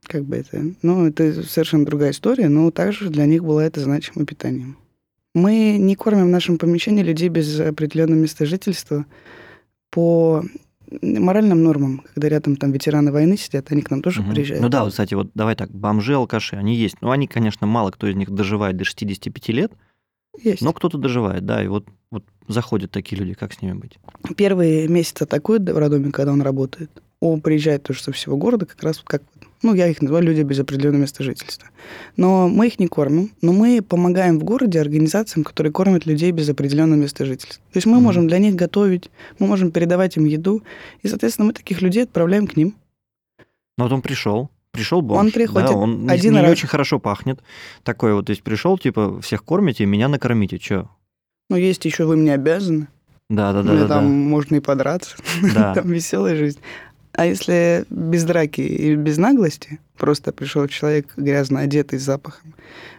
Как 0.03 0.23
бы 0.23 0.37
это... 0.37 0.63
Ну, 0.81 1.07
это 1.07 1.43
совершенно 1.43 1.85
другая 1.85 2.11
история, 2.11 2.49
но 2.49 2.71
также 2.71 3.09
для 3.09 3.25
них 3.25 3.43
было 3.43 3.59
это 3.59 3.81
значимым 3.81 4.25
питанием. 4.25 4.77
Мы 5.35 5.77
не 5.77 5.95
кормим 5.95 6.25
в 6.25 6.29
нашем 6.29 6.57
помещении 6.57 7.03
людей 7.03 7.29
без 7.29 7.59
определенного 7.59 8.19
места 8.19 8.45
жительства 8.45 9.05
по 9.91 10.43
моральным 11.01 11.63
нормам. 11.63 12.03
Когда 12.13 12.29
рядом 12.29 12.55
там 12.55 12.71
ветераны 12.71 13.11
войны 13.11 13.37
сидят, 13.37 13.71
они 13.71 13.81
к 13.81 13.91
нам 13.91 14.01
тоже 14.01 14.21
Мгм. 14.21 14.31
приезжают. 14.31 14.63
Ну 14.63 14.69
да, 14.69 14.83
вот, 14.83 14.91
кстати, 14.91 15.13
вот 15.13 15.29
давай 15.35 15.55
так, 15.55 15.69
бомжи, 15.71 16.15
алкаши, 16.15 16.55
они 16.55 16.75
есть. 16.75 16.95
Ну, 17.01 17.11
они, 17.11 17.27
конечно, 17.27 17.67
мало 17.67 17.91
кто 17.91 18.07
из 18.07 18.15
них 18.15 18.31
доживает 18.31 18.77
до 18.77 18.85
65 18.85 19.49
лет, 19.49 19.73
Есть. 20.43 20.61
но 20.61 20.73
кто-то 20.73 20.97
доживает, 20.97 21.45
да, 21.45 21.63
и 21.63 21.67
вот, 21.67 21.85
вот 22.11 22.23
заходят 22.47 22.91
такие 22.91 23.17
люди, 23.19 23.33
как 23.33 23.53
с 23.53 23.61
ними 23.61 23.73
быть? 23.73 23.97
Первые 24.35 24.87
месяцы 24.87 25.23
атакуют 25.23 25.63
Добродомик, 25.63 26.13
когда 26.13 26.31
он 26.31 26.41
работает. 26.41 26.91
Он 27.19 27.41
приезжает 27.41 27.83
тоже 27.83 28.03
со 28.03 28.11
всего 28.11 28.37
города, 28.37 28.65
как 28.65 28.81
раз 28.83 28.97
вот 28.97 29.07
как... 29.07 29.23
Ну, 29.63 29.73
я 29.73 29.87
их 29.87 30.03
называю 30.03 30.23
люди 30.23 30.41
без 30.43 30.59
определенного 30.59 31.01
места 31.01 31.23
жительства. 31.23 31.67
Но 32.15 32.47
мы 32.47 32.67
их 32.67 32.77
не 32.77 32.85
кормим, 32.87 33.31
но 33.41 33.53
мы 33.53 33.81
помогаем 33.81 34.37
в 34.39 34.43
городе 34.43 34.79
организациям, 34.79 35.43
которые 35.43 35.73
кормят 35.73 36.05
людей 36.05 36.29
без 36.31 36.47
определенного 36.47 36.99
места 36.99 37.25
жительства. 37.25 37.63
То 37.73 37.77
есть 37.77 37.87
мы 37.87 37.95
Мгм. 37.95 38.03
можем 38.03 38.27
для 38.27 38.37
них 38.37 38.53
готовить, 38.55 39.09
мы 39.39 39.47
можем 39.47 39.71
передавать 39.71 40.15
им 40.17 40.25
еду, 40.25 40.61
и, 41.01 41.07
соответственно, 41.07 41.47
мы 41.47 41.53
таких 41.53 41.81
людей 41.81 42.03
отправляем 42.03 42.45
к 42.45 42.55
ним. 42.55 42.75
Ну, 43.79 43.85
вот 43.85 43.91
он 43.91 44.03
пришел, 44.03 44.51
пришел 44.77 45.01
бомж. 45.01 45.19
Он 45.19 45.31
приходит 45.31 45.69
да, 45.69 45.75
он 45.75 46.03
не- 46.05 46.09
один 46.09 46.33
не, 46.33 46.41
раз. 46.41 46.51
очень 46.51 46.67
хорошо 46.67 46.99
пахнет. 46.99 47.41
Такой 47.83 48.13
вот, 48.13 48.25
то 48.27 48.31
есть 48.31 48.43
пришел, 48.43 48.77
типа, 48.77 49.19
всех 49.21 49.43
кормите, 49.43 49.85
меня 49.85 50.07
накормите, 50.07 50.57
что? 50.61 50.89
Но 51.49 51.57
есть 51.57 51.83
еще 51.85 52.05
вы 52.05 52.15
мне 52.17 52.33
обязаны. 52.33 52.87
Да, 53.29 53.51
да, 53.53 53.61
да, 53.63 53.71
Мне 53.71 53.81
да, 53.81 53.87
там 53.87 54.03
да. 54.03 54.09
можно 54.09 54.55
и 54.55 54.59
подраться. 54.59 55.17
Да. 55.53 55.73
Там 55.73 55.89
веселая 55.91 56.35
жизнь. 56.35 56.59
А 57.13 57.25
если 57.25 57.85
без 57.89 58.23
драки 58.25 58.61
и 58.61 58.95
без 58.95 59.17
наглости, 59.17 59.79
просто 59.97 60.31
пришел 60.31 60.67
человек 60.67 61.13
грязно 61.17 61.61
одетый 61.61 61.99
с 61.99 62.03
запахом, 62.03 62.53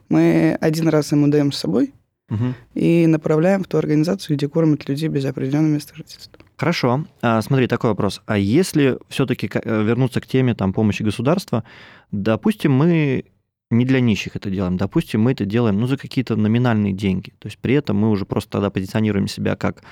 мы 0.09 0.57
один 0.61 0.89
раз 0.89 1.13
ему 1.13 1.29
даем 1.29 1.53
с 1.53 1.59
собой 1.59 1.95
Мгм. 2.29 2.55
и 2.75 3.07
направляем 3.07 3.63
в 3.65 3.69
ту 3.69 3.79
организацию, 3.79 4.37
где 4.37 4.49
кормят 4.49 4.89
людей 4.89 5.09
без 5.09 5.25
определенного 5.25 5.73
места 5.75 5.95
жительства. 5.95 6.33
Хорошо. 6.59 7.05
А, 7.23 7.41
смотри, 7.41 7.69
такой 7.69 7.91
вопрос. 7.91 8.21
А 8.27 8.37
если 8.37 8.99
все-таки 9.09 9.49
э, 9.53 9.83
вернуться 9.85 10.21
к 10.21 10.27
теме 10.27 10.55
там, 10.55 10.73
помощи 10.73 11.05
государства, 11.05 11.63
допустим, 12.11 12.73
мы 12.73 13.27
не 13.71 13.85
для 13.85 14.01
нищих 14.01 14.35
это 14.35 14.51
делаем. 14.51 14.77
Допустим, 14.77 15.21
мы 15.23 15.33
это 15.33 15.45
делаем 15.45 15.79
ну, 15.79 15.87
за 15.87 15.97
какие-то 15.97 16.35
номинальные 16.35 16.95
деньги. 16.95 17.33
То 17.39 17.47
есть 17.47 17.59
при 17.59 17.75
этом 17.75 17.97
мы 17.99 18.11
уже 18.11 18.25
просто 18.25 18.51
тогда 18.51 18.71
позиционируем 18.71 19.29
себя 19.29 19.55
как 19.55 19.85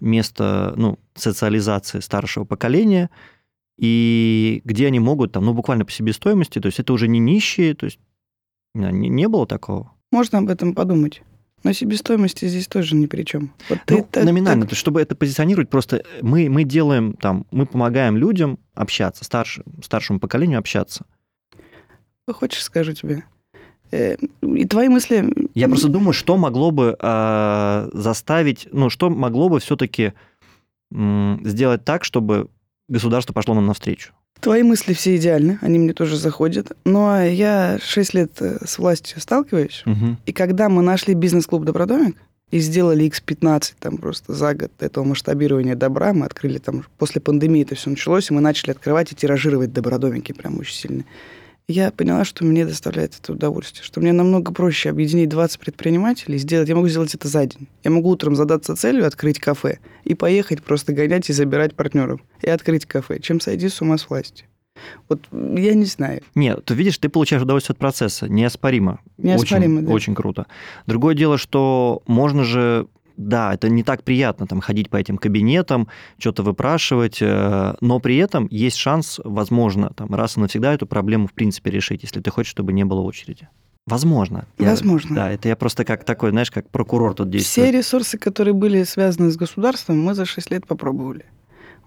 место 0.00 0.72
ну, 0.76 0.98
социализации 1.14 2.00
старшего 2.00 2.44
поколения, 2.44 3.10
и 3.76 4.62
где 4.64 4.86
они 4.86 5.00
могут 5.00 5.32
там, 5.32 5.44
ну, 5.44 5.52
буквально 5.52 5.84
по 5.84 5.92
себестоимости, 5.92 6.58
то 6.58 6.66
есть 6.66 6.78
это 6.78 6.92
уже 6.92 7.06
не 7.06 7.18
нищие, 7.18 7.74
то 7.74 7.84
есть 7.84 7.98
не, 8.74 9.08
не 9.08 9.28
было 9.28 9.46
такого. 9.46 9.92
Можно 10.10 10.38
об 10.38 10.48
этом 10.48 10.74
подумать. 10.74 11.22
Но 11.64 11.72
себестоимости 11.72 12.46
здесь 12.46 12.68
тоже 12.68 12.94
ни 12.94 13.06
при 13.06 13.22
чем. 13.22 13.52
Вот 13.70 13.78
ну, 13.88 13.98
это, 13.98 14.22
номинально, 14.22 14.66
так... 14.66 14.78
чтобы 14.78 15.00
это 15.00 15.16
позиционировать, 15.16 15.70
просто 15.70 16.04
мы, 16.20 16.50
мы 16.50 16.64
делаем 16.64 17.14
там, 17.14 17.46
мы 17.50 17.64
помогаем 17.64 18.18
людям 18.18 18.58
общаться, 18.74 19.24
старш, 19.24 19.60
старшему 19.82 20.20
поколению 20.20 20.58
общаться. 20.58 21.06
Хочешь, 22.30 22.62
скажу 22.62 22.92
тебе? 22.92 23.24
Э, 23.90 24.16
и 24.42 24.66
твои 24.66 24.88
мысли... 24.88 25.32
Я 25.54 25.68
просто 25.68 25.88
думаю, 25.88 26.12
что 26.12 26.36
могло 26.36 26.70
бы 26.70 26.96
э, 27.00 27.90
заставить, 27.92 28.68
ну, 28.70 28.90
что 28.90 29.08
могло 29.08 29.48
бы 29.48 29.58
все-таки 29.60 30.12
э, 30.92 31.36
сделать 31.44 31.84
так, 31.84 32.04
чтобы 32.04 32.48
государство 32.88 33.32
пошло 33.32 33.54
нам 33.54 33.66
навстречу. 33.66 34.12
Твои 34.44 34.62
мысли 34.62 34.92
все 34.92 35.16
идеальны, 35.16 35.58
они 35.62 35.78
мне 35.78 35.94
тоже 35.94 36.18
заходят. 36.18 36.76
Но 36.84 37.22
я 37.24 37.78
6 37.82 38.14
лет 38.14 38.32
э, 38.40 38.58
с 38.64 38.78
властью 38.78 39.20
сталкиваюсь, 39.20 39.82
угу. 39.86 40.18
и 40.26 40.32
когда 40.32 40.68
мы 40.68 40.82
нашли 40.82 41.14
бизнес-клуб 41.14 41.64
«Добродомик», 41.64 42.16
и 42.50 42.58
сделали 42.60 43.06
X15 43.06 43.72
там 43.80 43.96
просто 43.96 44.32
за 44.32 44.54
год 44.54 44.70
этого 44.78 45.02
масштабирования 45.02 45.74
добра. 45.74 46.12
Мы 46.12 46.26
открыли 46.26 46.58
там, 46.58 46.84
после 46.98 47.20
пандемии 47.20 47.62
это 47.62 47.74
все 47.74 47.90
началось, 47.90 48.30
и 48.30 48.34
мы 48.34 48.40
начали 48.40 48.70
открывать 48.70 49.10
и 49.10 49.16
тиражировать 49.16 49.72
добродомики 49.72 50.30
прям 50.32 50.60
очень 50.60 50.74
сильно 50.74 51.04
я 51.66 51.90
поняла, 51.90 52.24
что 52.24 52.44
мне 52.44 52.66
доставляет 52.66 53.18
это 53.20 53.32
удовольствие, 53.32 53.84
что 53.84 54.00
мне 54.00 54.12
намного 54.12 54.52
проще 54.52 54.90
объединить 54.90 55.28
20 55.30 55.58
предпринимателей, 55.58 56.38
сделать, 56.38 56.68
я 56.68 56.74
могу 56.74 56.88
сделать 56.88 57.14
это 57.14 57.28
за 57.28 57.46
день. 57.46 57.68
Я 57.82 57.90
могу 57.90 58.10
утром 58.10 58.36
задаться 58.36 58.76
целью 58.76 59.06
открыть 59.06 59.38
кафе 59.38 59.78
и 60.04 60.14
поехать 60.14 60.62
просто 60.62 60.92
гонять 60.92 61.30
и 61.30 61.32
забирать 61.32 61.74
партнеров, 61.74 62.20
и 62.42 62.50
открыть 62.50 62.84
кафе, 62.86 63.18
чем 63.20 63.40
сойти 63.40 63.68
с 63.68 63.80
ума 63.80 63.96
с 63.96 64.08
властью. 64.08 64.46
Вот 65.08 65.20
я 65.32 65.74
не 65.74 65.84
знаю. 65.84 66.20
Нет, 66.34 66.64
ты 66.64 66.74
видишь, 66.74 66.98
ты 66.98 67.08
получаешь 67.08 67.42
удовольствие 67.42 67.74
от 67.74 67.78
процесса, 67.78 68.28
неоспоримо. 68.28 69.00
Неоспоримо, 69.16 69.78
очень, 69.78 69.86
да. 69.86 69.92
Очень 69.92 70.14
круто. 70.14 70.46
Другое 70.86 71.14
дело, 71.14 71.38
что 71.38 72.02
можно 72.06 72.44
же 72.44 72.86
да, 73.16 73.54
это 73.54 73.68
не 73.68 73.82
так 73.82 74.02
приятно 74.02 74.46
там 74.46 74.60
ходить 74.60 74.90
по 74.90 74.96
этим 74.96 75.18
кабинетам, 75.18 75.88
что-то 76.18 76.42
выпрашивать, 76.42 77.18
э, 77.20 77.74
но 77.80 78.00
при 78.00 78.16
этом 78.16 78.48
есть 78.50 78.76
шанс, 78.76 79.20
возможно, 79.24 79.90
там 79.96 80.14
раз 80.14 80.36
и 80.36 80.40
навсегда 80.40 80.74
эту 80.74 80.86
проблему 80.86 81.26
в 81.26 81.32
принципе 81.32 81.70
решить, 81.70 82.02
если 82.02 82.20
ты 82.20 82.30
хочешь, 82.30 82.50
чтобы 82.50 82.72
не 82.72 82.84
было 82.84 83.00
очереди. 83.00 83.48
Возможно. 83.86 84.46
Возможно. 84.58 85.10
Я, 85.10 85.14
да, 85.14 85.30
это 85.30 85.48
я 85.48 85.56
просто 85.56 85.84
как 85.84 86.04
такой, 86.04 86.30
знаешь, 86.30 86.50
как 86.50 86.70
прокурор 86.70 87.14
тут 87.14 87.28
действую. 87.28 87.66
Все 87.66 87.76
ресурсы, 87.76 88.18
которые 88.18 88.54
были 88.54 88.82
связаны 88.84 89.30
с 89.30 89.36
государством, 89.36 90.00
мы 90.00 90.14
за 90.14 90.24
6 90.24 90.50
лет 90.50 90.66
попробовали. 90.66 91.26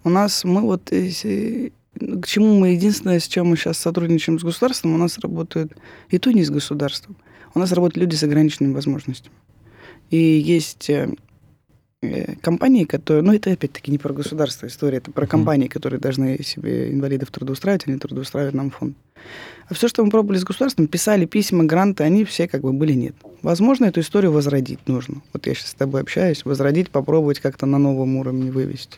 У 0.03 0.09
нас 0.09 0.43
мы 0.43 0.61
вот 0.61 0.91
э, 0.91 1.71
к 1.99 2.27
чему 2.27 2.59
мы 2.59 2.69
единственное, 2.69 3.19
с 3.19 3.27
чем 3.27 3.47
мы 3.47 3.57
сейчас 3.57 3.77
сотрудничаем 3.77 4.39
с 4.39 4.43
государством, 4.43 4.93
у 4.93 4.97
нас 4.97 5.17
работают 5.17 5.73
и 6.09 6.19
то 6.19 6.31
не 6.31 6.43
с 6.43 6.49
государством. 6.49 7.17
У 7.55 7.59
нас 7.59 7.71
работают 7.71 7.97
люди 7.97 8.15
с 8.15 8.23
ограниченными 8.23 8.73
возможностями. 8.73 9.35
И 10.09 10.17
есть 10.17 10.89
э, 10.89 11.09
э, 12.01 12.35
компании, 12.41 12.85
которые... 12.85 13.23
Ну, 13.23 13.33
это 13.33 13.51
опять-таки 13.51 13.91
не 13.91 13.97
про 13.97 14.13
государство 14.13 14.67
история, 14.67 14.97
это 14.97 15.11
про 15.11 15.27
компании, 15.27 15.67
которые 15.67 15.99
должны 15.99 16.41
себе 16.43 16.91
инвалидов 16.93 17.31
трудоустраивать, 17.31 17.87
они 17.87 17.97
трудоустраивают 17.97 18.55
нам 18.55 18.69
фонд. 18.71 18.95
А 19.69 19.73
все, 19.73 19.87
что 19.87 20.03
мы 20.03 20.09
пробовали 20.09 20.37
с 20.37 20.45
государством, 20.45 20.87
писали 20.87 21.25
письма, 21.25 21.65
гранты, 21.65 22.03
они 22.03 22.23
все 22.23 22.47
как 22.47 22.61
бы 22.61 22.71
были 22.71 22.93
нет. 22.93 23.15
Возможно, 23.41 23.85
эту 23.85 23.99
историю 23.99 24.31
возродить 24.31 24.87
нужно. 24.87 25.21
Вот 25.33 25.45
я 25.45 25.53
сейчас 25.53 25.71
с 25.71 25.73
тобой 25.73 26.01
общаюсь, 26.01 26.45
возродить, 26.45 26.89
попробовать 26.89 27.39
как-то 27.39 27.65
на 27.65 27.77
новом 27.77 28.15
уровне 28.15 28.51
вывести. 28.51 28.97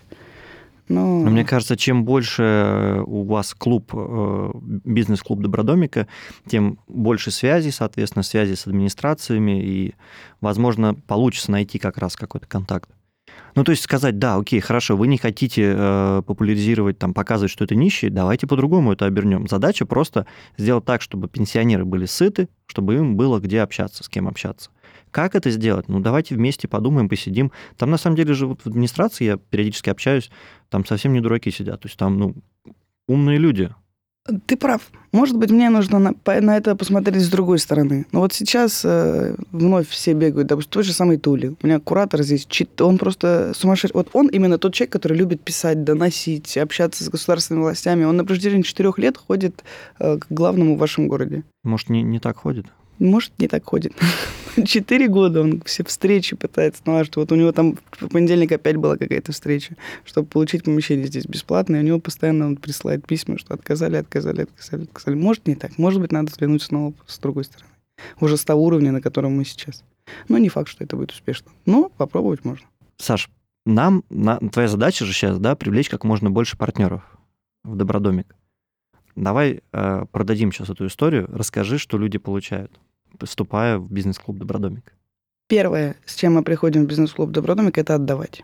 Но... 0.89 1.23
Но 1.23 1.29
мне 1.29 1.45
кажется, 1.45 1.77
чем 1.77 2.03
больше 2.03 2.43
э, 2.43 3.03
у 3.05 3.23
вас 3.23 3.53
клуб, 3.53 3.91
э, 3.93 4.51
бизнес-клуб 4.83 5.39
Добродомика, 5.39 6.07
тем 6.47 6.79
больше 6.87 7.31
связей, 7.31 7.71
соответственно, 7.71 8.23
связи 8.23 8.55
с 8.55 8.65
администрациями, 8.65 9.63
и, 9.63 9.95
возможно, 10.41 10.95
получится 10.95 11.51
найти 11.51 11.77
как 11.77 11.99
раз 11.99 12.15
какой-то 12.15 12.47
контакт. 12.47 12.89
Ну, 13.59 13.65
то 13.65 13.71
есть 13.71 13.83
сказать, 13.83 14.17
да, 14.19 14.37
окей, 14.37 14.61
хорошо, 14.61 14.95
вы 14.95 15.07
не 15.07 15.17
хотите 15.17 15.73
э, 15.75 16.21
популяризировать, 16.25 16.97
там, 16.97 17.13
показывать, 17.13 17.51
что 17.51 17.65
это 17.65 17.75
нищие, 17.75 18.09
давайте 18.09 18.47
по-другому 18.47 18.93
это 18.93 19.05
обернем. 19.05 19.49
Задача 19.49 19.85
просто 19.85 20.25
сделать 20.57 20.85
так, 20.85 21.01
чтобы 21.01 21.27
пенсионеры 21.27 21.83
были 21.83 22.05
сыты, 22.05 22.47
чтобы 22.67 22.95
им 22.95 23.17
было 23.17 23.37
где 23.41 23.59
общаться, 23.59 24.01
с 24.01 24.07
кем 24.07 24.29
общаться. 24.29 24.69
Как 25.11 25.35
это 25.35 25.51
сделать? 25.51 25.89
Ну, 25.89 25.99
давайте 25.99 26.35
вместе 26.35 26.69
подумаем, 26.69 27.09
посидим. 27.09 27.51
Там, 27.75 27.89
на 27.89 27.97
самом 27.97 28.15
деле, 28.15 28.33
же 28.33 28.47
вот 28.47 28.61
в 28.61 28.67
администрации 28.67 29.25
я 29.25 29.35
периодически 29.35 29.89
общаюсь, 29.89 30.31
там 30.69 30.85
совсем 30.85 31.11
не 31.11 31.19
дураки 31.19 31.51
сидят. 31.51 31.81
То 31.81 31.89
есть 31.89 31.99
там, 31.99 32.17
ну, 32.17 32.35
умные 33.07 33.39
люди. 33.39 33.75
Ты 34.45 34.57
прав. 34.57 34.81
Может 35.11 35.37
быть, 35.37 35.49
мне 35.49 35.69
нужно 35.69 35.99
на, 35.99 36.13
на 36.25 36.57
это 36.57 36.75
посмотреть 36.75 37.23
с 37.23 37.29
другой 37.29 37.57
стороны. 37.59 38.05
Но 38.11 38.19
вот 38.19 38.33
сейчас 38.33 38.81
э, 38.85 39.35
вновь 39.51 39.89
все 39.89 40.13
бегают. 40.13 40.47
Допустим, 40.47 40.71
тот 40.71 40.85
же 40.85 40.93
самый 40.93 41.17
Тули. 41.17 41.55
У 41.61 41.67
меня 41.67 41.79
куратор 41.79 42.21
здесь, 42.21 42.47
он 42.79 42.97
просто 42.97 43.53
сумасшедший. 43.55 43.95
Вот 43.95 44.09
он 44.13 44.27
именно 44.27 44.57
тот 44.57 44.73
человек, 44.73 44.93
который 44.93 45.17
любит 45.17 45.41
писать, 45.41 45.83
доносить, 45.83 46.57
общаться 46.57 47.03
с 47.03 47.09
государственными 47.09 47.63
властями. 47.63 48.03
Он 48.03 48.17
на 48.17 48.25
протяжении 48.25 48.61
четырех 48.61 48.99
лет 48.99 49.17
ходит 49.17 49.63
э, 49.99 50.17
к 50.17 50.27
главному 50.29 50.75
в 50.75 50.79
вашем 50.79 51.07
городе. 51.07 51.43
Может, 51.63 51.89
не, 51.89 52.03
не 52.03 52.19
так 52.19 52.37
ходит? 52.37 52.67
Может, 52.99 53.31
не 53.39 53.47
так 53.47 53.65
ходит. 53.65 53.93
Четыре 54.65 55.07
года 55.07 55.41
он 55.41 55.61
все 55.61 55.83
встречи 55.85 56.35
пытается 56.35 56.81
налаживать. 56.85 57.15
Вот 57.15 57.31
у 57.31 57.35
него 57.35 57.51
там 57.51 57.77
в 57.91 58.09
понедельник 58.09 58.51
опять 58.51 58.75
была 58.75 58.97
какая-то 58.97 59.31
встреча, 59.31 59.75
чтобы 60.03 60.27
получить 60.27 60.65
помещение 60.65 61.07
здесь 61.07 61.25
бесплатно, 61.25 61.77
и 61.77 61.79
у 61.79 61.83
него 61.83 61.99
постоянно 61.99 62.45
он 62.45 62.57
присылает 62.57 63.07
письма, 63.07 63.37
что 63.37 63.53
отказали, 63.53 63.95
отказали, 63.95 64.41
отказали, 64.41 64.83
отказали. 64.83 65.15
Может, 65.15 65.47
не 65.47 65.55
так. 65.55 65.77
Может 65.77 66.01
быть, 66.01 66.11
надо 66.11 66.29
взглянуть 66.31 66.61
снова 66.61 66.93
с 67.07 67.17
другой 67.19 67.45
стороны. 67.45 67.71
Уже 68.19 68.37
с 68.37 68.43
того 68.43 68.63
уровня, 68.63 68.91
на 68.91 69.01
котором 69.01 69.35
мы 69.35 69.45
сейчас. 69.45 69.83
Но 70.27 70.37
не 70.37 70.49
факт, 70.49 70.69
что 70.69 70.83
это 70.83 70.95
будет 70.95 71.11
успешно. 71.11 71.51
Но 71.65 71.89
попробовать 71.89 72.43
можно. 72.43 72.67
Саш, 72.97 73.29
нам, 73.65 74.03
на, 74.09 74.39
твоя 74.39 74.67
задача 74.67 75.05
же 75.05 75.13
сейчас, 75.13 75.39
да, 75.39 75.55
привлечь 75.55 75.89
как 75.89 76.03
можно 76.03 76.31
больше 76.31 76.57
партнеров 76.57 77.03
в 77.63 77.75
Добродомик. 77.75 78.35
Давай 79.15 79.61
э, 79.73 80.05
продадим 80.11 80.51
сейчас 80.51 80.69
эту 80.69 80.87
историю. 80.87 81.27
Расскажи, 81.31 81.77
что 81.77 81.97
люди 81.97 82.17
получают 82.17 82.79
поступая 83.17 83.77
в 83.77 83.91
бизнес-клуб 83.91 84.37
«Добродомик»? 84.37 84.93
Первое, 85.47 85.95
с 86.05 86.15
чем 86.15 86.35
мы 86.35 86.43
приходим 86.43 86.85
в 86.85 86.87
бизнес-клуб 86.87 87.31
«Добродомик», 87.31 87.77
это 87.77 87.95
отдавать. 87.95 88.43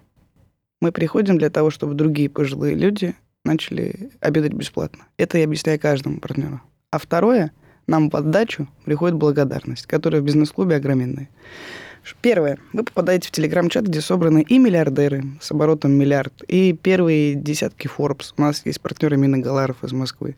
Мы 0.82 0.92
приходим 0.92 1.38
для 1.38 1.50
того, 1.50 1.70
чтобы 1.70 1.94
другие 1.94 2.30
пожилые 2.30 2.76
люди 2.76 3.16
начали 3.44 4.12
обедать 4.20 4.54
бесплатно. 4.54 5.06
Это 5.18 5.38
я 5.38 5.46
объясняю 5.46 5.80
каждому 5.80 6.20
партнеру. 6.20 6.62
А 6.92 6.98
второе, 6.98 7.52
нам 7.88 8.10
в 8.10 8.16
отдачу 8.16 8.68
приходит 8.86 9.16
благодарность, 9.16 9.86
которая 9.86 10.22
в 10.22 10.26
бизнес-клубе 10.26 10.76
огроменная. 10.78 11.30
Первое. 12.22 12.60
Вы 12.74 12.84
попадаете 12.84 13.30
в 13.30 13.32
телеграм-чат, 13.32 13.86
где 13.86 14.00
собраны 14.00 14.44
и 14.48 14.60
миллиардеры 14.60 15.24
с 15.42 15.52
оборотом 15.52 15.92
миллиард, 15.92 16.44
и 16.48 16.74
первые 16.74 17.34
десятки 17.34 17.88
Forbes. 17.88 18.34
У 18.38 18.42
нас 18.42 18.64
есть 18.66 18.82
партнеры 18.82 19.18
Мина 19.18 19.40
Галаров 19.40 19.84
из 19.84 19.92
Москвы. 19.92 20.36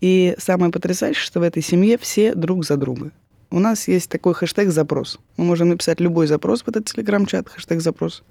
И 0.00 0.34
самое 0.38 0.72
потрясающее, 0.72 1.22
что 1.22 1.40
в 1.40 1.42
этой 1.42 1.62
семье 1.62 1.98
все 1.98 2.34
друг 2.34 2.64
за 2.64 2.76
друга 2.76 3.12
у 3.50 3.58
нас 3.58 3.88
есть 3.88 4.08
такой 4.08 4.34
хэштег 4.34 4.70
«запрос». 4.70 5.18
Мы 5.36 5.44
можем 5.44 5.70
написать 5.70 6.00
любой 6.00 6.26
запрос 6.26 6.62
в 6.62 6.68
этот 6.68 6.86
телеграм-чат, 6.86 7.48
хэштег 7.48 7.80
«запрос». 7.80 8.22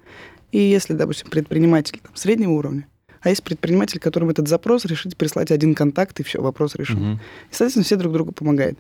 И 0.52 0.60
если, 0.60 0.94
допустим, 0.94 1.30
предприниматель 1.30 2.00
там, 2.02 2.16
среднего 2.16 2.52
уровня, 2.52 2.88
а 3.22 3.30
есть 3.30 3.44
предприниматель, 3.44 4.00
которому 4.00 4.32
этот 4.32 4.48
запрос 4.48 4.86
решить 4.86 5.18
прислать 5.18 5.52
один 5.52 5.76
контакт, 5.76 6.20
и 6.20 6.24
все, 6.24 6.42
вопрос 6.42 6.76
решен. 6.76 6.98
Угу. 6.98 7.20
И, 7.20 7.52
соответственно, 7.52 7.84
все 7.84 7.98
друг 7.98 8.14
другу 8.14 8.32
помогают. 8.32 8.80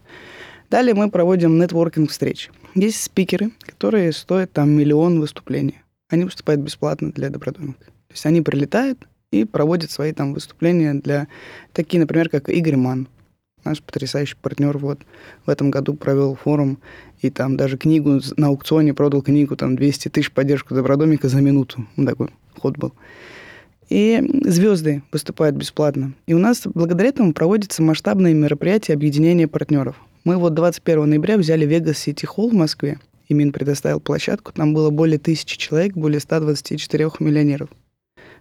Далее 0.69 0.93
мы 0.93 1.09
проводим 1.09 1.59
нетворкинг 1.59 2.09
встреч. 2.09 2.49
Есть 2.75 3.03
спикеры, 3.03 3.51
которые 3.59 4.13
стоят 4.13 4.53
там 4.53 4.69
миллион 4.69 5.19
выступлений. 5.19 5.81
Они 6.09 6.23
выступают 6.23 6.61
бесплатно 6.61 7.11
для 7.11 7.29
добродомника. 7.29 7.85
То 7.85 8.13
есть 8.13 8.25
они 8.25 8.41
прилетают 8.41 9.07
и 9.31 9.45
проводят 9.45 9.91
свои 9.91 10.13
там 10.13 10.33
выступления 10.33 10.93
для 10.93 11.27
такие, 11.73 11.99
например, 11.99 12.29
как 12.29 12.49
Игорь 12.49 12.77
Ман 12.77 13.07
наш 13.63 13.81
потрясающий 13.81 14.35
партнер 14.41 14.77
вот 14.77 14.99
в 15.45 15.49
этом 15.49 15.71
году 15.71 15.93
провел 15.93 16.35
форум 16.35 16.79
и 17.21 17.29
там 17.29 17.57
даже 17.57 17.77
книгу 17.77 18.19
на 18.37 18.47
аукционе 18.47 18.93
продал 18.93 19.21
книгу 19.21 19.55
там 19.55 19.75
200 19.75 20.09
тысяч 20.09 20.31
поддержку 20.31 20.75
Добродомика 20.75 21.27
за 21.27 21.41
минуту. 21.41 21.85
Ну, 21.95 22.05
такой 22.05 22.29
ход 22.57 22.77
был. 22.77 22.93
И 23.89 24.21
звезды 24.45 25.01
выступают 25.11 25.55
бесплатно. 25.55 26.13
И 26.27 26.33
у 26.33 26.37
нас 26.37 26.61
благодаря 26.65 27.09
этому 27.09 27.33
проводятся 27.33 27.81
масштабные 27.81 28.33
мероприятия 28.33 28.93
объединения 28.93 29.47
партнеров. 29.47 29.95
Мы 30.23 30.37
вот 30.37 30.53
21 30.53 31.09
ноября 31.09 31.37
взяли 31.37 31.67
Vegas 31.67 31.93
City 31.93 32.25
Hall 32.25 32.49
в 32.49 32.53
Москве, 32.53 32.99
и 33.27 33.33
Мин 33.33 33.51
предоставил 33.51 33.99
площадку. 33.99 34.51
Там 34.51 34.73
было 34.73 34.91
более 34.91 35.17
тысячи 35.17 35.57
человек, 35.57 35.93
более 35.93 36.19
124 36.19 37.09
миллионеров. 37.19 37.69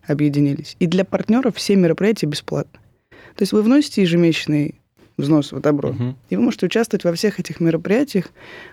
объединились. 0.07 0.77
И 0.79 0.87
для 0.87 1.05
партнеров 1.05 1.57
все 1.57 1.77
мероприятия 1.77 2.27
бесплатно. 2.27 2.81
То 3.11 3.43
есть 3.43 3.53
вы 3.53 3.63
вносите 3.63 4.03
ежемесячный 4.03 4.78
взнос 5.19 5.53
в 5.53 5.61
добро, 5.61 5.91
Мгм. 5.91 6.17
и 6.31 6.37
вы 6.37 6.43
можете 6.43 6.67
участвовать 6.67 7.05
во 7.05 7.13
всех 7.13 7.39
этих 7.41 7.61
мероприятиях. 7.61 8.27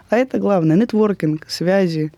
А 0.10 0.16
это 0.16 0.38
главное, 0.38 0.78
нетворкинг, 0.78 1.46
связи, 1.50 2.14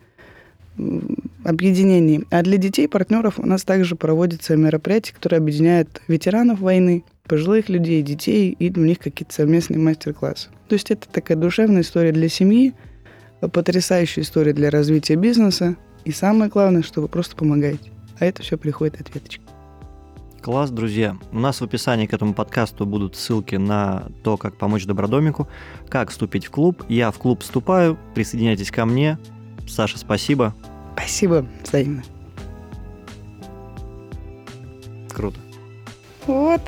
объединение. 1.44 2.22
А 2.30 2.42
для 2.42 2.56
детей, 2.56 2.88
партнеров 2.88 3.38
у 3.38 3.46
нас 3.46 3.64
также 3.64 3.96
проводятся 3.96 4.56
мероприятия, 4.56 5.14
которые 5.14 5.38
объединяют 5.38 6.02
ветеранов 6.08 6.60
войны, 6.60 7.04
пожилых 7.24 7.68
людей, 7.68 8.02
детей, 8.02 8.54
и 8.58 8.70
у 8.78 8.84
них 8.84 8.98
какие-то 8.98 9.34
совместные 9.34 9.78
мастер-классы. 9.78 10.48
То 10.68 10.74
есть 10.74 10.90
это 10.90 11.08
такая 11.08 11.36
душевная 11.36 11.82
история 11.82 12.12
для 12.12 12.28
семьи, 12.28 12.74
потрясающая 13.40 14.22
история 14.22 14.52
для 14.52 14.70
развития 14.70 15.16
бизнеса. 15.16 15.76
И 16.04 16.12
самое 16.12 16.50
главное, 16.50 16.82
что 16.82 17.00
вы 17.00 17.08
просто 17.08 17.36
помогаете. 17.36 17.90
А 18.18 18.24
это 18.24 18.42
все 18.42 18.56
приходит 18.56 19.00
от 19.00 19.14
веточки. 19.14 19.42
Класс, 20.40 20.70
друзья. 20.70 21.16
У 21.32 21.38
нас 21.38 21.60
в 21.60 21.64
описании 21.64 22.06
к 22.06 22.14
этому 22.14 22.32
подкасту 22.32 22.86
будут 22.86 23.16
ссылки 23.16 23.56
на 23.56 24.06
то, 24.22 24.36
как 24.36 24.56
помочь 24.56 24.86
Добродомику, 24.86 25.48
как 25.88 26.10
вступить 26.10 26.46
в 26.46 26.50
клуб. 26.50 26.84
Я 26.88 27.10
в 27.10 27.18
клуб 27.18 27.42
вступаю, 27.42 27.98
присоединяйтесь 28.14 28.70
ко 28.70 28.86
мне. 28.86 29.18
Саша, 29.66 29.98
спасибо. 29.98 30.54
Спасибо 30.94 31.46
взаимно. 31.64 32.02
Круто. 35.12 35.38
Вот. 36.26 36.62